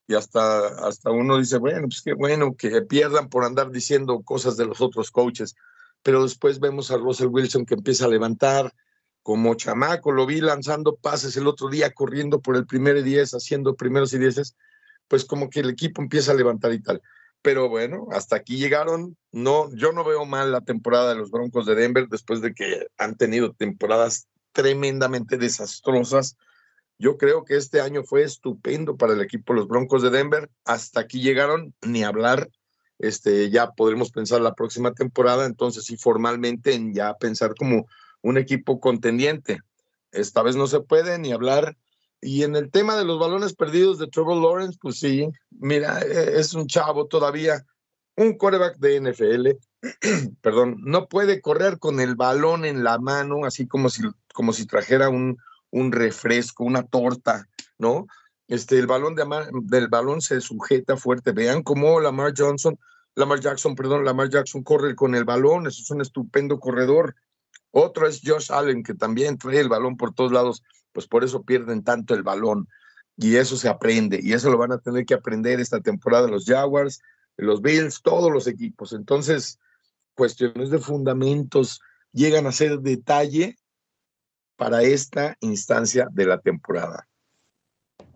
y 0.07 0.15
hasta, 0.15 0.69
hasta 0.87 1.11
uno 1.11 1.39
dice, 1.39 1.59
bueno, 1.59 1.83
pues 1.89 2.03
qué 2.03 2.13
bueno 2.13 2.55
que 2.57 2.83
pierdan 2.83 3.29
por 3.29 3.45
andar 3.45 3.71
diciendo 3.71 4.23
cosas 4.23 4.57
de 4.57 4.67
los 4.67 4.81
otros 4.81 5.11
coaches. 5.11 5.57
Pero 6.03 6.23
después 6.23 6.61
vemos 6.61 6.91
a 6.91 6.97
Russell 6.97 7.29
Wilson 7.29 7.65
que 7.65 7.75
empieza 7.75 8.07
a 8.07 8.09
levantar, 8.09 8.73
como 9.23 9.55
chamaco, 9.55 10.13
lo 10.13 10.27
vi 10.27 10.41
lanzando 10.41 10.97
pases 10.97 11.37
el 11.37 11.47
otro 11.47 11.69
día, 11.69 11.93
corriendo 11.93 12.41
por 12.41 12.57
el 12.57 12.67
primer 12.67 12.97
y 12.97 13.03
diez, 13.03 13.33
haciendo 13.33 13.77
primeros 13.77 14.13
y 14.13 14.19
dieces, 14.19 14.57
pues 15.09 15.25
como 15.25 15.49
que 15.49 15.61
el 15.61 15.71
equipo 15.71 16.03
empieza 16.03 16.33
a 16.33 16.35
levantar 16.35 16.73
y 16.73 16.81
tal. 16.81 17.03
Pero 17.43 17.69
bueno, 17.69 18.07
hasta 18.13 18.37
aquí 18.37 18.57
llegaron. 18.57 19.17
No, 19.33 19.73
yo 19.75 19.93
no 19.93 20.05
veo 20.05 20.25
mal 20.25 20.53
la 20.53 20.61
temporada 20.61 21.11
de 21.11 21.17
los 21.17 21.31
Broncos 21.31 21.67
de 21.67 21.75
Denver 21.75 22.09
después 22.09 22.41
de 22.41 22.55
que 22.55 22.87
han 22.99 23.17
tenido 23.17 23.53
temporadas 23.53 24.29
tremendamente 24.53 25.37
desastrosas. 25.39 26.37
Yo 26.99 27.17
creo 27.17 27.45
que 27.45 27.57
este 27.57 27.81
año 27.81 28.05
fue 28.05 28.23
estupendo 28.23 28.97
para 28.97 29.15
el 29.15 29.21
equipo 29.21 29.55
los 29.55 29.67
Broncos 29.67 30.03
de 30.03 30.11
Denver. 30.11 30.51
Hasta 30.65 31.01
aquí 31.01 31.21
llegaron, 31.21 31.75
ni 31.83 32.05
hablar. 32.05 32.49
Este, 32.99 33.51
ya 33.51 33.73
podremos 33.73 34.13
pensar 34.13 34.41
la 34.41 34.55
próxima 34.55 34.93
temporada, 34.95 35.45
entonces 35.45 35.85
sí, 35.85 35.97
formalmente 35.97 36.75
en 36.75 36.95
ya 36.95 37.15
pensar 37.15 37.55
como 37.57 37.87
un 38.23 38.39
equipo 38.39 38.81
contendiente. 38.81 39.61
Esta 40.11 40.43
vez 40.43 40.57
no 40.57 40.67
se 40.67 40.81
puede 40.81 41.19
ni 41.19 41.33
hablar. 41.33 41.77
Y 42.21 42.45
en 42.45 42.55
el 42.55 42.71
tema 42.71 42.97
de 42.97 43.05
los 43.05 43.19
balones 43.19 43.55
perdidos 43.55 43.99
de 43.99 44.07
Trevor 44.07 44.41
Lawrence, 44.41 44.79
pues 44.81 45.01
sí, 45.01 45.29
mira, 45.51 46.01
e, 46.01 46.39
es 46.39 46.55
un 46.55 46.67
chavo 46.69 47.07
todavía, 47.07 47.65
un 48.17 48.35
quarterback 48.35 48.77
de 48.79 49.01
NFL, 49.01 49.49
perdón, 50.41 50.77
no 50.85 51.09
puede 51.09 51.41
correr 51.41 51.79
con 51.79 51.99
el 51.99 52.15
balón 52.15 52.65
en 52.65 52.85
la 52.85 52.99
mano, 52.99 53.45
así 53.45 53.67
como 53.67 53.91
si, 53.91 54.03
como 54.33 54.53
si 54.53 54.67
trajera 54.67 55.09
un, 55.09 55.37
un 55.71 55.91
refresco, 55.91 56.63
una 56.63 56.85
torta, 56.85 57.49
¿no? 57.79 58.07
Este, 58.47 58.79
el 58.79 58.87
balón 58.87 59.15
de, 59.15 59.25
del 59.63 59.89
balón 59.89 60.21
se 60.21 60.41
sujeta 60.41 60.97
fuerte. 60.97 61.33
Vean 61.33 61.63
cómo 61.63 61.99
Lamar 62.01 62.35
Johnson, 62.37 62.79
Lamar 63.15 63.41
Jackson, 63.41 63.75
perdón, 63.75 64.05
Lamar 64.05 64.29
Jackson 64.29 64.63
corre 64.63 64.95
con 64.95 65.15
el 65.15 65.25
balón, 65.25 65.67
eso 65.67 65.83
es 65.83 65.91
un 65.91 66.03
estupendo 66.03 66.61
corredor. 66.61 67.17
Otro 67.73 68.07
es 68.07 68.21
Josh 68.25 68.53
Allen, 68.53 68.83
que 68.83 68.95
también 68.95 69.39
trae 69.39 69.59
el 69.59 69.69
balón 69.69 69.97
por 69.97 70.15
todos 70.15 70.31
lados, 70.31 70.63
pues 70.93 71.09
por 71.09 71.25
eso 71.25 71.43
pierden 71.43 71.83
tanto 71.83 72.15
el 72.15 72.23
balón. 72.23 72.69
Y 73.17 73.37
eso 73.37 73.57
se 73.57 73.69
aprende, 73.69 74.21
y 74.23 74.33
eso 74.33 74.51
lo 74.51 74.59
van 74.59 74.73
a 74.73 74.79
tener 74.79 75.05
que 75.05 75.15
aprender 75.15 75.59
esta 75.61 75.81
temporada 75.81 76.29
los 76.29 76.45
Jaguars, 76.45 77.03
los 77.37 77.61
Bills, 77.61 78.01
todos 78.03 78.31
los 78.31 78.47
equipos. 78.47 78.93
Entonces, 78.93 79.59
cuestiones 80.15 80.71
de 80.71 80.79
fundamentos 80.79 81.81
llegan 82.13 82.47
a 82.47 82.53
ser 82.53 82.81
detalle 82.81 83.57
para 84.57 84.83
esta 84.83 85.37
instancia 85.41 86.09
de 86.11 86.27
la 86.27 86.39
temporada. 86.39 87.09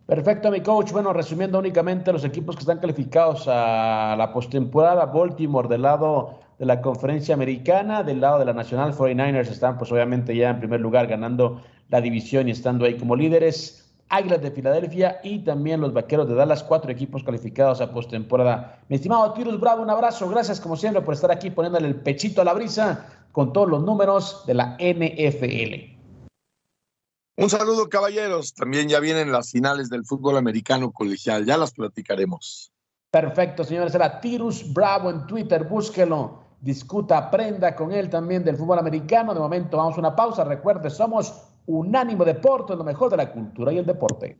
Perfecto, 0.06 0.50
mi 0.52 0.62
coach. 0.62 0.92
Bueno, 0.92 1.12
resumiendo 1.12 1.58
únicamente 1.58 2.12
los 2.12 2.24
equipos 2.24 2.54
que 2.54 2.60
están 2.60 2.78
calificados 2.78 3.44
a 3.48 4.14
la 4.16 4.32
postemporada, 4.32 5.06
Baltimore 5.06 5.68
del 5.68 5.82
lado 5.82 6.45
de 6.58 6.66
la 6.66 6.80
conferencia 6.80 7.34
americana, 7.34 8.02
del 8.02 8.20
lado 8.20 8.38
de 8.38 8.46
la 8.46 8.52
Nacional 8.52 8.94
49ers 8.94 9.48
están 9.48 9.76
pues 9.78 9.92
obviamente 9.92 10.34
ya 10.34 10.50
en 10.50 10.58
primer 10.58 10.80
lugar 10.80 11.06
ganando 11.06 11.62
la 11.88 12.00
división 12.00 12.48
y 12.48 12.52
estando 12.52 12.84
ahí 12.84 12.96
como 12.96 13.16
líderes. 13.16 13.82
Águilas 14.08 14.40
de 14.40 14.52
Filadelfia 14.52 15.20
y 15.24 15.40
también 15.40 15.80
los 15.80 15.92
Vaqueros 15.92 16.28
de 16.28 16.36
Dallas, 16.36 16.62
cuatro 16.62 16.92
equipos 16.92 17.24
calificados 17.24 17.80
a 17.80 17.92
postemporada. 17.92 18.80
Mi 18.88 18.96
estimado 18.96 19.32
Tirus 19.32 19.58
Bravo, 19.58 19.82
un 19.82 19.90
abrazo, 19.90 20.28
gracias 20.28 20.60
como 20.60 20.76
siempre 20.76 21.02
por 21.02 21.14
estar 21.14 21.32
aquí 21.32 21.50
poniéndole 21.50 21.88
el 21.88 21.96
pechito 21.96 22.40
a 22.40 22.44
la 22.44 22.54
brisa 22.54 23.04
con 23.32 23.52
todos 23.52 23.68
los 23.68 23.82
números 23.82 24.44
de 24.46 24.54
la 24.54 24.76
NFL. 24.78 25.96
Un 27.38 27.50
saludo, 27.50 27.88
caballeros. 27.90 28.54
También 28.54 28.88
ya 28.88 28.98
vienen 28.98 29.30
las 29.30 29.50
finales 29.50 29.90
del 29.90 30.06
fútbol 30.06 30.38
americano 30.38 30.90
colegial. 30.90 31.44
Ya 31.44 31.58
las 31.58 31.72
platicaremos. 31.72 32.72
Perfecto, 33.10 33.62
señores. 33.62 33.94
Era 33.94 34.20
Tirus 34.20 34.72
Bravo 34.72 35.10
en 35.10 35.26
Twitter. 35.26 35.64
Búsquelo, 35.64 36.45
discuta, 36.66 37.16
aprenda 37.16 37.74
con 37.74 37.92
él 37.92 38.10
también 38.10 38.44
del 38.44 38.56
fútbol 38.56 38.80
americano. 38.80 39.32
De 39.32 39.40
momento, 39.40 39.76
vamos 39.76 39.96
a 39.96 40.00
una 40.00 40.14
pausa. 40.14 40.44
Recuerde, 40.44 40.90
somos 40.90 41.32
Unánimo 41.66 42.24
Deporte, 42.24 42.76
lo 42.76 42.84
mejor 42.84 43.10
de 43.10 43.16
la 43.16 43.30
cultura 43.32 43.72
y 43.72 43.78
el 43.78 43.86
deporte. 43.86 44.38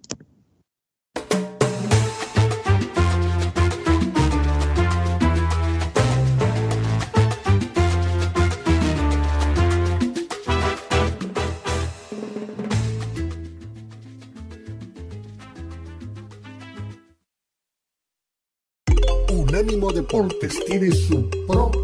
Unánimo 19.32 19.90
Deportes 19.90 20.64
tiene 20.66 20.90
su 20.90 21.30
propio 21.46 21.75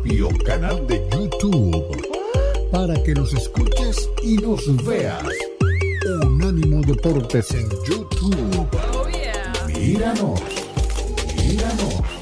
canal 0.44 0.86
de 0.86 1.09
YouTube 1.12 2.09
para 2.70 3.00
que 3.03 3.14
nos 3.14 3.32
escuches 3.32 4.11
y 4.22 4.36
nos 4.36 4.84
veas. 4.84 5.24
Unánimo 6.24 6.80
Deportes 6.82 7.50
en 7.53 7.68
YouTube. 7.86 8.68
Oh, 8.72 9.68
míranos, 9.68 10.40
míranos. 11.36 12.22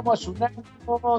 Somos 0.00 0.28
un 0.28 0.42
año 0.42 0.62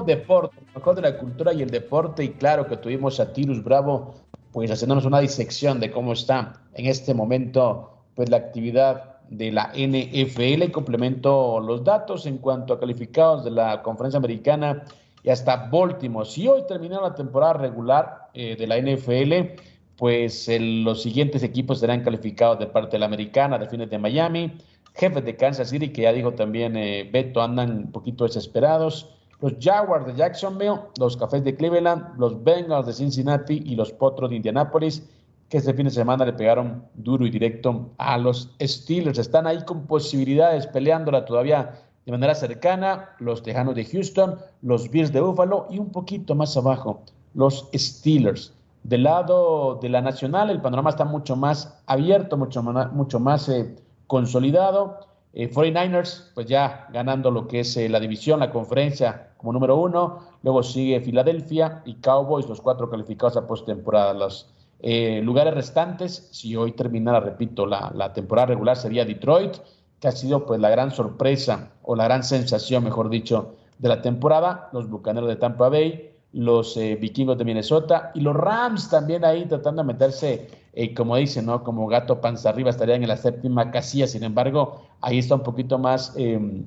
deporte, 0.04 0.56
mejor 0.74 0.96
de 0.96 1.02
la 1.02 1.16
cultura 1.16 1.52
y 1.52 1.62
el 1.62 1.70
deporte. 1.70 2.24
Y 2.24 2.30
claro 2.30 2.66
que 2.66 2.76
tuvimos 2.76 3.20
a 3.20 3.32
Tirus 3.32 3.62
Bravo, 3.62 4.14
pues 4.50 4.72
haciéndonos 4.72 5.04
una 5.04 5.20
disección 5.20 5.78
de 5.78 5.92
cómo 5.92 6.14
está 6.14 6.60
en 6.74 6.86
este 6.86 7.14
momento, 7.14 7.92
pues 8.16 8.28
la 8.28 8.38
actividad 8.38 9.20
de 9.28 9.52
la 9.52 9.72
NFL. 9.76 10.64
Y 10.64 10.72
complemento 10.72 11.60
los 11.60 11.84
datos 11.84 12.26
en 12.26 12.38
cuanto 12.38 12.74
a 12.74 12.80
calificados 12.80 13.44
de 13.44 13.52
la 13.52 13.84
conferencia 13.84 14.18
americana 14.18 14.82
y 15.22 15.30
hasta 15.30 15.68
Baltimore. 15.70 16.28
Si 16.28 16.48
hoy 16.48 16.62
termina 16.66 17.00
la 17.00 17.14
temporada 17.14 17.52
regular 17.52 18.30
eh, 18.34 18.56
de 18.56 18.66
la 18.66 18.78
NFL, 18.80 19.62
pues 19.96 20.50
los 20.58 21.02
siguientes 21.02 21.44
equipos 21.44 21.78
serán 21.78 22.02
calificados 22.02 22.58
de 22.58 22.66
parte 22.66 22.96
de 22.96 22.98
la 22.98 23.06
americana, 23.06 23.58
de 23.58 23.86
de 23.86 23.98
Miami 24.00 24.58
jefes 24.94 25.24
de 25.24 25.36
Kansas 25.36 25.70
City, 25.70 25.92
que 25.92 26.02
ya 26.02 26.12
dijo 26.12 26.32
también 26.32 26.76
eh, 26.76 27.08
Beto, 27.10 27.42
andan 27.42 27.70
un 27.70 27.92
poquito 27.92 28.24
desesperados. 28.24 29.14
Los 29.40 29.54
Jaguars 29.60 30.06
de 30.06 30.14
Jacksonville, 30.14 30.80
los 30.98 31.16
Cafés 31.16 31.42
de 31.42 31.56
Cleveland, 31.56 32.16
los 32.18 32.42
Bengals 32.44 32.86
de 32.86 32.92
Cincinnati 32.92 33.62
y 33.64 33.74
los 33.74 33.92
Potros 33.92 34.30
de 34.30 34.36
Indianapolis, 34.36 35.02
que 35.48 35.58
este 35.58 35.74
fin 35.74 35.84
de 35.84 35.90
semana 35.90 36.24
le 36.24 36.32
pegaron 36.32 36.84
duro 36.94 37.26
y 37.26 37.30
directo 37.30 37.90
a 37.98 38.16
los 38.18 38.54
Steelers. 38.60 39.18
Están 39.18 39.46
ahí 39.46 39.64
con 39.64 39.86
posibilidades 39.86 40.66
peleándola 40.68 41.24
todavía 41.24 41.74
de 42.06 42.12
manera 42.12 42.34
cercana. 42.34 43.10
Los 43.18 43.42
Tejanos 43.42 43.74
de 43.74 43.84
Houston, 43.84 44.38
los 44.62 44.90
Bills 44.90 45.12
de 45.12 45.20
Buffalo 45.20 45.66
y 45.70 45.78
un 45.78 45.90
poquito 45.90 46.34
más 46.34 46.56
abajo, 46.56 47.02
los 47.34 47.68
Steelers. 47.74 48.54
Del 48.84 49.04
lado 49.04 49.78
de 49.80 49.88
la 49.88 50.00
Nacional, 50.00 50.50
el 50.50 50.60
panorama 50.60 50.90
está 50.90 51.04
mucho 51.04 51.36
más 51.36 51.80
abierto, 51.86 52.36
mucho, 52.36 52.62
mucho 52.62 53.20
más 53.20 53.48
eh, 53.48 53.76
consolidado. 54.12 54.98
49ers, 55.32 56.20
eh, 56.20 56.30
pues 56.34 56.46
ya 56.46 56.86
ganando 56.92 57.30
lo 57.30 57.48
que 57.48 57.60
es 57.60 57.74
eh, 57.78 57.88
la 57.88 57.98
división, 57.98 58.40
la 58.40 58.50
conferencia 58.50 59.30
como 59.38 59.54
número 59.54 59.78
uno. 59.78 60.18
Luego 60.42 60.62
sigue 60.62 61.00
Filadelfia 61.00 61.80
y 61.86 61.94
Cowboys, 61.94 62.46
los 62.46 62.60
cuatro 62.60 62.90
calificados 62.90 63.38
a 63.38 63.46
postemporada. 63.46 64.12
Los 64.12 64.50
eh, 64.80 65.22
lugares 65.22 65.54
restantes, 65.54 66.28
si 66.30 66.54
hoy 66.56 66.72
terminara, 66.72 67.20
repito, 67.20 67.64
la, 67.64 67.90
la, 67.94 68.12
temporada 68.12 68.48
regular, 68.48 68.76
sería 68.76 69.06
Detroit, 69.06 69.56
que 69.98 70.08
ha 70.08 70.12
sido 70.12 70.44
pues 70.44 70.60
la 70.60 70.68
gran 70.68 70.90
sorpresa 70.90 71.70
o 71.82 71.96
la 71.96 72.04
gran 72.04 72.22
sensación, 72.22 72.84
mejor 72.84 73.08
dicho, 73.08 73.54
de 73.78 73.88
la 73.88 74.02
temporada, 74.02 74.68
los 74.74 74.90
Bucaneros 74.90 75.30
de 75.30 75.36
Tampa 75.36 75.70
Bay, 75.70 76.11
los 76.32 76.76
eh, 76.76 76.96
Vikingos 76.96 77.36
de 77.38 77.44
Minnesota 77.44 78.10
y 78.14 78.20
los 78.20 78.34
Rams 78.34 78.88
también 78.88 79.24
ahí 79.24 79.44
tratando 79.44 79.82
de 79.82 79.86
meterse, 79.86 80.48
eh, 80.72 80.94
como 80.94 81.16
dicen, 81.16 81.46
¿no? 81.46 81.62
Como 81.62 81.86
gato 81.86 82.20
panza 82.20 82.48
arriba, 82.48 82.70
estarían 82.70 83.02
en 83.02 83.08
la 83.08 83.16
séptima 83.16 83.70
casilla, 83.70 84.06
sin 84.06 84.24
embargo, 84.24 84.82
ahí 85.00 85.18
está 85.18 85.34
un 85.34 85.42
poquito 85.42 85.78
más 85.78 86.14
em, 86.16 86.66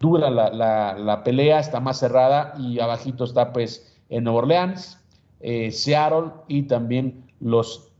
dura 0.00 0.30
la, 0.30 0.50
la, 0.96 1.24
pelea, 1.24 1.60
está 1.60 1.80
más 1.80 1.98
cerrada 1.98 2.54
y 2.58 2.80
abajito 2.80 3.24
está 3.24 3.52
pues 3.52 4.00
en 4.08 4.24
Nueva 4.24 4.40
Orleans, 4.40 4.98
eh, 5.40 5.70
Seattle 5.70 6.32
y 6.48 6.62
también 6.62 7.24
los 7.40 7.90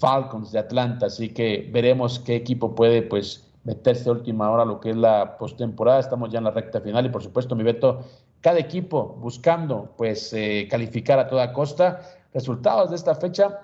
Falcons 0.00 0.52
de 0.52 0.58
Atlanta, 0.58 1.06
así 1.06 1.30
que 1.30 1.70
veremos 1.72 2.18
qué 2.18 2.36
equipo 2.36 2.74
puede 2.74 3.00
pues 3.02 3.50
meterse 3.64 4.08
a 4.08 4.12
última 4.12 4.50
hora 4.50 4.64
lo 4.64 4.80
que 4.80 4.90
es 4.90 4.96
la 4.96 5.38
postemporada, 5.38 6.00
estamos 6.00 6.30
ya 6.30 6.38
en 6.38 6.44
la 6.44 6.50
recta 6.50 6.80
final 6.80 7.06
y 7.06 7.08
por 7.10 7.22
supuesto 7.22 7.54
mi 7.54 7.62
Beto 7.62 8.04
cada 8.42 8.58
equipo 8.58 9.16
buscando 9.20 9.94
pues 9.96 10.32
eh, 10.34 10.66
calificar 10.70 11.18
a 11.18 11.28
toda 11.28 11.52
costa. 11.52 12.02
Resultados 12.34 12.90
de 12.90 12.96
esta 12.96 13.14
fecha, 13.14 13.60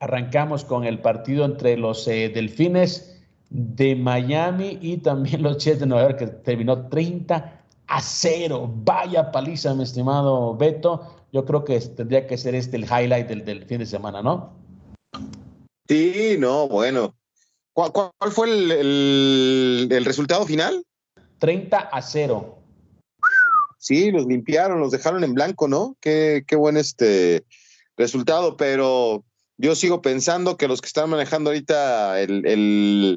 arrancamos 0.00 0.64
con 0.64 0.84
el 0.84 1.00
partido 1.00 1.44
entre 1.44 1.76
los 1.76 2.08
eh, 2.08 2.30
Delfines 2.30 3.22
de 3.50 3.94
Miami 3.94 4.78
y 4.80 4.96
también 4.96 5.42
los 5.44 5.62
Jets 5.62 5.80
de 5.80 5.86
Nueva 5.86 6.08
York, 6.08 6.18
que 6.18 6.26
terminó 6.26 6.88
30 6.88 7.62
a 7.86 8.00
0. 8.00 8.72
Vaya 8.84 9.30
paliza, 9.30 9.74
mi 9.74 9.84
estimado 9.84 10.56
Beto. 10.56 11.14
Yo 11.32 11.44
creo 11.44 11.64
que 11.64 11.78
tendría 11.80 12.26
que 12.26 12.38
ser 12.38 12.54
este 12.54 12.78
el 12.78 12.84
highlight 12.84 13.28
del, 13.28 13.66
fin 13.66 13.78
de 13.78 13.86
semana, 13.86 14.22
¿no? 14.22 14.52
Sí, 15.86 16.36
no, 16.38 16.66
bueno. 16.66 17.14
¿Cuál, 17.74 18.32
fue 18.32 18.48
el, 18.48 19.88
el 19.90 20.04
resultado 20.06 20.46
final? 20.46 20.82
30 21.38 21.76
a 21.76 22.00
0. 22.00 22.55
Sí, 23.86 24.10
los 24.10 24.26
limpiaron, 24.26 24.80
los 24.80 24.90
dejaron 24.90 25.22
en 25.22 25.32
blanco, 25.32 25.68
¿no? 25.68 25.96
Qué, 26.00 26.42
qué 26.44 26.56
buen 26.56 26.76
este 26.76 27.44
resultado, 27.96 28.56
pero 28.56 29.24
yo 29.58 29.76
sigo 29.76 30.02
pensando 30.02 30.56
que 30.56 30.66
los 30.66 30.80
que 30.80 30.88
están 30.88 31.08
manejando 31.08 31.50
ahorita 31.50 32.20
el, 32.20 33.16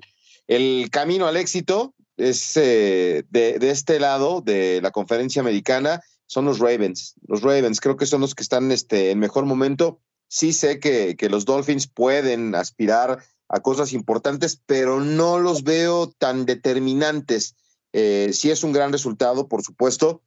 camino 0.92 1.26
al 1.26 1.38
éxito 1.38 1.96
es 2.18 2.56
eh, 2.56 3.24
de, 3.32 3.58
este 3.62 4.00
lado 4.00 4.42
de 4.42 4.80
la 4.84 4.92
conferencia 4.92 5.42
americana 5.42 6.02
son 6.28 6.46
los 6.46 6.60
Ravens. 6.60 7.16
Los 7.28 7.42
Ravens 7.42 7.82
creo 7.82 7.98
que 7.98 8.06
son 8.06 8.22
los 8.22 8.36
que 8.36 8.44
están 8.44 8.72
este, 8.72 9.10
en 9.10 9.18
mejor 9.18 9.46
momento. 9.46 10.00
Sí 10.28 10.54
sé 10.54 10.80
que, 10.80 11.16
que 11.16 11.30
los 11.30 11.46
Dolphins 11.46 11.88
pueden 11.88 12.54
aspirar 12.54 13.24
a 13.48 13.60
cosas 13.62 13.92
importantes, 13.92 14.62
pero 14.68 15.00
no 15.00 15.40
los 15.40 15.64
veo 15.64 16.12
tan 16.12 16.46
determinantes. 16.46 17.56
Eh, 17.92 18.30
sí 18.34 18.52
es 18.52 18.64
un 18.64 18.72
gran 18.72 18.92
resultado, 18.92 19.48
por 19.48 19.64
supuesto, 19.64 20.22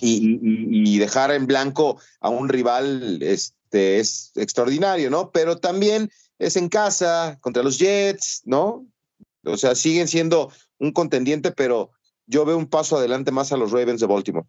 y, 0.00 0.98
dejar 0.98 1.30
en 1.30 1.46
blanco 1.46 2.00
a 2.20 2.28
un 2.28 2.48
rival 2.48 3.22
este, 3.22 3.98
es 3.98 4.32
extraordinario, 4.34 5.10
¿no? 5.10 5.30
Pero 5.30 5.58
también 5.58 6.10
es 6.38 6.56
en 6.56 6.68
casa, 6.68 7.38
contra 7.40 7.62
los 7.62 7.78
Jets, 7.78 8.42
¿no? 8.44 8.86
O 9.44 9.56
sea, 9.56 9.74
siguen 9.74 10.08
siendo 10.08 10.50
un 10.78 10.92
contendiente, 10.92 11.52
pero 11.52 11.90
yo 12.26 12.44
veo 12.44 12.56
un 12.56 12.66
paso 12.66 12.96
adelante 12.96 13.30
más 13.30 13.52
a 13.52 13.56
los 13.56 13.72
Ravens 13.72 14.00
de 14.00 14.06
Baltimore. 14.06 14.46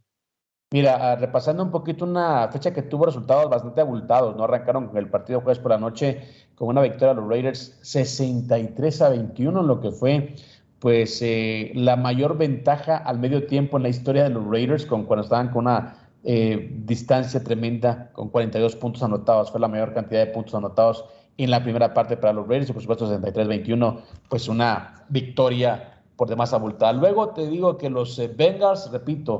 Mira, 0.73 1.11
ah, 1.11 1.15
repasando 1.17 1.63
un 1.63 1.71
poquito 1.71 2.05
una 2.05 2.47
fecha 2.49 2.71
que 2.71 2.81
tuvo 2.81 3.05
resultados 3.05 3.49
bastante 3.49 3.81
abultados, 3.81 4.37
¿no? 4.37 4.45
Arrancaron 4.45 4.87
con 4.87 4.97
el 4.97 5.09
partido 5.09 5.41
jueves 5.41 5.59
por 5.59 5.71
la 5.71 5.77
noche 5.77 6.21
con 6.55 6.69
una 6.69 6.81
victoria 6.81 7.09
de 7.09 7.15
los 7.15 7.29
Raiders 7.29 7.77
63 7.81 9.01
a 9.01 9.09
21, 9.09 9.63
lo 9.63 9.81
que 9.81 9.91
fue 9.91 10.35
pues 10.81 11.21
eh, 11.21 11.71
la 11.75 11.95
mayor 11.95 12.39
ventaja 12.39 12.97
al 12.97 13.19
medio 13.19 13.45
tiempo 13.45 13.77
en 13.77 13.83
la 13.83 13.89
historia 13.89 14.23
de 14.23 14.31
los 14.31 14.43
Raiders, 14.47 14.87
con, 14.87 15.05
cuando 15.05 15.23
estaban 15.23 15.49
con 15.49 15.67
una 15.67 15.95
eh, 16.23 16.71
distancia 16.85 17.43
tremenda, 17.43 18.09
con 18.13 18.29
42 18.29 18.75
puntos 18.77 19.03
anotados, 19.03 19.51
fue 19.51 19.59
la 19.59 19.67
mayor 19.67 19.93
cantidad 19.93 20.25
de 20.25 20.31
puntos 20.33 20.55
anotados 20.55 21.05
en 21.37 21.51
la 21.51 21.61
primera 21.61 21.93
parte 21.93 22.17
para 22.17 22.33
los 22.33 22.47
Raiders, 22.47 22.71
y 22.71 22.73
por 22.73 22.81
supuesto 22.81 23.07
63-21, 23.07 23.99
pues 24.27 24.47
una 24.47 25.05
victoria 25.09 26.01
por 26.15 26.27
demás 26.27 26.51
abultada. 26.51 26.93
Luego 26.93 27.29
te 27.29 27.45
digo 27.45 27.77
que 27.77 27.91
los 27.91 28.17
eh, 28.17 28.27
Bengals, 28.35 28.91
repito, 28.91 29.39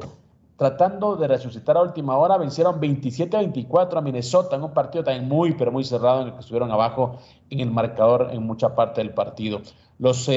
tratando 0.58 1.16
de 1.16 1.28
resucitar 1.28 1.76
a 1.76 1.82
última 1.82 2.18
hora, 2.18 2.38
vencieron 2.38 2.80
27-24 2.80 3.98
a 3.98 4.02
Minnesota 4.02 4.58
en 4.58 4.64
un 4.64 4.74
partido 4.76 5.04
también 5.04 5.28
muy, 5.28 5.56
pero 5.56 5.72
muy 5.72 5.84
cerrado 5.84 6.22
en 6.22 6.28
el 6.28 6.34
que 6.34 6.42
estuvieron 6.42 6.70
abajo 6.70 7.18
en 7.50 7.62
el 7.62 7.72
marcador 7.72 8.30
en 8.32 8.44
mucha 8.44 8.76
parte 8.76 9.02
del 9.02 9.10
partido. 9.10 9.62
Los, 10.02 10.28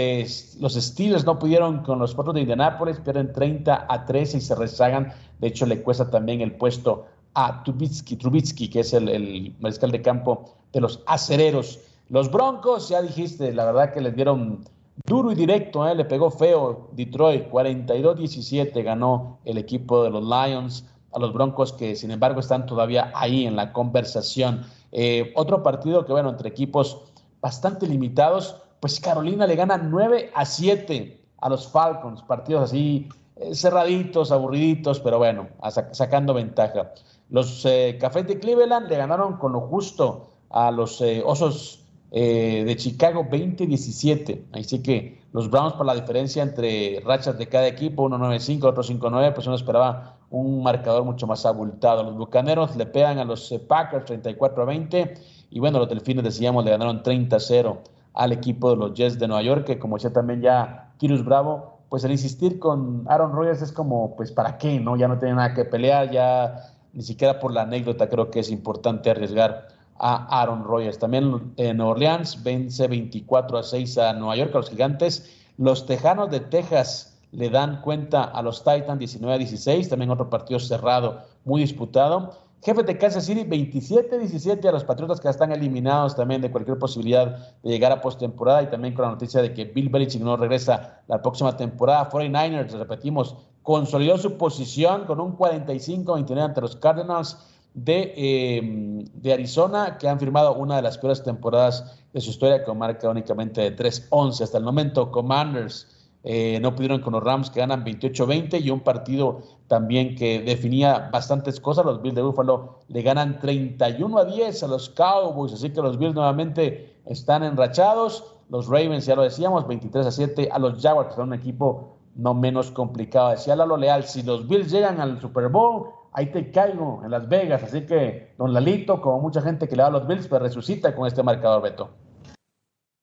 los 0.60 0.74
Steelers 0.74 1.24
no 1.24 1.38
pudieron 1.40 1.82
con 1.82 1.98
los 1.98 2.14
Potros 2.14 2.34
de 2.34 2.42
Indianápolis, 2.42 3.00
pierden 3.00 3.32
30 3.32 3.86
a 3.88 4.04
13 4.06 4.38
y 4.38 4.40
se 4.40 4.54
rezagan. 4.54 5.12
De 5.40 5.48
hecho, 5.48 5.66
le 5.66 5.82
cuesta 5.82 6.08
también 6.08 6.40
el 6.40 6.52
puesto 6.52 7.06
a 7.34 7.64
Trubitsky, 7.64 8.14
Trubitsky 8.16 8.68
que 8.68 8.80
es 8.80 8.92
el, 8.92 9.08
el 9.08 9.56
mariscal 9.58 9.90
de 9.90 10.02
campo 10.02 10.54
de 10.72 10.80
los 10.80 11.02
acereros. 11.06 11.80
Los 12.10 12.30
Broncos, 12.30 12.90
ya 12.90 13.02
dijiste, 13.02 13.52
la 13.52 13.64
verdad 13.64 13.92
que 13.92 14.00
les 14.00 14.14
dieron 14.14 14.64
Duro 15.06 15.32
y 15.32 15.34
directo, 15.34 15.86
¿eh? 15.88 15.94
le 15.94 16.04
pegó 16.04 16.30
feo 16.30 16.88
Detroit, 16.92 17.50
42-17 17.50 18.82
ganó 18.84 19.38
el 19.44 19.58
equipo 19.58 20.04
de 20.04 20.10
los 20.10 20.22
Lions 20.22 20.86
a 21.12 21.18
los 21.18 21.32
Broncos 21.32 21.72
que 21.72 21.96
sin 21.96 22.12
embargo 22.12 22.38
están 22.38 22.64
todavía 22.64 23.10
ahí 23.14 23.44
en 23.44 23.56
la 23.56 23.72
conversación. 23.72 24.64
Eh, 24.92 25.32
otro 25.34 25.64
partido 25.64 26.06
que 26.06 26.12
bueno, 26.12 26.30
entre 26.30 26.48
equipos 26.48 27.02
bastante 27.40 27.88
limitados, 27.88 28.62
pues 28.84 29.00
Carolina 29.00 29.46
le 29.46 29.56
gana 29.56 29.78
9 29.78 30.32
a 30.34 30.44
7 30.44 31.18
a 31.38 31.48
los 31.48 31.66
Falcons, 31.68 32.20
partidos 32.20 32.64
así 32.64 33.08
eh, 33.34 33.54
cerraditos, 33.54 34.30
aburriditos, 34.30 35.00
pero 35.00 35.16
bueno, 35.16 35.48
sacando 35.92 36.34
ventaja. 36.34 36.92
Los 37.30 37.64
eh, 37.64 37.96
Cafés 37.98 38.26
de 38.26 38.38
Cleveland 38.38 38.90
le 38.90 38.98
ganaron 38.98 39.38
con 39.38 39.52
lo 39.52 39.62
justo 39.62 40.34
a 40.50 40.70
los 40.70 41.02
Osos 41.24 41.82
eh, 42.10 42.64
de 42.66 42.76
Chicago 42.76 43.24
20-17. 43.24 44.48
Así 44.52 44.82
que 44.82 45.18
los 45.32 45.50
Browns, 45.50 45.72
por 45.72 45.86
la 45.86 45.94
diferencia 45.94 46.42
entre 46.42 47.00
rachas 47.06 47.38
de 47.38 47.48
cada 47.48 47.66
equipo, 47.66 48.02
uno 48.02 48.18
9-5, 48.18 48.64
otro 48.64 48.82
5-9, 48.82 49.32
pues 49.32 49.46
uno 49.46 49.56
esperaba 49.56 50.18
un 50.28 50.62
marcador 50.62 51.04
mucho 51.04 51.26
más 51.26 51.46
abultado. 51.46 52.02
Los 52.02 52.18
Bucaneros 52.18 52.76
le 52.76 52.84
pegan 52.84 53.18
a 53.18 53.24
los 53.24 53.50
eh, 53.50 53.60
Packers 53.60 54.04
34-20 54.04 55.18
y 55.52 55.58
bueno, 55.58 55.78
los 55.78 55.88
Delfines, 55.88 56.22
decíamos, 56.22 56.66
le 56.66 56.72
ganaron 56.72 57.02
30-0 57.02 57.78
al 58.14 58.32
equipo 58.32 58.70
de 58.70 58.76
los 58.76 58.94
Jets 58.94 59.18
de 59.18 59.28
Nueva 59.28 59.42
York, 59.42 59.64
que 59.64 59.78
como 59.78 59.96
decía 59.96 60.12
también 60.12 60.40
ya 60.40 60.92
Kirus 60.98 61.24
Bravo, 61.24 61.78
pues 61.88 62.04
el 62.04 62.12
insistir 62.12 62.58
con 62.58 63.04
Aaron 63.08 63.32
Rodgers 63.32 63.62
es 63.62 63.72
como, 63.72 64.16
pues 64.16 64.32
para 64.32 64.56
qué, 64.58 64.80
¿no? 64.80 64.96
Ya 64.96 65.08
no 65.08 65.18
tiene 65.18 65.34
nada 65.34 65.54
que 65.54 65.64
pelear, 65.64 66.10
ya 66.10 66.72
ni 66.92 67.02
siquiera 67.02 67.38
por 67.38 67.52
la 67.52 67.62
anécdota 67.62 68.08
creo 68.08 68.30
que 68.30 68.40
es 68.40 68.50
importante 68.50 69.10
arriesgar 69.10 69.68
a 69.98 70.40
Aaron 70.40 70.64
Rodgers. 70.64 70.98
También 70.98 71.52
en 71.56 71.80
Orleans 71.80 72.42
vence 72.42 72.88
24 72.88 73.58
a 73.58 73.62
6 73.62 73.98
a 73.98 74.12
Nueva 74.14 74.36
York, 74.36 74.54
a 74.54 74.58
los 74.58 74.70
gigantes. 74.70 75.30
Los 75.58 75.86
Tejanos 75.86 76.30
de 76.30 76.40
Texas 76.40 77.18
le 77.32 77.50
dan 77.50 77.80
cuenta 77.80 78.24
a 78.24 78.42
los 78.42 78.62
Titans 78.62 78.98
19 78.98 79.34
a 79.34 79.38
16, 79.38 79.88
también 79.88 80.10
otro 80.10 80.30
partido 80.30 80.60
cerrado, 80.60 81.22
muy 81.44 81.60
disputado. 81.60 82.32
Jefe 82.64 82.82
de 82.82 82.96
Kansas 82.96 83.26
City 83.26 83.44
27-17 83.44 84.66
a 84.66 84.72
los 84.72 84.84
Patriotas 84.84 85.20
que 85.20 85.28
están 85.28 85.52
eliminados 85.52 86.16
también 86.16 86.40
de 86.40 86.50
cualquier 86.50 86.78
posibilidad 86.78 87.52
de 87.62 87.70
llegar 87.70 87.92
a 87.92 88.00
postemporada 88.00 88.62
y 88.62 88.70
también 88.70 88.94
con 88.94 89.04
la 89.04 89.10
noticia 89.10 89.42
de 89.42 89.52
que 89.52 89.66
Bill 89.66 89.90
Belichick 89.90 90.22
no 90.22 90.34
regresa 90.38 91.02
la 91.06 91.20
próxima 91.20 91.54
temporada. 91.58 92.08
49ers, 92.08 92.70
repetimos, 92.72 93.36
consolidó 93.62 94.16
su 94.16 94.38
posición 94.38 95.04
con 95.04 95.20
un 95.20 95.36
45-29 95.36 96.40
ante 96.40 96.62
los 96.62 96.76
Cardinals 96.76 97.36
de, 97.74 98.14
em, 98.16 99.04
de, 99.12 99.32
Arizona, 99.34 99.98
que 99.98 100.08
han 100.08 100.18
firmado 100.18 100.54
una 100.54 100.76
de 100.76 100.82
las 100.82 100.96
peores 100.96 101.22
temporadas 101.22 102.00
de 102.14 102.20
su 102.22 102.30
historia, 102.30 102.64
con 102.64 102.78
marca 102.78 103.10
únicamente 103.10 103.60
de 103.60 103.76
3-11 103.76 104.42
hasta 104.42 104.56
el 104.56 104.64
momento. 104.64 105.10
Commanders 105.10 106.03
eh, 106.26 106.58
no 106.60 106.74
pudieron 106.74 107.02
con 107.02 107.12
los 107.12 107.22
Rams, 107.22 107.50
que 107.50 107.60
ganan 107.60 107.84
28-20, 107.84 108.62
y 108.62 108.70
un 108.70 108.80
partido 108.80 109.42
también 109.68 110.16
que 110.16 110.40
definía 110.40 111.10
bastantes 111.12 111.60
cosas. 111.60 111.84
Los 111.84 112.00
Bills 112.00 112.14
de 112.14 112.22
Buffalo 112.22 112.80
le 112.88 113.02
ganan 113.02 113.38
31 113.40 114.18
a 114.18 114.24
10 114.24 114.62
a 114.62 114.66
los 114.66 114.88
Cowboys, 114.88 115.52
así 115.52 115.70
que 115.70 115.82
los 115.82 115.98
Bills 115.98 116.14
nuevamente 116.14 116.96
están 117.04 117.42
enrachados. 117.42 118.24
Los 118.48 118.68
Ravens, 118.68 119.04
ya 119.04 119.16
lo 119.16 119.22
decíamos, 119.22 119.68
23 119.68 120.06
a 120.06 120.10
7 120.10 120.48
a 120.50 120.58
los 120.58 120.80
Jaguars, 120.80 121.10
que 121.10 121.16
son 121.16 121.28
un 121.28 121.34
equipo 121.34 121.98
no 122.14 122.32
menos 122.32 122.70
complicado. 122.70 123.30
Decía 123.30 123.56
Lalo 123.56 123.76
Leal, 123.76 124.04
si 124.04 124.22
los 124.22 124.48
Bills 124.48 124.70
llegan 124.70 125.00
al 125.00 125.20
Super 125.20 125.48
Bowl, 125.48 125.90
ahí 126.12 126.26
te 126.26 126.50
caigo 126.50 127.02
en 127.04 127.10
Las 127.10 127.28
Vegas. 127.28 127.62
Así 127.62 127.84
que 127.84 128.34
don 128.38 128.54
Lalito, 128.54 129.00
como 129.02 129.20
mucha 129.20 129.42
gente 129.42 129.68
que 129.68 129.76
le 129.76 129.82
da 129.82 129.88
a 129.88 129.92
los 129.92 130.06
Bills, 130.06 130.26
pues 130.26 130.40
resucita 130.40 130.94
con 130.94 131.06
este 131.06 131.22
marcador, 131.22 131.62
Beto. 131.62 131.90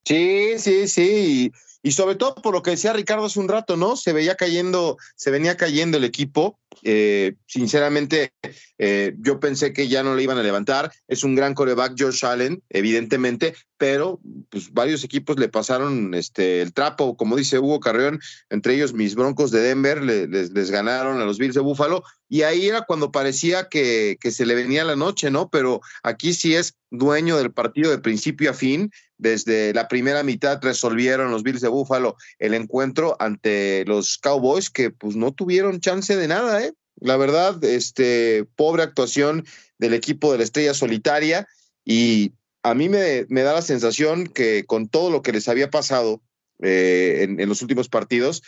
Sí, 0.05 0.57
sí, 0.57 0.88
sí. 0.88 1.51
Y 1.84 1.91
sobre 1.91 2.15
todo 2.15 2.36
por 2.36 2.53
lo 2.53 2.61
que 2.61 2.71
decía 2.71 2.93
Ricardo 2.93 3.25
hace 3.25 3.39
un 3.39 3.49
rato, 3.49 3.75
¿no? 3.75 3.95
Se 3.95 4.13
veía 4.13 4.36
cayendo, 4.36 4.97
se 5.15 5.32
venía 5.32 5.57
cayendo 5.57 5.97
el 5.97 6.03
equipo. 6.03 6.59
Eh, 6.84 7.36
sinceramente, 7.45 8.34
eh, 8.78 9.13
yo 9.19 9.39
pensé 9.39 9.74
que 9.74 9.88
ya 9.88 10.03
no 10.03 10.15
le 10.15 10.24
iban 10.24 10.38
a 10.38 10.43
levantar. 10.43 10.91
Es 11.07 11.24
un 11.24 11.36
gran 11.36 11.53
coreback, 11.53 11.95
Josh 11.97 12.26
Allen, 12.26 12.63
evidentemente, 12.69 13.55
pero 13.78 14.19
pues, 14.49 14.72
varios 14.72 15.03
equipos 15.03 15.38
le 15.38 15.49
pasaron 15.49 16.13
este, 16.13 16.61
el 16.61 16.74
trapo, 16.74 17.17
como 17.17 17.36
dice 17.36 17.59
Hugo 17.59 17.80
Carrión, 17.80 18.19
entre 18.49 18.76
ellos 18.76 18.93
mis 18.93 19.15
Broncos 19.15 19.51
de 19.51 19.61
Denver, 19.61 20.01
les, 20.01 20.72
ganaron 20.72 21.19
a 21.19 21.26
los 21.26 21.38
Bills 21.38 21.55
de 21.55 21.61
Búfalo. 21.61 22.03
Y 22.30 22.43
ahí 22.43 22.67
era 22.67 22.84
cuando 22.84 23.11
parecía 23.11 23.67
que, 23.69 24.17
que 24.19 24.32
se 24.32 24.45
le 24.45 24.55
venía 24.55 24.86
la 24.86 24.95
noche, 24.95 25.30
¿no? 25.30 25.49
Pero 25.49 25.82
aquí 26.01 26.34
sí 26.34 26.55
es 26.55 26.76
dueño 26.89 27.38
del 27.38 27.51
partido 27.51 27.91
de 27.91 27.99
principio 27.99 28.51
a 28.51 28.53
fin 28.53 28.91
desde 29.22 29.72
la 29.76 29.88
primera 29.88 30.24
mitad 30.24 30.59
resolvieron 30.63 31.30
los 31.30 31.43
Bills 31.43 31.61
de 31.61 31.67
Búfalo 31.67 32.17
el 32.39 32.55
encuentro 32.55 33.15
ante 33.19 33.86
los 33.86 34.17
Cowboys 34.17 34.72
que 34.72 34.89
pues 34.89 35.15
no 35.15 35.32
tuvieron 35.32 35.80
chance 35.80 36.17
de 36.17 36.28
nada, 36.28 36.61
¿eh? 36.61 36.61
La 37.02 37.18
verdad, 37.18 37.62
este 37.64 38.45
pobre 38.56 38.84
actuación 38.84 39.45
del 39.78 39.93
equipo 39.93 40.32
de 40.32 40.38
la 40.38 40.43
Estrella 40.45 40.74
Solitaria 40.74 41.47
y 41.84 42.32
a 42.64 42.74
mí 42.74 42.88
me, 42.88 43.26
me 43.28 43.41
da 43.41 43.54
la 43.54 43.62
sensación 43.62 44.28
que 44.28 44.66
con 44.66 44.88
todo 44.88 45.10
lo 45.10 45.22
que 45.22 45.34
les 45.34 45.49
había 45.49 45.70
pasado 45.70 46.22
eh, 46.62 47.20
en, 47.24 47.39
en, 47.39 47.49
los 47.49 47.62
últimos 47.62 47.89
partidos, 47.89 48.43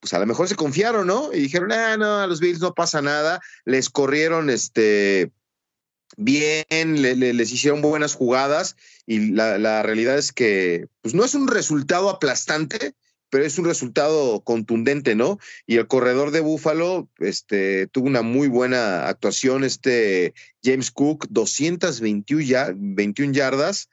pues 0.00 0.14
a 0.14 0.18
lo 0.18 0.26
mejor 0.26 0.48
se 0.48 0.56
confiaron, 0.56 1.06
¿no? 1.06 1.32
Y 1.32 1.40
dijeron, 1.40 1.70
ah, 1.70 1.96
no, 1.96 2.18
a 2.18 2.26
los 2.26 2.40
Bills 2.40 2.60
no 2.60 2.74
pasa 2.74 3.02
nada, 3.02 3.40
les 3.64 3.90
corrieron 3.90 4.50
este 4.50 5.30
bien, 6.16 7.02
les 7.02 7.52
hicieron 7.52 7.82
buenas 7.82 8.14
jugadas 8.14 8.76
y 9.06 9.30
la, 9.32 9.82
realidad 9.82 10.18
es 10.18 10.32
que 10.32 10.88
pues 11.00 11.14
no 11.14 11.24
es 11.24 11.34
un 11.34 11.48
resultado 11.48 12.10
aplastante, 12.10 12.94
pero 13.32 13.46
es 13.46 13.58
un 13.58 13.64
resultado 13.64 14.42
contundente, 14.42 15.14
¿no? 15.14 15.38
Y 15.66 15.78
el 15.78 15.86
corredor 15.86 16.32
de 16.32 16.40
Búfalo 16.40 17.08
este, 17.18 17.86
tuvo 17.86 18.06
una 18.06 18.20
muy 18.20 18.46
buena 18.46 19.08
actuación, 19.08 19.64
este 19.64 20.34
James 20.62 20.90
Cook, 20.90 21.28
221 21.30 22.42
ya, 22.42 22.74
21 22.76 23.32
yardas, 23.32 23.88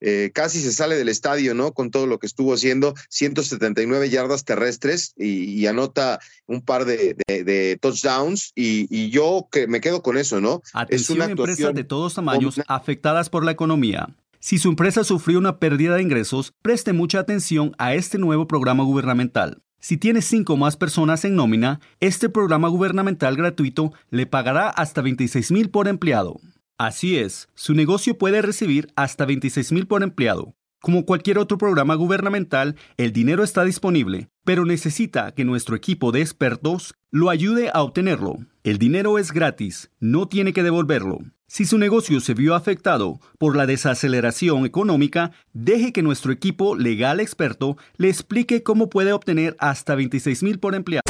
eh, 0.00 0.30
casi 0.32 0.60
se 0.60 0.70
sale 0.70 0.94
del 0.94 1.08
estadio, 1.08 1.54
¿no? 1.54 1.72
Con 1.72 1.90
todo 1.90 2.06
lo 2.06 2.20
que 2.20 2.28
estuvo 2.28 2.54
haciendo, 2.54 2.94
179 3.08 4.10
yardas 4.10 4.44
terrestres 4.44 5.12
y, 5.16 5.66
anota 5.66 6.20
un 6.46 6.62
par 6.62 6.84
de, 6.84 7.78
touchdowns 7.80 8.52
y, 8.54 9.10
yo 9.10 9.48
que 9.50 9.66
me 9.66 9.80
quedo 9.80 10.02
con 10.02 10.18
eso, 10.18 10.40
¿no? 10.40 10.62
Atención 10.72 11.18
es 11.18 11.24
una 11.24 11.32
empresas 11.32 11.74
de 11.74 11.82
todos 11.82 12.14
tamaños 12.14 12.60
afectadas 12.68 13.28
por 13.28 13.44
la 13.44 13.50
economía. 13.50 14.14
Si 14.44 14.58
su 14.58 14.68
empresa 14.68 15.04
sufrió 15.04 15.38
una 15.38 15.58
pérdida 15.58 15.94
de 15.94 16.02
ingresos, 16.02 16.52
preste 16.60 16.92
mucha 16.92 17.18
atención 17.18 17.74
a 17.78 17.94
este 17.94 18.18
nuevo 18.18 18.46
programa 18.46 18.84
gubernamental. 18.84 19.62
Si 19.80 19.96
tiene 19.96 20.20
cinco 20.20 20.58
más 20.58 20.76
personas 20.76 21.24
en 21.24 21.34
nómina, 21.34 21.80
este 21.98 22.28
programa 22.28 22.68
gubernamental 22.68 23.36
gratuito 23.36 23.94
le 24.10 24.26
pagará 24.26 24.68
hasta 24.68 25.00
26 25.00 25.50
mil 25.50 25.70
por 25.70 25.88
empleado. 25.88 26.42
Así 26.76 27.16
es, 27.16 27.48
su 27.54 27.72
negocio 27.72 28.18
puede 28.18 28.42
recibir 28.42 28.92
hasta 28.96 29.24
26 29.24 29.72
mil 29.72 29.86
por 29.86 30.02
empleado. 30.02 30.54
Como 30.78 31.06
cualquier 31.06 31.38
otro 31.38 31.56
programa 31.56 31.94
gubernamental, 31.94 32.76
el 32.98 33.14
dinero 33.14 33.44
está 33.44 33.64
disponible, 33.64 34.28
pero 34.44 34.66
necesita 34.66 35.32
que 35.32 35.46
nuestro 35.46 35.74
equipo 35.74 36.12
de 36.12 36.20
expertos 36.20 36.92
lo 37.10 37.30
ayude 37.30 37.70
a 37.72 37.80
obtenerlo. 37.80 38.36
El 38.62 38.76
dinero 38.76 39.18
es 39.18 39.32
gratis, 39.32 39.90
no 40.00 40.28
tiene 40.28 40.52
que 40.52 40.62
devolverlo. 40.62 41.20
Si 41.46 41.66
su 41.66 41.78
negocio 41.78 42.20
se 42.20 42.34
vio 42.34 42.54
afectado 42.54 43.20
por 43.38 43.54
la 43.54 43.66
desaceleración 43.66 44.64
económica, 44.64 45.32
deje 45.52 45.92
que 45.92 46.02
nuestro 46.02 46.32
equipo 46.32 46.74
legal 46.74 47.20
experto 47.20 47.76
le 47.96 48.08
explique 48.08 48.62
cómo 48.62 48.88
puede 48.88 49.12
obtener 49.12 49.54
hasta 49.60 49.94
26 49.94 50.42
mil 50.42 50.58
por 50.58 50.74
empleado. 50.74 51.02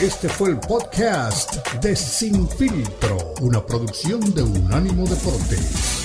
Este 0.00 0.28
fue 0.28 0.50
el 0.50 0.58
podcast 0.58 1.74
de 1.82 1.94
Sin 1.94 2.48
Filtro, 2.48 3.18
una 3.40 3.64
producción 3.64 4.20
de 4.34 4.42
Unánimo 4.42 5.06
Deportes. 5.06 5.97